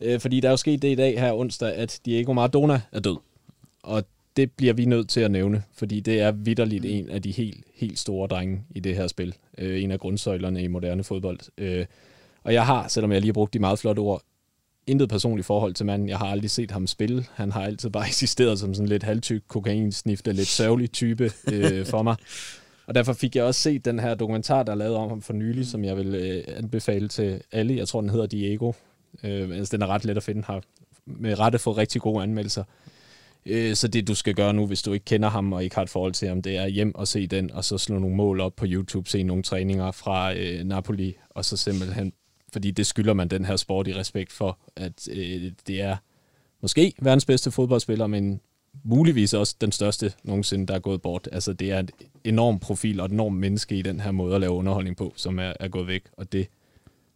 [0.00, 3.00] Øh, fordi der er jo sket det i dag her onsdag, at Diego Maradona er
[3.00, 3.16] død.
[3.82, 4.04] Og
[4.36, 7.64] det bliver vi nødt til at nævne, fordi det er vidderligt en af de helt,
[7.74, 9.34] helt store drenge i det her spil.
[9.58, 11.38] Øh, en af grundsøjlerne i moderne fodbold.
[11.58, 11.86] Øh,
[12.42, 14.22] og jeg har, selvom jeg lige har brugt de meget flotte ord,
[14.86, 16.08] intet personligt forhold til manden.
[16.08, 17.24] Jeg har aldrig set ham spille.
[17.34, 22.02] Han har altid bare eksisteret som sådan lidt halvtyk, kokainsnifte, lidt sørgelig type øh, for
[22.02, 22.16] mig.
[22.86, 25.32] Og derfor fik jeg også set den her dokumentar, der er lavet om ham for
[25.32, 27.76] nylig, som jeg vil øh, anbefale til alle.
[27.76, 28.72] Jeg tror, den hedder Diego.
[29.24, 30.62] Øh, altså, den er ret let at finde, har
[31.06, 32.64] med rette fået rigtig gode anmeldelser.
[33.46, 35.82] Øh, så det, du skal gøre nu, hvis du ikke kender ham og ikke har
[35.82, 38.40] et forhold til ham, det er hjem og se den, og så slå nogle mål
[38.40, 42.12] op på YouTube, se nogle træninger fra øh, Napoli, og så simpelthen,
[42.52, 45.96] fordi det skylder man den her sport i respekt for, at øh, det er
[46.60, 48.40] måske verdens bedste fodboldspiller, men
[48.84, 51.28] muligvis også den største nogensinde, der er gået bort.
[51.32, 51.90] Altså, det er et
[52.24, 55.38] enormt profil og et enormt menneske i den her måde at lave underholdning på, som
[55.38, 56.48] er, er gået væk, og det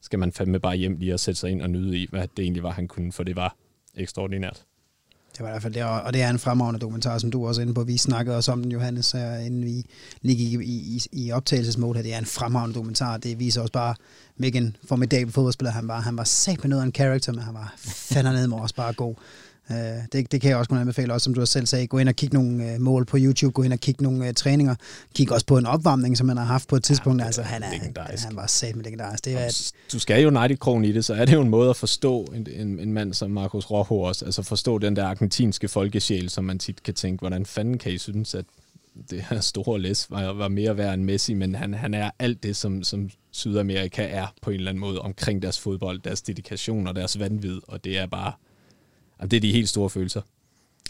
[0.00, 2.42] skal man fandme bare hjem lige og sætte sig ind og nyde i, hvad det
[2.42, 3.56] egentlig var, han kunne, for det var
[3.94, 4.64] ekstraordinært.
[5.36, 7.60] Det var i hvert fald det, og det er en fremragende dokumentar, som du også
[7.60, 7.82] er inde på.
[7.84, 9.84] Vi snakkede også om den, Johannes, inden vi
[10.22, 12.02] lige gik i, i, i optagelsesmode.
[12.02, 13.16] Det er en fremragende dokumentar.
[13.16, 13.94] Det viser også bare,
[14.36, 16.00] hvilken formidabel fodboldspiller han var.
[16.00, 18.92] Han var sat med noget af en character, men han var fandme med også bare
[18.92, 19.14] god.
[19.70, 19.76] Uh,
[20.12, 22.14] det, det kan jeg også kunne anbefale, også som du selv sagde, gå ind og
[22.14, 24.74] kigge nogle uh, mål på YouTube, gå ind og kigge nogle uh, træninger,
[25.14, 27.20] kig også på en opvarmning, som han har haft på et tidspunkt.
[27.20, 29.24] Ja, altså, han, er, han, han var sat med legendarisk.
[29.24, 31.76] Det er, du skal jo United-krogen i det, så er det jo en måde at
[31.76, 36.30] forstå en, en, en mand som Marcos Rojo også, altså forstå den der argentinske folkesjæl,
[36.30, 38.44] som man tit kan tænke, hvordan fanden kan I synes, at
[39.10, 42.42] det her store læs var, var mere værd end Messi, men han, han er alt
[42.42, 46.86] det, som, som Sydamerika er på en eller anden måde omkring deres fodbold, deres dedikation
[46.86, 48.32] og deres vanvid, og det er bare
[49.20, 50.20] Jamen, det er de helt store følelser.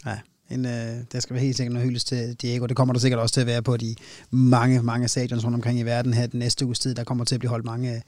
[0.05, 2.65] Ja, en, øh, der skal være helt sikkert noget hyldes til Diego.
[2.65, 3.95] Det kommer der sikkert også til at være på de
[4.31, 6.95] mange, mange stadions rundt omkring i verden her den næste uges tid.
[6.95, 8.01] Der kommer til at blive holdt mange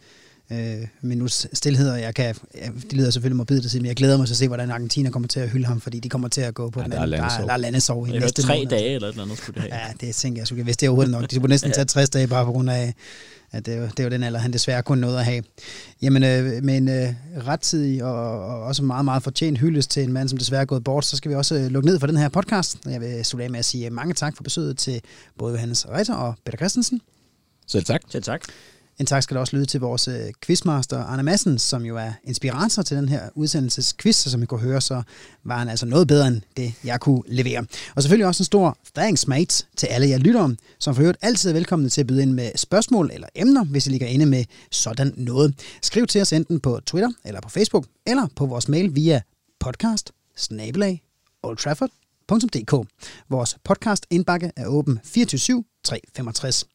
[0.51, 2.35] øh, minuts stillhed, og jeg kan,
[2.81, 5.09] det lyder selvfølgelig morbidt at sige, men jeg glæder mig til at se, hvordan Argentina
[5.09, 7.11] kommer til at hylde ham, fordi de kommer til at gå på ja, den anden.
[7.19, 8.69] Der er landesov i næste tre måned.
[8.69, 9.85] dage eller et eller andet skulle det have.
[10.01, 11.29] Ja, det tænker jeg, så hvis det er overhovedet nok.
[11.29, 12.93] De skulle næsten tage 60 dage bare på grund af,
[13.51, 15.43] at det, er jo, det er jo den alder, han desværre kun nåede at have.
[16.01, 17.13] Jamen, øh, med en øh,
[17.47, 20.83] rettidig og, og også meget, meget fortjent hyldest til en mand, som desværre er gået
[20.83, 22.77] bort, så skal vi også øh, lukke ned for den her podcast.
[22.85, 25.01] Jeg vil slutte af med at sige mange tak for besøget til
[25.37, 27.01] både Johannes Reiter og Peter Christensen.
[27.67, 28.01] Selv tak.
[28.09, 28.41] Selv tak.
[28.99, 32.11] En tak skal der også lyde til vores øh, quizmaster, Arne Madsen, som jo er
[32.23, 35.01] inspirator til den her udsendelsesquiz, så og som I kunne høre, så
[35.43, 37.65] var han altså noget bedre end det, jeg kunne levere.
[37.95, 41.49] Og selvfølgelig også en stor thanks, mate, til alle jer lyttere, som for øvrigt altid
[41.49, 44.45] er velkomne til at byde ind med spørgsmål eller emner, hvis I ligger inde med
[44.71, 45.53] sådan noget.
[45.81, 49.21] Skriv til os enten på Twitter eller på Facebook, eller på vores mail via
[49.59, 51.03] podcast snabelag
[52.29, 52.87] Www.dk.
[53.29, 56.65] Vores podcast indbakke er åben 24 365.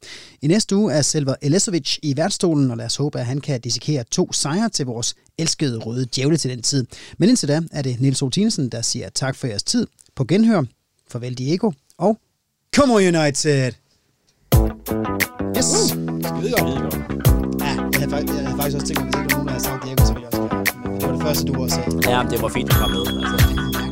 [0.42, 3.60] I næste uge er Selver Elesovic i værtsstolen, og lad os håbe, at han kan
[3.60, 6.86] dissekere to sejre til vores elskede røde djævle til den tid.
[7.18, 9.86] Men indtil da er det Nils Oltinsen, der siger tak for jeres tid.
[10.14, 10.62] På genhør.
[11.10, 11.70] Farvel Diego.
[11.98, 12.18] Og
[12.76, 13.72] Come on United!
[15.56, 15.64] Yes!
[15.64, 16.94] Skide godt.
[17.60, 19.84] Ja, jeg havde, faktisk, jeg havde faktisk også tænkt, at hvis ikke nogen havde sagt
[19.84, 21.00] Diego, så ville jeg også gøre det.
[21.00, 22.10] Det var det første, du også sagde.
[22.10, 23.06] Ja, det var fint at komme med.
[23.06, 23.83] Altså.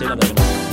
[0.00, 0.67] Gracias,